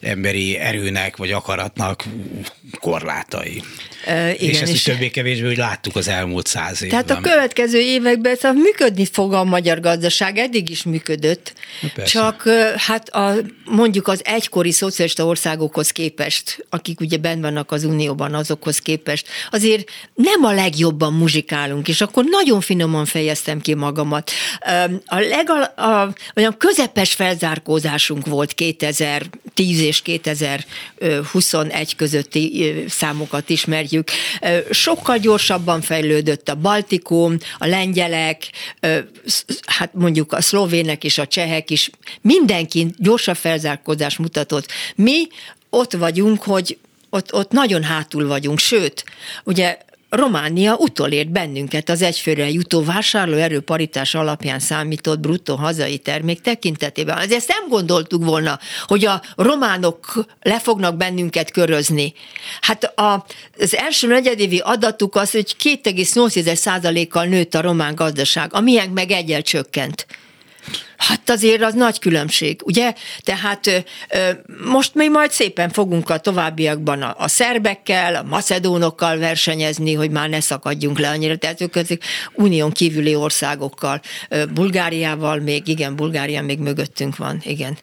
emberi 0.00 0.56
erőnek, 0.56 1.16
vagy 1.16 1.32
akaratnak 1.32 2.04
korlátai. 2.80 3.62
Uh, 4.06 4.42
igen, 4.42 4.50
és 4.50 4.60
ezt 4.60 4.72
és 4.72 4.82
többé-kevésbé 4.82 5.46
hogy 5.46 5.56
láttuk 5.56 5.96
az 5.96 6.08
elmúlt 6.08 6.46
száz 6.46 6.82
évben. 6.82 7.04
Tehát 7.04 7.24
a 7.24 7.28
következő 7.28 7.78
években 7.78 8.36
szóval 8.36 8.62
működni 8.62 9.06
fog 9.12 9.32
a 9.32 9.44
magyar 9.44 9.80
gazdaság, 9.80 10.38
eddig 10.38 10.70
is 10.70 10.82
működött, 10.82 11.54
Persze. 11.94 12.18
csak 12.18 12.35
hát 12.76 13.08
a, 13.08 13.34
mondjuk 13.64 14.08
az 14.08 14.20
egykori 14.24 14.72
szocialista 14.72 15.26
országokhoz 15.26 15.90
képest, 15.90 16.66
akik 16.70 17.00
ugye 17.00 17.16
benn 17.16 17.40
vannak 17.40 17.72
az 17.72 17.84
Unióban, 17.84 18.34
azokhoz 18.34 18.78
képest, 18.78 19.28
azért 19.50 19.90
nem 20.14 20.44
a 20.44 20.52
legjobban 20.52 21.12
muzsikálunk, 21.12 21.88
és 21.88 22.00
akkor 22.00 22.24
nagyon 22.24 22.60
finoman 22.60 23.04
fejeztem 23.04 23.60
ki 23.60 23.74
magamat. 23.74 24.30
A, 25.06 25.18
legal, 25.18 25.62
a 25.62 26.12
olyan 26.36 26.56
közepes 26.58 27.12
felzárkózásunk 27.12 28.26
volt 28.26 28.54
2010 28.54 29.80
és 29.80 30.02
2021 30.02 31.96
közötti 31.96 32.74
számokat 32.88 33.48
ismerjük. 33.48 34.10
Sokkal 34.70 35.18
gyorsabban 35.18 35.80
fejlődött 35.80 36.48
a 36.48 36.54
Baltikum, 36.54 37.36
a 37.58 37.66
lengyelek, 37.66 38.50
hát 39.66 39.94
mondjuk 39.94 40.32
a 40.32 40.40
szlovének 40.40 41.04
és 41.04 41.18
a 41.18 41.26
csehek 41.26 41.70
is, 41.70 41.90
mindenki 42.26 42.94
gyorsabb 42.98 43.36
felzárkózást 43.36 44.18
mutatott. 44.18 44.72
Mi 44.94 45.26
ott 45.70 45.92
vagyunk, 45.92 46.42
hogy 46.42 46.78
ott, 47.10 47.34
ott 47.34 47.50
nagyon 47.50 47.82
hátul 47.82 48.26
vagyunk, 48.26 48.58
sőt, 48.58 49.04
ugye 49.44 49.78
Románia 50.10 50.76
utolért 50.76 51.30
bennünket 51.30 51.88
az 51.88 52.02
egyfőre 52.02 52.50
jutó 52.50 52.82
vásárlóerő 52.82 53.60
paritás 53.60 54.14
alapján 54.14 54.58
számított 54.58 55.20
bruttó 55.20 55.54
hazai 55.54 55.98
termék 55.98 56.40
tekintetében. 56.40 57.16
Azért 57.16 57.32
ezt 57.32 57.48
nem 57.48 57.68
gondoltuk 57.68 58.24
volna, 58.24 58.58
hogy 58.86 59.04
a 59.04 59.22
románok 59.36 60.26
le 60.42 60.60
fognak 60.60 60.96
bennünket 60.96 61.50
körözni. 61.50 62.12
Hát 62.60 62.84
a, 62.84 63.26
az 63.58 63.76
első 63.76 64.06
negyedévi 64.06 64.58
adatuk 64.58 65.14
az, 65.14 65.30
hogy 65.30 65.56
2,8%-kal 65.62 67.24
nőtt 67.24 67.54
a 67.54 67.60
román 67.60 67.94
gazdaság, 67.94 68.54
a 68.54 68.60
miénk 68.60 68.92
meg 68.92 69.10
egyel 69.10 69.42
csökkent. 69.42 70.06
Hát 70.96 71.30
azért 71.30 71.62
az 71.62 71.74
nagy 71.74 71.98
különbség, 71.98 72.60
ugye? 72.64 72.94
Tehát 73.20 73.84
most 74.64 74.94
mi 74.94 75.08
majd 75.08 75.30
szépen 75.30 75.70
fogunk 75.70 76.10
a 76.10 76.18
továbbiakban 76.18 77.02
a, 77.02 77.14
a 77.18 77.28
szerbekkel, 77.28 78.14
a 78.14 78.22
macedónokkal 78.22 79.18
versenyezni, 79.18 79.94
hogy 79.94 80.10
már 80.10 80.28
ne 80.28 80.40
szakadjunk 80.40 80.98
le 80.98 81.08
annyira. 81.08 81.36
Tehát 81.36 81.60
ők 81.60 81.74
az 81.74 81.98
unión 82.34 82.70
kívüli 82.70 83.14
országokkal, 83.14 84.00
Bulgáriával 84.54 85.38
még, 85.38 85.68
igen, 85.68 85.96
Bulgária 85.96 86.42
még 86.42 86.58
mögöttünk 86.58 87.16
van, 87.16 87.40
igen. 87.44 87.78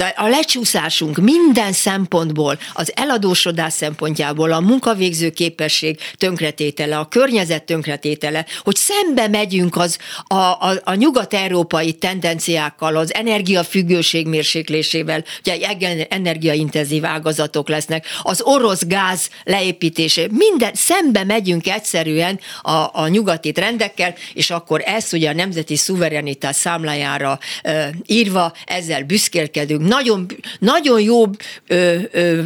A 0.00 0.28
lecsúszásunk 0.28 1.16
minden 1.16 1.72
szempontból, 1.72 2.58
az 2.72 2.92
eladósodás 2.94 3.72
szempontjából, 3.72 4.52
a 4.52 4.60
munkavégző 4.60 5.30
képesség 5.30 5.98
tönkretétele, 6.16 6.98
a 6.98 7.04
környezet 7.08 7.64
tönkretétele, 7.64 8.46
hogy 8.62 8.76
szembe 8.76 9.28
megyünk 9.28 9.76
az 9.76 9.98
a, 10.26 10.34
a, 10.34 10.72
a 10.84 10.94
nyugat-európai 10.94 11.92
tendenciákkal, 11.92 12.96
az 12.96 13.14
energiafüggőség 13.14 14.26
mérséklésével, 14.26 15.24
ugye 15.44 15.66
energiaintenzív 16.08 17.04
ágazatok 17.04 17.68
lesznek, 17.68 18.06
az 18.22 18.40
orosz 18.42 18.86
gáz 18.86 19.28
leépítése, 19.44 20.26
minden, 20.30 20.70
szembe 20.74 21.24
megyünk 21.24 21.66
egyszerűen 21.66 22.40
a, 22.62 22.88
a 22.92 23.08
nyugati 23.08 23.52
trendekkel, 23.52 24.14
és 24.34 24.50
akkor 24.50 24.82
ezt 24.84 25.12
ugye 25.12 25.28
a 25.28 25.34
nemzeti 25.34 25.76
szuverenitás 25.76 26.56
számlájára 26.56 27.38
ö, 27.62 27.82
írva, 28.06 28.52
ezzel 28.64 29.02
büszkélkedünk, 29.02 29.88
nagyon, 29.90 30.26
nagyon 30.58 31.00
jó 31.00 31.24
ö, 31.66 31.98
ö, 32.10 32.42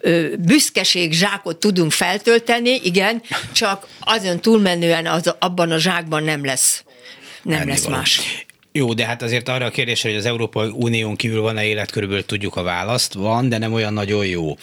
ö, 0.00 0.36
büszkeség 0.38 1.12
zsákot 1.12 1.56
tudunk 1.56 1.92
feltölteni, 1.92 2.80
igen, 2.82 3.22
csak 3.52 3.86
azon 4.00 4.40
túlmenően 4.40 5.06
az, 5.06 5.34
abban 5.38 5.70
a 5.70 5.78
zsákban 5.78 6.22
nem 6.22 6.44
lesz, 6.44 6.84
nem 7.42 7.60
Enni 7.60 7.70
lesz 7.70 7.86
más. 7.86 8.20
Jó, 8.72 8.92
de 8.92 9.06
hát 9.06 9.22
azért 9.22 9.48
arra 9.48 9.66
a 9.66 9.70
kérdésre, 9.70 10.08
hogy 10.08 10.18
az 10.18 10.26
Európai 10.26 10.68
Unión 10.72 11.16
kívül 11.16 11.40
van-e 11.40 11.64
élet, 11.64 11.90
körülbelül 11.90 12.24
tudjuk 12.24 12.56
a 12.56 12.62
választ. 12.62 13.12
Van, 13.12 13.48
de 13.48 13.58
nem 13.58 13.72
olyan 13.72 13.92
nagyon 13.92 14.26
jó. 14.26 14.56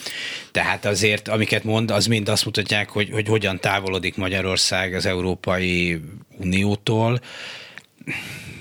Tehát 0.50 0.84
azért, 0.84 1.28
amiket 1.28 1.64
mond, 1.64 1.90
az 1.90 2.06
mind 2.06 2.28
azt 2.28 2.44
mutatják, 2.44 2.88
hogy, 2.90 3.10
hogy 3.12 3.28
hogyan 3.28 3.60
távolodik 3.60 4.16
Magyarország 4.16 4.94
az 4.94 5.06
Európai 5.06 6.00
Uniótól 6.38 7.20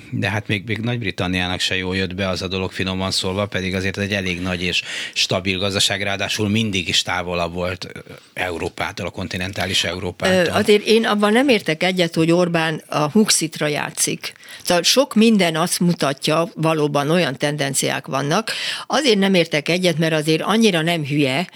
de 0.09 0.29
hát 0.29 0.47
még, 0.47 0.63
még 0.65 0.77
Nagy-Britanniának 0.77 1.59
se 1.59 1.75
jól 1.75 1.95
jött 1.95 2.15
be 2.15 2.29
az 2.29 2.41
a 2.41 2.47
dolog 2.47 2.71
finoman 2.71 3.11
szólva, 3.11 3.45
pedig 3.45 3.75
azért 3.75 3.97
egy 3.97 4.11
elég 4.13 4.41
nagy 4.41 4.61
és 4.63 4.83
stabil 5.13 5.59
gazdaság, 5.59 6.01
ráadásul 6.01 6.49
mindig 6.49 6.87
is 6.87 7.01
távolabb 7.01 7.53
volt 7.53 7.87
Európától, 8.33 9.05
a 9.05 9.09
kontinentális 9.09 9.83
Európától. 9.83 10.53
Azért 10.53 10.85
én 10.85 11.05
abban 11.05 11.31
nem 11.31 11.49
értek 11.49 11.83
egyet, 11.83 12.15
hogy 12.15 12.31
Orbán 12.31 12.81
a 12.87 13.09
Huxitra 13.11 13.67
játszik. 13.67 14.33
Szóval 14.63 14.83
sok 14.83 15.13
minden 15.13 15.55
azt 15.55 15.79
mutatja, 15.79 16.49
valóban 16.53 17.09
olyan 17.09 17.37
tendenciák 17.37 18.07
vannak. 18.07 18.51
Azért 18.87 19.17
nem 19.17 19.33
értek 19.33 19.69
egyet, 19.69 19.97
mert 19.97 20.13
azért 20.13 20.41
annyira 20.41 20.81
nem 20.81 21.05
hülye, 21.05 21.47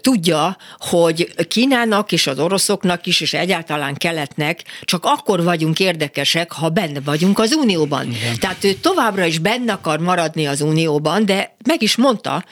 tudja, 0.00 0.56
hogy 0.78 1.34
Kínának 1.48 2.12
és 2.12 2.26
az 2.26 2.38
oroszoknak 2.38 3.06
is, 3.06 3.20
és 3.20 3.32
egyáltalán 3.32 3.94
keletnek 3.94 4.62
csak 4.80 5.04
akkor 5.04 5.42
vagyunk 5.42 5.80
érdekesek, 5.80 6.52
ha 6.52 6.68
benne 6.68 7.00
vagyunk 7.00 7.38
az 7.38 7.52
Unióban. 7.52 8.06
Igen. 8.06 8.38
Tehát 8.38 8.64
ő 8.64 8.72
továbbra 8.72 9.24
is 9.24 9.38
benne 9.38 9.72
akar 9.72 9.98
maradni 9.98 10.46
az 10.46 10.60
Unióban, 10.60 11.26
de 11.26 11.56
meg 11.64 11.82
is 11.82 11.96
mondta, 11.96 12.44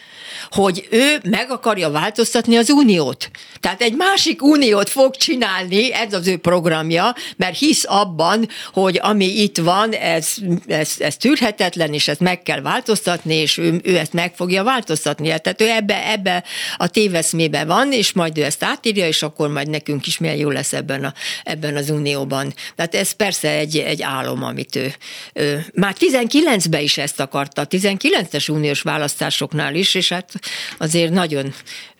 hogy 0.50 0.86
ő 0.90 1.20
meg 1.30 1.50
akarja 1.50 1.90
változtatni 1.90 2.56
az 2.56 2.70
Uniót. 2.70 3.30
Tehát 3.60 3.82
egy 3.82 3.94
másik 3.94 4.42
uniót 4.42 4.88
fog 4.88 5.16
csinálni, 5.16 5.92
ez 5.92 6.12
az 6.12 6.26
ő 6.26 6.36
programja, 6.36 7.14
mert 7.36 7.58
hisz 7.58 7.84
abban, 7.88 8.48
hogy 8.72 8.98
ami 9.02 9.24
itt 9.24 9.56
van, 9.62 9.92
ez, 9.92 10.34
ez, 10.66 10.94
ez 10.98 11.16
tűrhetetlen, 11.16 11.94
és 11.94 12.08
ezt 12.08 12.20
meg 12.20 12.42
kell 12.42 12.60
változtatni, 12.60 13.34
és 13.34 13.58
ő, 13.58 13.80
ő 13.84 13.96
ezt 13.98 14.12
meg 14.12 14.34
fogja 14.34 14.62
változtatni. 14.62 15.26
Tehát 15.26 15.60
ő 15.60 15.68
ebbe, 15.68 16.10
ebbe 16.10 16.44
a 16.76 16.88
téveszmébe 16.88 17.64
van, 17.64 17.92
és 17.92 18.12
majd 18.12 18.38
ő 18.38 18.44
ezt 18.44 18.64
átírja, 18.64 19.06
és 19.06 19.22
akkor 19.22 19.48
majd 19.48 19.68
nekünk 19.68 20.06
is 20.06 20.18
milyen 20.18 20.36
jó 20.36 20.50
lesz 20.50 20.72
ebben, 20.72 21.04
a, 21.04 21.14
ebben 21.44 21.76
az 21.76 21.90
unióban. 21.90 22.54
Tehát 22.76 22.94
ez 22.94 23.12
persze 23.12 23.50
egy, 23.50 23.78
egy 23.78 24.02
álom, 24.02 24.42
amit 24.42 24.76
ő, 24.76 24.94
ő 25.32 25.66
már 25.74 25.96
19-ben 25.98 26.82
is 26.82 26.98
ezt 26.98 27.20
akarta, 27.20 27.66
19-es 27.70 28.50
uniós 28.50 28.82
választásoknál 28.82 29.74
is, 29.74 29.94
és 29.94 30.08
hát 30.08 30.32
azért 30.78 31.12
nagyon 31.12 31.54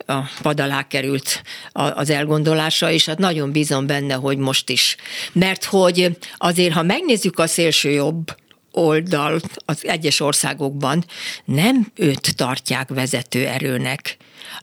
a 0.07 0.21
pad 0.43 0.61
alá 0.61 0.87
került 0.87 1.43
az 1.73 2.11
elgondolása, 2.11 2.91
és 2.91 3.07
hát 3.07 3.19
nagyon 3.19 3.53
bízom 3.53 3.87
benne, 3.87 4.15
hogy 4.15 4.39
most 4.39 4.69
is. 4.69 4.97
Mert 5.33 5.65
hogy 5.65 6.17
azért, 6.37 6.73
ha 6.73 6.83
megnézzük 6.83 7.39
a 7.39 7.47
szélső 7.53 7.91
jobb 7.91 8.37
oldal 8.71 9.41
az 9.65 9.87
egyes 9.87 10.21
országokban, 10.21 11.05
nem 11.45 11.87
őt 11.95 12.37
tartják 12.37 12.89
vezető 12.89 13.47
erőnek. 13.47 14.17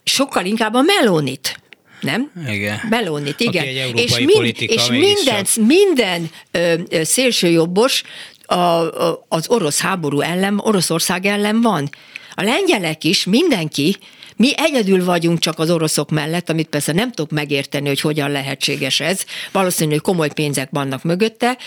Sokkal 0.04 0.46
inkább 0.46 0.74
a 0.74 0.82
Melonit 0.82 1.60
nem? 2.02 2.32
Igen. 2.48 2.80
Melonit, 2.90 3.40
igen. 3.40 3.66
és, 3.96 4.20
mind, 4.20 4.56
és 4.58 4.90
minden, 4.90 5.46
minden 5.66 6.30
ö, 6.52 6.74
szélsőjobbos 7.04 8.04
a, 8.46 8.54
a, 8.54 9.26
az 9.28 9.50
orosz 9.50 9.80
háború 9.80 10.20
ellen, 10.22 10.60
Oroszország 10.60 11.26
ellen 11.26 11.62
van. 11.62 11.90
A 12.34 12.44
lengyelek 12.44 13.04
is, 13.04 13.24
mindenki, 13.24 13.98
mi 14.40 14.52
egyedül 14.56 15.06
vagyunk 15.06 15.40
csak 15.40 15.60
az 15.60 15.70
oroszok 15.70 16.10
mellett, 16.10 16.50
amit 16.50 16.68
persze 16.68 16.94
nem 16.94 17.12
tudok 17.12 17.32
megérteni, 17.32 17.88
hogy 17.88 18.00
hogyan 18.00 18.32
lehetséges 18.32 19.00
ez. 19.00 19.24
Valószínű, 19.52 19.92
hogy 19.92 20.02
komoly 20.02 20.30
pénzek 20.30 20.68
vannak 20.72 21.04
mögötte, 21.04 21.58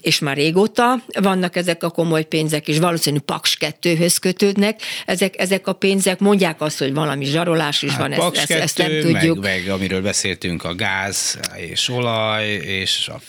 és 0.00 0.18
már 0.18 0.36
régóta 0.36 1.02
vannak 1.20 1.56
ezek 1.56 1.82
a 1.82 1.90
komoly 1.90 2.24
pénzek, 2.24 2.68
és 2.68 2.78
valószínű 2.78 3.18
Paks 3.18 3.56
2-höz 3.60 4.16
kötődnek 4.20 4.80
ezek, 5.06 5.38
ezek 5.38 5.66
a 5.66 5.72
pénzek. 5.72 6.18
Mondják 6.18 6.60
azt, 6.60 6.78
hogy 6.78 6.94
valami 6.94 7.24
zsarolás 7.24 7.82
is 7.82 7.90
hát 7.90 8.00
van, 8.00 8.10
Paks 8.10 8.38
ezt, 8.38 8.50
ezt, 8.50 8.60
ezt 8.62 8.78
nem 8.78 9.00
tudjuk. 9.00 9.42
Meg, 9.42 9.64
meg, 9.64 9.68
amiről 9.68 10.02
beszéltünk, 10.02 10.64
a 10.64 10.74
gáz 10.74 11.38
és 11.56 11.88
olaj, 11.88 12.46
és 12.52 13.08
a, 13.08 13.20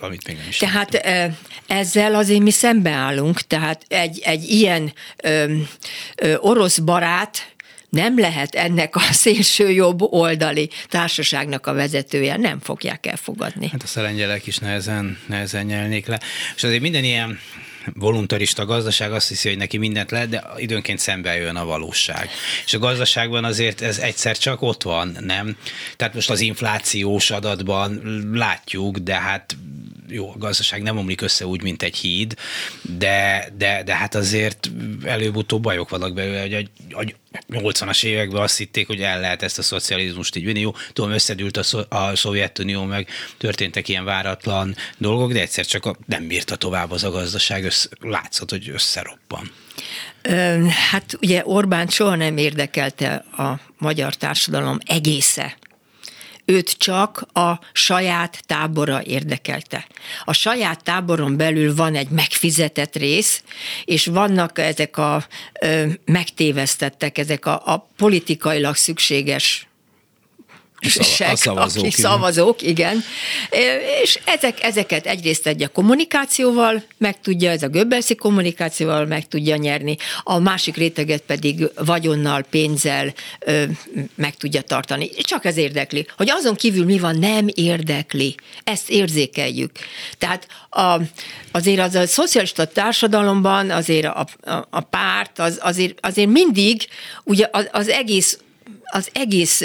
amit 0.00 0.26
még 0.26 0.36
nem 0.36 0.46
is 0.48 0.56
Tehát 0.56 0.90
tudtunk. 0.90 1.34
ezzel 1.66 2.14
azért 2.14 2.40
mi 2.40 2.50
szembeállunk, 2.50 3.40
tehát 3.40 3.84
egy, 3.88 4.20
egy 4.24 4.50
ilyen 4.50 4.92
ö, 5.16 5.54
ö, 6.16 6.34
orosz 6.36 6.78
barát, 6.78 7.54
nem 7.90 8.18
lehet 8.18 8.54
ennek 8.54 8.96
a 8.96 9.00
szélső 9.00 9.70
jobb 9.70 10.00
oldali 10.00 10.70
társaságnak 10.88 11.66
a 11.66 11.72
vezetője, 11.72 12.36
nem 12.36 12.60
fogják 12.60 13.06
elfogadni. 13.06 13.68
Hát 13.68 13.82
a 13.82 13.86
szelengyelek 13.86 14.46
is 14.46 14.58
nehezen, 14.58 15.18
nehezen 15.26 15.64
nyelnék 15.64 16.06
le. 16.06 16.20
És 16.56 16.64
azért 16.64 16.80
minden 16.80 17.04
ilyen 17.04 17.38
voluntarista 17.94 18.64
gazdaság 18.64 19.12
azt 19.12 19.28
hiszi, 19.28 19.48
hogy 19.48 19.58
neki 19.58 19.76
mindent 19.76 20.10
lehet, 20.10 20.28
de 20.28 20.44
időnként 20.56 20.98
szembe 20.98 21.36
jön 21.36 21.56
a 21.56 21.64
valóság. 21.64 22.30
És 22.64 22.74
a 22.74 22.78
gazdaságban 22.78 23.44
azért 23.44 23.80
ez 23.80 23.98
egyszer 23.98 24.38
csak 24.38 24.62
ott 24.62 24.82
van, 24.82 25.16
nem? 25.20 25.56
Tehát 25.96 26.14
most 26.14 26.30
az 26.30 26.40
inflációs 26.40 27.30
adatban 27.30 28.00
látjuk, 28.32 28.98
de 28.98 29.14
hát 29.14 29.56
jó, 30.08 30.30
a 30.30 30.38
gazdaság 30.38 30.82
nem 30.82 30.98
omlik 30.98 31.20
össze 31.20 31.46
úgy, 31.46 31.62
mint 31.62 31.82
egy 31.82 31.96
híd, 31.96 32.34
de, 32.98 33.48
de, 33.56 33.82
de 33.82 33.94
hát 33.94 34.14
azért 34.14 34.70
előbb-utóbb 35.04 35.62
bajok 35.62 35.88
vannak 35.88 36.14
belőle, 36.14 36.40
hogy 36.40 36.54
a, 36.90 37.00
a 37.00 37.60
80-as 37.60 38.04
években 38.04 38.42
azt 38.42 38.58
hitték, 38.58 38.86
hogy 38.86 39.00
el 39.00 39.20
lehet 39.20 39.42
ezt 39.42 39.58
a 39.58 39.62
szocializmust 39.62 40.36
így 40.36 40.44
vinni. 40.44 40.60
Jó, 40.60 40.74
tudom, 40.92 41.10
összedült 41.10 41.56
a, 41.56 41.62
szó, 41.62 41.80
a 41.88 42.16
Szovjetunió, 42.16 42.84
meg 42.84 43.08
történtek 43.38 43.88
ilyen 43.88 44.04
váratlan 44.04 44.76
dolgok, 44.98 45.32
de 45.32 45.40
egyszer 45.40 45.66
csak 45.66 45.84
a, 45.84 45.96
nem 46.06 46.26
bírta 46.26 46.56
tovább 46.56 46.90
az 46.90 47.04
a 47.04 47.10
gazdaság, 47.10 47.64
össze, 47.64 47.88
látszott, 48.00 48.50
hogy 48.50 48.68
összeroppan. 48.68 49.50
Hát 50.90 51.18
ugye 51.20 51.42
Orbán 51.44 51.88
soha 51.88 52.14
nem 52.14 52.36
érdekelte 52.36 53.14
a 53.14 53.60
magyar 53.78 54.14
társadalom 54.14 54.78
egésze 54.84 55.56
őt 56.46 56.70
csak 56.70 57.26
a 57.32 57.60
saját 57.72 58.42
tábora 58.46 59.02
érdekelte. 59.02 59.86
A 60.24 60.32
saját 60.32 60.84
táboron 60.84 61.36
belül 61.36 61.74
van 61.74 61.94
egy 61.94 62.08
megfizetett 62.08 62.96
rész, 62.96 63.42
és 63.84 64.06
vannak 64.06 64.58
ezek 64.58 64.96
a 64.96 65.26
ö, 65.60 65.86
megtévesztettek, 66.04 67.18
ezek 67.18 67.46
a, 67.46 67.62
a 67.64 67.88
politikailag 67.96 68.76
szükséges 68.76 69.65
a 70.94 71.36
szavazók, 71.36 71.82
akik 71.82 71.96
szavazók, 71.96 72.62
igen. 72.62 73.04
És 74.02 74.18
ezek, 74.24 74.62
ezeket 74.62 75.06
egyrészt 75.06 75.46
egy 75.46 75.62
a 75.62 75.68
kommunikációval 75.68 76.82
meg 76.98 77.20
tudja, 77.20 77.50
ez 77.50 77.62
a 77.62 77.68
göbbelszi 77.68 78.14
kommunikációval 78.14 79.06
meg 79.06 79.28
tudja 79.28 79.56
nyerni, 79.56 79.96
a 80.22 80.38
másik 80.38 80.76
réteget 80.76 81.22
pedig 81.22 81.70
vagyonnal, 81.84 82.42
pénzzel 82.50 83.14
ö, 83.38 83.64
meg 84.14 84.34
tudja 84.34 84.60
tartani. 84.60 85.10
Csak 85.10 85.44
ez 85.44 85.56
érdekli. 85.56 86.06
Hogy 86.16 86.30
azon 86.30 86.54
kívül 86.54 86.84
mi 86.84 86.98
van, 86.98 87.18
nem 87.18 87.46
érdekli. 87.54 88.34
Ezt 88.64 88.90
érzékeljük. 88.90 89.70
Tehát 90.18 90.46
a, 90.70 91.00
azért 91.50 91.80
az 91.80 91.94
a 91.94 92.06
szocialista 92.06 92.64
társadalomban 92.64 93.70
azért 93.70 94.06
a, 94.06 94.26
a, 94.40 94.66
a 94.70 94.80
párt 94.80 95.38
az, 95.38 95.58
azért, 95.62 95.98
azért 96.00 96.30
mindig 96.30 96.88
ugye 97.24 97.48
az, 97.52 97.68
az 97.72 97.88
egész 97.88 98.38
az 98.88 99.08
egész 99.12 99.62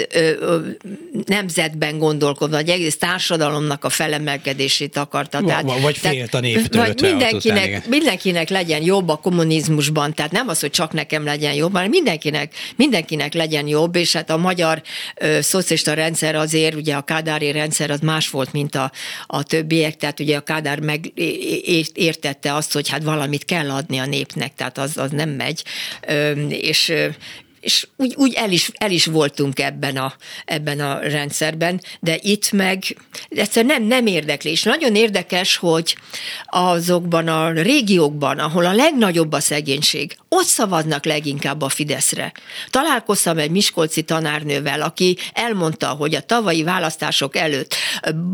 nemzetben 1.26 1.98
gondolkodva, 1.98 2.56
vagy 2.56 2.68
egész 2.68 2.98
társadalomnak 2.98 3.84
a 3.84 3.88
felemelkedését 3.88 4.96
akarta. 4.96 5.40
Tehát, 5.40 5.80
vagy 5.80 5.98
félt 5.98 6.34
a 6.34 6.40
néptől. 6.40 6.82
Vagy 6.82 7.00
mindenkinek, 7.00 7.66
után, 7.66 7.82
mindenkinek 7.88 8.48
legyen 8.48 8.82
jobb 8.82 9.08
a 9.08 9.16
kommunizmusban, 9.16 10.14
tehát 10.14 10.32
nem 10.32 10.48
az, 10.48 10.60
hogy 10.60 10.70
csak 10.70 10.92
nekem 10.92 11.24
legyen 11.24 11.54
jobb, 11.54 11.72
hanem 11.72 11.90
mindenkinek, 11.90 12.54
mindenkinek 12.76 13.34
legyen 13.34 13.66
jobb, 13.66 13.96
és 13.96 14.12
hát 14.12 14.30
a 14.30 14.36
magyar 14.36 14.82
ö, 15.16 15.40
szocialista 15.40 15.94
rendszer 15.94 16.34
azért, 16.34 16.74
ugye 16.74 16.94
a 16.94 17.02
kádári 17.02 17.52
rendszer 17.52 17.90
az 17.90 18.00
más 18.00 18.30
volt, 18.30 18.52
mint 18.52 18.74
a, 18.74 18.92
a 19.26 19.42
többiek, 19.42 19.96
tehát 19.96 20.20
ugye 20.20 20.36
a 20.36 20.40
Kádár 20.40 20.80
megértette 20.80 22.54
azt, 22.54 22.72
hogy 22.72 22.88
hát 22.88 23.02
valamit 23.02 23.44
kell 23.44 23.70
adni 23.70 23.98
a 23.98 24.06
népnek, 24.06 24.54
tehát 24.54 24.78
az, 24.78 24.96
az 24.96 25.10
nem 25.10 25.30
megy, 25.30 25.64
ö, 26.08 26.30
és 26.48 26.92
és 27.62 27.86
úgy, 27.96 28.14
úgy 28.16 28.34
el, 28.34 28.50
is, 28.50 28.70
el 28.74 28.90
is 28.90 29.06
voltunk 29.06 29.58
ebben 29.58 29.96
a, 29.96 30.14
ebben 30.44 30.80
a 30.80 30.98
rendszerben, 30.98 31.80
de 32.00 32.18
itt 32.20 32.52
meg 32.52 32.96
egyszer 33.28 33.64
nem, 33.64 33.82
nem 33.82 34.06
érdekli. 34.06 34.50
És 34.50 34.62
nagyon 34.62 34.94
érdekes, 34.94 35.56
hogy 35.56 35.96
azokban 36.46 37.28
a 37.28 37.50
régiókban, 37.50 38.38
ahol 38.38 38.66
a 38.66 38.72
legnagyobb 38.72 39.32
a 39.32 39.40
szegénység, 39.40 40.16
ott 40.28 40.44
szavaznak 40.44 41.04
leginkább 41.04 41.62
a 41.62 41.68
Fideszre. 41.68 42.32
Találkoztam 42.70 43.38
egy 43.38 43.50
miskolci 43.50 44.02
tanárnővel, 44.02 44.82
aki 44.82 45.16
elmondta, 45.32 45.88
hogy 45.88 46.14
a 46.14 46.20
tavalyi 46.20 46.62
választások 46.62 47.36
előtt 47.36 47.74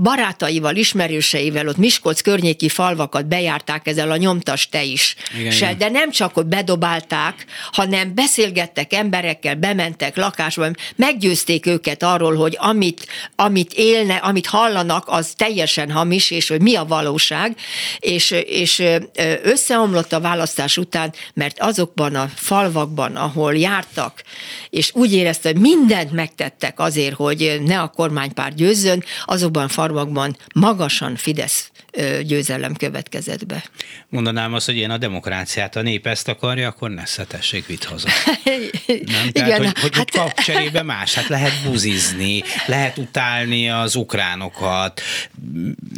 barátaival, 0.03 0.77
ismerőseivel 0.77 1.69
ott 1.69 1.77
Miskolc 1.77 2.21
környéki 2.21 2.69
falvakat 2.69 3.27
bejárták 3.27 3.87
ezzel 3.87 4.11
a 4.11 4.17
nyomtas 4.17 4.69
te 4.69 4.83
is. 4.83 5.15
Igen, 5.39 5.51
Se, 5.51 5.65
igen. 5.65 5.79
De 5.79 5.89
nem 5.89 6.11
csak, 6.11 6.35
hogy 6.35 6.47
bedobálták, 6.47 7.45
hanem 7.73 8.15
beszélgettek 8.15 8.93
emberekkel, 9.19 9.55
bementek 9.55 10.17
lakásba, 10.17 10.71
meggyőzték 10.97 11.67
őket 11.67 12.03
arról, 12.03 12.35
hogy 12.35 12.57
amit, 12.61 13.07
amit 13.37 13.73
élne, 13.73 14.17
amit 14.17 14.47
hallanak, 14.47 15.05
az 15.07 15.33
teljesen 15.37 15.91
hamis, 15.91 16.31
és 16.31 16.49
hogy 16.49 16.61
mi 16.61 16.75
a 16.75 16.85
valóság, 16.85 17.57
és, 17.99 18.31
és 18.31 18.83
összeomlott 19.43 20.13
a 20.13 20.21
választás 20.21 20.77
után, 20.77 21.13
mert 21.35 21.61
azok 21.61 21.89
azokban 21.89 22.15
a 22.15 22.29
falvakban, 22.35 23.17
ahol 23.17 23.57
jártak, 23.57 24.23
és 24.71 24.91
úgy 24.95 25.13
érezte, 25.13 25.49
hogy 25.49 25.61
mindent 25.61 26.13
megtettek 26.13 26.81
azért, 26.81 27.15
hogy 27.15 27.61
ne 27.65 27.81
a 27.81 27.89
kormánypár 27.89 28.55
győzzön, 28.55 29.05
azokban 29.25 29.65
a 29.65 29.69
falvakban 29.69 30.37
magasan 30.55 31.17
Fidesz 31.17 31.71
győzelem 32.23 32.75
következett 32.75 33.47
be. 33.47 33.65
Mondanám 34.09 34.55
azt, 34.55 34.67
hogy 34.67 34.77
én 34.77 34.91
a 34.91 34.99
demokráciát, 34.99 35.77
a 35.77 35.83
nép 35.83 36.07
ezt 36.07 36.29
akarja, 36.29 36.69
akkor 36.69 36.91
ne 36.91 37.05
szetessék 37.05 37.85
haza. 37.85 38.09
Nem? 39.13 39.31
Tehát, 39.31 39.49
Igen, 39.49 39.65
hogy, 39.65 39.81
hogy, 39.81 39.97
hát... 39.97 40.11
kap 40.11 40.41
cserébe 40.41 40.83
más, 40.83 41.15
hát 41.15 41.29
lehet 41.29 41.53
buzizni, 41.65 42.43
lehet 42.67 42.99
utálni 42.99 43.71
az 43.71 43.95
ukránokat, 43.95 45.01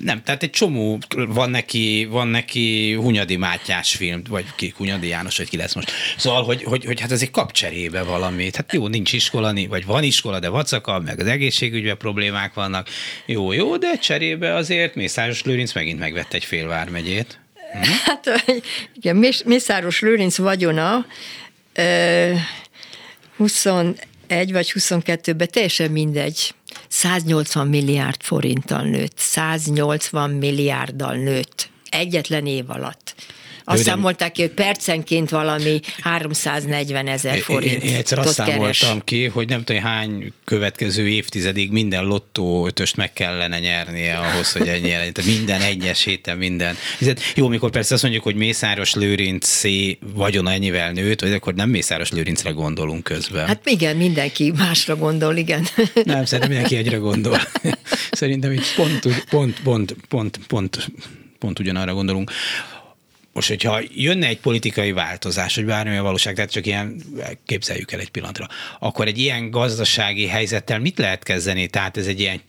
nem, 0.03 0.23
tehát 0.23 0.43
egy 0.43 0.51
csomó 0.51 0.99
van 1.17 1.51
neki, 1.51 2.09
van 2.11 2.29
neki 2.29 2.93
Hunyadi 2.95 3.37
Mátyás 3.37 3.95
film, 3.95 4.23
vagy 4.29 4.45
ki, 4.57 4.75
Hunyadi 4.77 5.09
János, 5.09 5.37
vagy 5.37 5.49
ki 5.49 5.57
lesz 5.57 5.75
most. 5.75 5.93
Szóval, 6.17 6.45
hogy, 6.45 6.63
hogy, 6.63 6.85
hogy 6.85 7.01
hát 7.01 7.11
egy 7.11 7.31
kap 7.31 7.53
cserébe 7.53 8.03
valamit. 8.03 8.57
Hát 8.57 8.73
jó, 8.73 8.89
nincs 8.89 9.13
iskola, 9.13 9.53
vagy 9.69 9.85
van 9.85 10.03
iskola, 10.03 10.39
de 10.39 10.49
vacaka, 10.49 10.99
meg 10.99 11.21
az 11.21 11.27
egészségügyben 11.27 11.97
problémák 11.97 12.55
vannak. 12.55 12.89
Jó, 13.27 13.53
jó, 13.53 13.77
de 13.77 13.99
cserébe 13.99 14.55
azért 14.55 14.95
Mészáros 14.95 15.43
Lőrinc 15.43 15.73
megint 15.73 15.99
megvett 15.99 16.33
egy 16.33 16.45
fél 16.45 16.67
vármegyét. 16.67 17.41
Hm? 17.73 17.91
Hát 18.05 18.45
igen, 18.95 19.17
Mészáros 19.45 20.01
Lőrinc 20.01 20.37
vagyona 20.37 21.07
21 23.41 24.53
vagy 24.53 24.73
22-ben 24.75 25.49
teljesen 25.51 25.91
mindegy. 25.91 26.55
180 26.89 27.67
milliárd 27.67 28.23
forinttal 28.23 28.83
nőtt, 28.83 29.19
180 29.19 30.31
milliárddal 30.31 31.15
nőtt 31.15 31.71
egyetlen 31.89 32.47
év 32.47 32.71
alatt. 32.71 33.15
Azt 33.73 33.83
számolták 33.83 34.33
ki, 34.33 34.41
hogy 34.41 34.51
percenként 34.51 35.31
valami 35.31 35.81
340 36.01 37.07
ezer 37.07 37.39
forint. 37.39 37.83
Én, 37.83 37.91
én 37.91 37.95
egyszer 37.95 38.19
azt 38.19 38.33
számoltam 38.33 39.01
ki, 39.05 39.27
hogy 39.27 39.49
nem 39.49 39.65
tudom 39.65 39.83
hány 39.83 40.33
következő 40.45 41.09
évtizedig 41.09 41.71
minden 41.71 42.05
lottó 42.05 42.67
ötöst 42.67 42.97
meg 42.97 43.13
kellene 43.13 43.59
nyernie 43.59 44.19
ahhoz, 44.19 44.53
hogy 44.53 44.69
ennyi. 44.69 44.89
Tehát 44.89 45.25
minden 45.25 45.61
egyes 45.61 46.05
héten 46.05 46.37
minden. 46.37 46.77
Jó, 47.35 47.49
mikor 47.49 47.71
persze 47.71 47.95
azt 47.95 48.03
mondjuk, 48.03 48.25
hogy 48.25 48.35
Mészáros 48.35 48.95
Lőrinc 48.95 49.47
szé 49.47 49.99
vagyona 50.15 50.53
ennyivel 50.53 50.93
nőtt, 50.93 51.21
vagy 51.21 51.33
akkor 51.33 51.55
nem 51.55 51.69
Mészáros 51.69 52.11
Lőrincre 52.11 52.51
gondolunk 52.51 53.05
közben. 53.05 53.47
Hát 53.47 53.67
igen, 53.67 53.97
mindenki 53.97 54.53
másra 54.57 54.97
gondol, 54.97 55.37
igen. 55.37 55.67
Nem, 56.05 56.25
szerintem 56.25 56.49
mindenki 56.49 56.77
egyre 56.77 56.97
gondol. 56.97 57.41
Szerintem 58.11 58.53
itt 58.53 58.75
pont, 58.77 59.25
pont, 59.31 59.61
pont, 59.61 59.97
pont, 60.09 60.41
pont, 60.47 60.91
pont 61.39 61.59
ugyanarra 61.59 61.95
gondolunk 61.95 62.31
most, 63.41 63.63
hogyha 63.63 63.81
jönne 63.95 64.27
egy 64.27 64.41
politikai 64.41 64.93
változás, 64.93 65.55
hogy 65.55 65.65
bármi 65.65 65.97
a 65.97 66.03
valóság, 66.03 66.35
tehát 66.35 66.51
csak 66.51 66.67
ilyen, 66.67 67.03
képzeljük 67.47 67.93
el 67.93 68.01
egy 68.01 68.11
pillanatra, 68.11 68.47
akkor 68.79 69.07
egy 69.07 69.19
ilyen 69.19 69.51
gazdasági 69.51 70.27
helyzettel 70.27 70.79
mit 70.79 70.99
lehet 70.99 71.23
kezdeni? 71.23 71.67
Tehát 71.67 71.97
ez 71.97 72.07
egy 72.07 72.21
ilyen 72.21 72.41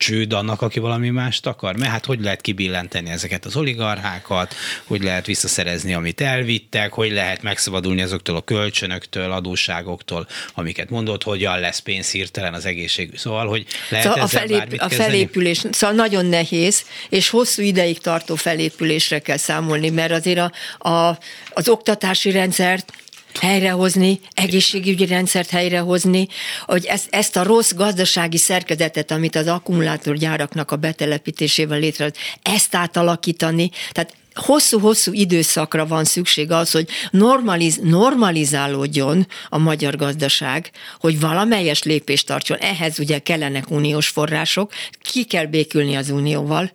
csőd 0.00 0.32
annak, 0.32 0.62
aki 0.62 0.78
valami 0.78 1.10
mást 1.10 1.46
akar? 1.46 1.76
Mert 1.76 1.90
hát 1.90 2.04
hogy 2.04 2.20
lehet 2.20 2.40
kibillenteni 2.40 3.10
ezeket 3.10 3.44
az 3.44 3.56
oligarchákat, 3.56 4.54
hogy 4.84 5.02
lehet 5.02 5.26
visszaszerezni, 5.26 5.94
amit 5.94 6.20
elvittek, 6.20 6.92
hogy 6.92 7.10
lehet 7.12 7.42
megszabadulni 7.42 8.02
azoktól 8.02 8.36
a 8.36 8.40
kölcsönöktől, 8.40 9.32
adósságoktól, 9.32 10.28
amiket 10.54 10.90
mondott, 10.90 11.22
hogyan 11.22 11.60
lesz 11.60 11.78
pénz 11.78 12.10
hirtelen 12.10 12.54
az 12.54 12.64
egészség. 12.64 13.10
Szóval, 13.16 13.46
hogy 13.46 13.66
lehet 13.88 14.06
szóval 14.06 14.22
a, 14.22 14.26
felép, 14.26 14.74
a 14.78 14.88
felépülés, 14.88 15.64
szóval 15.70 15.96
nagyon 15.96 16.26
nehéz, 16.26 16.84
és 17.08 17.28
hosszú 17.28 17.62
ideig 17.62 17.98
tartó 17.98 18.34
felépülésre 18.34 19.18
kell 19.18 19.36
számolni, 19.36 19.90
mert 19.90 20.12
azért 20.12 20.38
a, 20.38 20.88
a, 20.88 21.18
az 21.50 21.68
oktatási 21.68 22.30
rendszert 22.30 22.92
helyrehozni, 23.40 24.20
egészségügyi 24.34 25.06
rendszert 25.06 25.50
helyrehozni, 25.50 26.28
hogy 26.64 26.84
ezt, 26.84 27.06
ezt 27.10 27.36
a 27.36 27.42
rossz 27.42 27.72
gazdasági 27.72 28.36
szerkezetet, 28.36 29.10
amit 29.10 29.36
az 29.36 29.46
akkumulátorgyáraknak 29.46 30.70
a 30.70 30.76
betelepítésével 30.76 31.78
létrejött, 31.78 32.16
ezt 32.42 32.74
átalakítani, 32.74 33.70
tehát 33.92 34.14
hosszú-hosszú 34.34 35.12
időszakra 35.12 35.86
van 35.86 36.04
szükség 36.04 36.50
az, 36.50 36.70
hogy 36.70 36.88
normaliz, 37.10 37.78
normalizálódjon 37.82 39.26
a 39.48 39.58
magyar 39.58 39.96
gazdaság, 39.96 40.70
hogy 40.98 41.20
valamelyes 41.20 41.82
lépést 41.82 42.26
tartson. 42.26 42.58
Ehhez 42.58 42.98
ugye 42.98 43.18
kellenek 43.18 43.70
uniós 43.70 44.08
források, 44.08 44.72
ki 45.02 45.24
kell 45.24 45.46
békülni 45.46 45.94
az 45.94 46.10
unióval, 46.10 46.72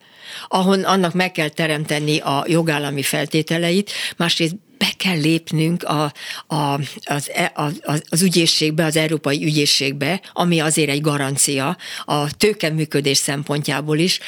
ahon 0.47 0.83
annak 0.83 1.13
meg 1.13 1.31
kell 1.31 1.49
teremteni 1.49 2.17
a 2.19 2.43
jogállami 2.47 3.01
feltételeit, 3.01 3.91
másrészt 4.17 4.55
be 4.85 4.93
kell 4.97 5.19
lépnünk 5.19 5.83
a, 5.83 6.13
a, 6.47 6.79
az, 7.05 7.31
e, 7.33 7.51
az, 7.55 8.01
az 8.09 8.21
ügyészségbe, 8.21 8.85
az 8.85 8.95
európai 8.95 9.43
ügyészségbe, 9.43 10.21
ami 10.33 10.59
azért 10.59 10.89
egy 10.89 11.01
garancia 11.01 11.77
a 12.05 12.35
tőkeműködés 12.37 13.17
szempontjából 13.17 13.97
is. 13.97 14.19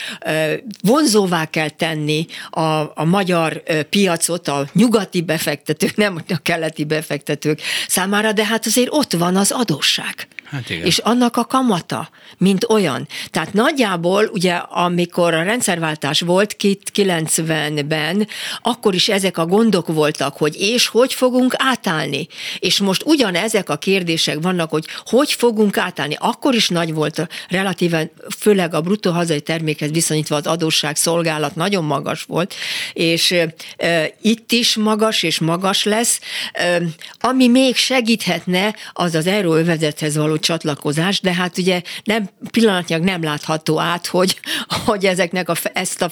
Vonzóvá 0.81 1.45
kell 1.45 1.69
tenni 1.69 2.25
a, 2.49 2.61
a 2.95 3.05
magyar 3.05 3.63
piacot 3.89 4.47
a 4.47 4.67
nyugati 4.73 5.21
befektetők, 5.21 5.95
nem 5.95 6.23
a 6.29 6.37
keleti 6.41 6.83
befektetők 6.83 7.61
számára, 7.87 8.31
de 8.31 8.45
hát 8.45 8.65
azért 8.65 8.89
ott 8.91 9.13
van 9.13 9.35
az 9.35 9.51
adósság. 9.51 10.27
Hát 10.49 10.69
igen. 10.69 10.85
És 10.85 10.97
annak 10.97 11.37
a 11.37 11.45
kamata, 11.45 12.09
mint 12.37 12.65
olyan. 12.69 13.07
Tehát 13.31 13.53
nagyjából, 13.53 14.29
ugye, 14.31 14.53
amikor 14.53 15.33
a 15.33 15.43
rendszerváltás 15.43 16.19
volt 16.21 16.55
90-ben, 16.93 18.27
akkor 18.61 18.93
is 18.93 19.09
ezek 19.09 19.37
a 19.37 19.45
gondok 19.45 19.87
voltak, 19.87 20.37
hogy 20.37 20.55
és 20.59 20.87
hogy 20.87 21.13
fogunk 21.13 21.53
átállni. 21.57 22.27
És 22.59 22.79
most 22.79 23.03
ugyanezek 23.05 23.69
a 23.69 23.77
kérdések 23.77 24.37
vannak, 24.41 24.69
hogy 24.69 24.85
hogy 25.05 25.31
fogunk 25.31 25.77
átállni. 25.77 26.15
Akkor 26.19 26.55
is 26.55 26.69
nagy 26.69 26.93
volt, 26.93 27.27
relatíven, 27.49 28.11
főleg 28.39 28.73
a 28.73 28.81
bruttó 28.81 29.11
hazai 29.11 29.41
termékhez 29.41 29.91
viszonyítva 29.91 30.35
az 30.35 30.47
adósság 30.47 30.95
szolgálat 30.95 31.55
nagyon 31.55 31.83
magas 31.83 32.23
volt, 32.23 32.53
és 32.93 33.35
e, 33.77 34.13
itt 34.21 34.51
is 34.51 34.75
magas 34.75 35.23
és 35.23 35.39
magas 35.39 35.83
lesz. 35.83 36.19
E, 36.51 36.81
ami 37.19 37.47
még 37.47 37.75
segíthetne, 37.75 38.75
az 38.93 39.15
az 39.15 39.27
euróövezethez 39.27 40.15
való 40.15 40.35
való 40.37 40.57
csatlakozás, 40.57 41.19
de 41.19 41.33
hát 41.33 41.57
ugye 41.57 41.81
nem, 42.03 42.29
pillanatnyilag 42.51 43.03
nem 43.03 43.23
látható 43.23 43.79
át, 43.79 44.07
hogy, 44.07 44.39
hogy 44.85 45.05
ezeknek 45.05 45.49
a, 45.49 45.55
ezt 45.73 46.01
a, 46.01 46.11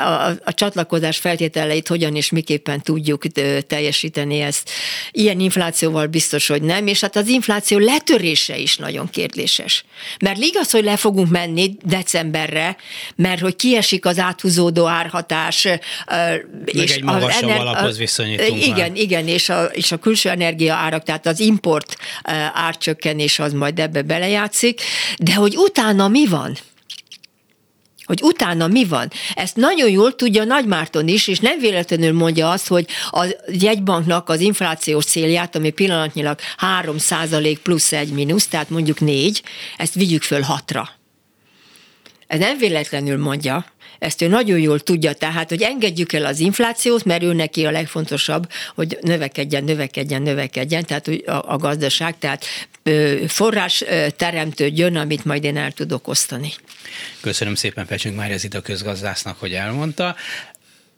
a, 0.00 0.30
a 0.44 0.54
csatlakozás 0.54 1.18
feltételeit 1.18 1.88
hogyan 1.88 2.16
és 2.16 2.30
miképpen 2.30 2.80
tudjuk 2.80 3.22
teljesíteni 3.66 4.40
ezt. 4.40 4.70
Ilyen 5.10 5.40
inflációval 5.40 6.06
biztos, 6.06 6.46
hogy 6.46 6.62
nem, 6.62 6.86
és 6.86 7.00
hát 7.00 7.16
az 7.16 7.28
infláció 7.28 7.78
letörése 7.78 8.56
is 8.56 8.76
nagyon 8.76 9.10
kérdéses. 9.10 9.84
Mert 10.20 10.38
igaz, 10.38 10.70
hogy 10.70 10.84
le 10.84 10.96
fogunk 10.96 11.30
menni 11.30 11.76
decemberre, 11.82 12.76
mert 13.16 13.40
hogy 13.40 13.56
kiesik 13.56 14.06
az 14.06 14.18
áthúzódó 14.18 14.86
árhatás. 14.86 15.64
Meg 15.64 16.46
és 16.64 16.94
egy 16.94 17.02
magasabb 17.02 17.42
ener- 17.42 17.58
alaphoz 17.58 17.98
viszonyítunk 17.98 18.64
Igen, 18.64 18.90
már. 18.90 18.96
igen, 18.96 19.28
és 19.28 19.48
a, 19.48 19.64
és 19.64 19.92
a 19.92 19.96
külső 19.96 20.28
energia 20.28 20.74
árak, 20.74 21.02
tehát 21.02 21.26
az 21.26 21.40
import 21.40 21.96
árcsökkenés 22.52 23.38
az 23.38 23.52
majd 23.52 23.65
ebbe 23.74 24.02
belejátszik, 24.02 24.80
de 25.18 25.34
hogy 25.34 25.56
utána 25.56 26.08
mi 26.08 26.26
van? 26.26 26.56
hogy 28.06 28.22
utána 28.22 28.66
mi 28.66 28.84
van. 28.84 29.10
Ezt 29.34 29.56
nagyon 29.56 29.90
jól 29.90 30.14
tudja 30.14 30.44
Nagy 30.44 30.66
Márton 30.66 31.08
is, 31.08 31.28
és 31.28 31.38
nem 31.38 31.58
véletlenül 31.58 32.12
mondja 32.12 32.50
azt, 32.50 32.66
hogy 32.68 32.86
a 33.10 33.26
jegybanknak 33.48 34.28
az 34.28 34.40
inflációs 34.40 35.04
célját, 35.04 35.56
ami 35.56 35.70
pillanatnyilag 35.70 36.38
3% 36.82 37.56
plusz 37.62 37.92
egy 37.92 38.12
mínusz, 38.12 38.46
tehát 38.46 38.70
mondjuk 38.70 39.00
4, 39.00 39.42
ezt 39.76 39.94
vigyük 39.94 40.22
föl 40.22 40.44
6-ra. 40.48 40.86
Ez 42.26 42.38
nem 42.38 42.58
véletlenül 42.58 43.18
mondja, 43.18 43.66
ezt 43.98 44.22
ő 44.22 44.28
nagyon 44.28 44.58
jól 44.58 44.80
tudja, 44.80 45.12
tehát, 45.12 45.48
hogy 45.48 45.62
engedjük 45.62 46.12
el 46.12 46.24
az 46.24 46.38
inflációt, 46.38 47.04
mert 47.04 47.22
ő 47.22 47.32
neki 47.32 47.66
a 47.66 47.70
legfontosabb, 47.70 48.50
hogy 48.74 48.98
növekedjen, 49.00 49.64
növekedjen, 49.64 50.22
növekedjen, 50.22 50.84
tehát 50.84 51.08
a, 51.08 51.52
a 51.52 51.56
gazdaság, 51.56 52.18
tehát 52.18 52.44
forrás 53.26 53.84
teremtődjön, 54.16 54.96
amit 54.96 55.24
majd 55.24 55.44
én 55.44 55.56
el 55.56 55.72
tudok 55.72 56.08
osztani. 56.08 56.52
Köszönöm 57.20 57.54
szépen 57.54 57.86
Pecsünk 57.86 58.16
Mária 58.16 58.36
Zita 58.36 58.60
közgazdásznak, 58.60 59.38
hogy 59.38 59.52
elmondta 59.52 60.16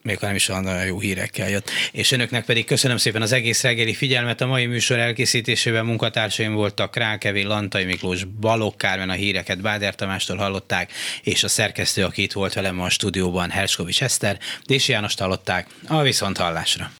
még 0.08 0.18
nem 0.20 0.34
is 0.34 0.48
olyan 0.48 0.86
jó 0.86 1.00
hírekkel 1.00 1.48
jött. 1.48 1.70
És 1.92 2.12
önöknek 2.12 2.44
pedig 2.44 2.64
köszönöm 2.64 2.96
szépen 2.96 3.22
az 3.22 3.32
egész 3.32 3.62
reggeli 3.62 3.94
figyelmet. 3.94 4.40
A 4.40 4.46
mai 4.46 4.66
műsor 4.66 4.98
elkészítésében 4.98 5.84
munkatársaim 5.84 6.54
voltak 6.54 6.90
Krákevi, 6.90 7.42
Lantai 7.42 7.84
Miklós, 7.84 8.24
Balogh 8.24 8.76
Kármen, 8.76 9.10
a 9.10 9.12
híreket 9.12 9.60
Báder 9.60 9.94
Tamástól 9.94 10.36
hallották, 10.36 10.92
és 11.22 11.44
a 11.44 11.48
szerkesztő, 11.48 12.04
aki 12.04 12.22
itt 12.22 12.32
volt 12.32 12.54
velem 12.54 12.80
a 12.80 12.90
stúdióban, 12.90 13.50
Herskovics 13.50 14.02
Eszter, 14.02 14.38
Dési 14.64 14.92
Jánost 14.92 15.18
hallották. 15.18 15.66
A 15.86 16.02
viszont 16.02 16.36
hallásra. 16.36 16.90